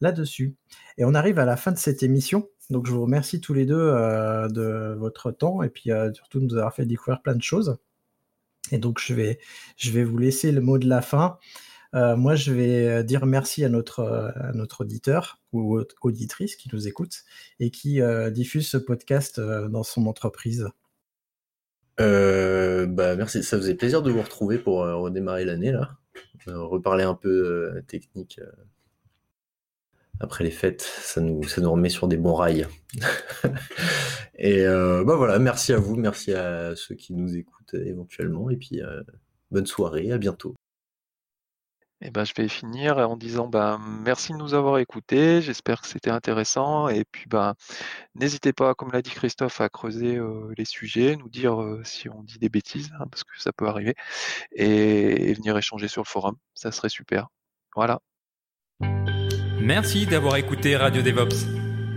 là-dessus. 0.00 0.54
Et 0.98 1.04
on 1.04 1.14
arrive 1.14 1.38
à 1.38 1.44
la 1.44 1.56
fin 1.56 1.72
de 1.72 1.78
cette 1.78 2.02
émission. 2.02 2.48
Donc, 2.70 2.86
je 2.86 2.92
vous 2.92 3.02
remercie 3.02 3.40
tous 3.40 3.54
les 3.54 3.64
deux 3.66 3.86
de 3.86 4.96
votre 4.98 5.30
temps 5.30 5.62
et 5.62 5.68
puis 5.68 5.90
surtout 6.14 6.40
de 6.40 6.44
nous 6.46 6.56
avoir 6.56 6.74
fait 6.74 6.86
découvrir 6.86 7.22
plein 7.22 7.34
de 7.34 7.42
choses. 7.42 7.78
Et 8.72 8.78
donc, 8.78 9.00
je 9.00 9.14
vais, 9.14 9.38
je 9.76 9.90
vais 9.90 10.04
vous 10.04 10.18
laisser 10.18 10.52
le 10.52 10.60
mot 10.60 10.78
de 10.78 10.88
la 10.88 11.02
fin. 11.02 11.38
Euh, 11.94 12.16
moi, 12.16 12.34
je 12.34 12.52
vais 12.52 12.86
euh, 12.88 13.02
dire 13.02 13.26
merci 13.26 13.64
euh, 13.64 13.68
à 13.68 14.52
notre 14.52 14.82
auditeur 14.82 15.40
ou 15.52 15.80
auditrice 16.02 16.56
qui 16.56 16.68
nous 16.72 16.86
écoute 16.88 17.24
et 17.60 17.70
qui 17.70 18.00
diffuse 18.30 18.68
ce 18.68 18.76
podcast 18.76 19.40
dans 19.40 19.82
son 19.82 20.06
entreprise. 20.06 20.68
Bah, 21.98 23.16
merci, 23.16 23.42
ça 23.42 23.56
faisait 23.56 23.74
plaisir 23.74 24.02
de 24.02 24.10
vous 24.10 24.22
retrouver 24.22 24.58
pour 24.58 24.78
redémarrer 24.80 25.44
l'année 25.44 25.72
là. 25.72 25.96
reparler 26.46 27.04
un 27.04 27.14
peu 27.14 27.82
technique 27.86 28.40
après 30.18 30.44
les 30.44 30.50
fêtes, 30.50 30.82
ça 30.82 31.20
nous, 31.20 31.42
ça 31.42 31.60
nous 31.60 31.70
remet 31.70 31.90
sur 31.90 32.08
des 32.08 32.16
bons 32.16 32.34
rails. 32.34 32.66
et 34.38 34.64
bah 34.66 35.16
voilà, 35.16 35.38
merci 35.38 35.72
à 35.72 35.78
vous, 35.78 35.96
merci 35.96 36.32
à 36.32 36.74
ceux 36.76 36.94
qui 36.94 37.14
nous 37.14 37.36
écoutent 37.36 37.74
éventuellement, 37.74 38.50
et 38.50 38.56
puis 38.56 38.80
bonne 39.50 39.66
soirée, 39.66 40.12
à 40.12 40.18
bientôt. 40.18 40.54
Et 42.02 42.10
ben, 42.10 42.24
je 42.24 42.32
vais 42.36 42.48
finir 42.48 42.98
en 42.98 43.16
disant 43.16 43.48
ben, 43.48 43.78
merci 43.78 44.32
de 44.32 44.36
nous 44.36 44.54
avoir 44.54 44.78
écoutés. 44.78 45.40
J'espère 45.40 45.80
que 45.80 45.86
c'était 45.86 46.10
intéressant. 46.10 46.88
Et 46.88 47.04
puis 47.04 47.24
ben, 47.28 47.54
n'hésitez 48.14 48.52
pas, 48.52 48.74
comme 48.74 48.92
l'a 48.92 49.02
dit 49.02 49.10
Christophe, 49.10 49.60
à 49.60 49.68
creuser 49.68 50.18
les 50.56 50.64
sujets, 50.64 51.16
nous 51.16 51.28
dire 51.28 51.58
si 51.84 52.08
on 52.08 52.22
dit 52.22 52.38
des 52.38 52.50
bêtises, 52.50 52.90
hein, 53.00 53.06
parce 53.10 53.24
que 53.24 53.40
ça 53.40 53.52
peut 53.52 53.66
arriver, 53.66 53.94
et, 54.52 55.32
venir 55.34 55.56
échanger 55.56 55.88
sur 55.88 56.02
le 56.02 56.06
forum. 56.06 56.36
Ça 56.54 56.70
serait 56.70 56.90
super. 56.90 57.28
Voilà. 57.74 58.00
Merci 59.60 60.06
d'avoir 60.06 60.36
écouté 60.36 60.76
Radio 60.76 61.02
DevOps. 61.02 61.46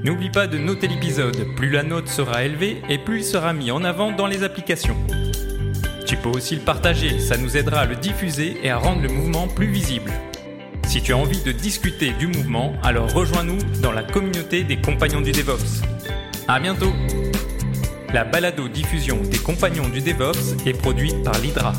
N'oublie 0.03 0.29
pas 0.31 0.47
de 0.47 0.57
noter 0.57 0.87
l'épisode. 0.87 1.55
Plus 1.57 1.69
la 1.69 1.83
note 1.83 2.07
sera 2.07 2.45
élevée 2.45 2.81
et 2.87 2.97
plus 2.97 3.17
il 3.19 3.25
sera 3.25 3.51
mis 3.51 3.69
en 3.69 3.83
avant 3.83 4.13
dans 4.13 4.27
les 4.27 4.43
applications. 4.43 4.95
Tu 6.09 6.17
peux 6.17 6.29
aussi 6.29 6.55
le 6.55 6.61
partager, 6.61 7.19
ça 7.19 7.37
nous 7.37 7.55
aidera 7.55 7.81
à 7.81 7.85
le 7.85 7.95
diffuser 7.95 8.57
et 8.63 8.71
à 8.71 8.77
rendre 8.77 9.03
le 9.03 9.09
mouvement 9.09 9.47
plus 9.47 9.67
visible. 9.67 10.11
Si 10.87 11.03
tu 11.03 11.13
as 11.13 11.17
envie 11.17 11.43
de 11.43 11.51
discuter 11.51 12.13
du 12.13 12.25
mouvement, 12.25 12.73
alors 12.81 13.13
rejoins-nous 13.13 13.59
dans 13.83 13.91
la 13.91 14.01
communauté 14.01 14.63
des 14.63 14.81
compagnons 14.81 15.21
du 15.21 15.31
DevOps. 15.31 15.83
À 16.47 16.59
bientôt 16.59 16.91
La 18.11 18.23
balado-diffusion 18.23 19.21
des 19.21 19.37
compagnons 19.37 19.87
du 19.87 20.01
DevOps 20.01 20.65
est 20.65 20.73
produite 20.73 21.23
par 21.23 21.37
l'Hydra. 21.41 21.73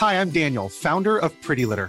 Hi, 0.00 0.14
I'm 0.14 0.30
Daniel, 0.30 0.68
founder 0.68 1.18
of 1.20 1.32
Pretty 1.40 1.64
Litter. 1.64 1.88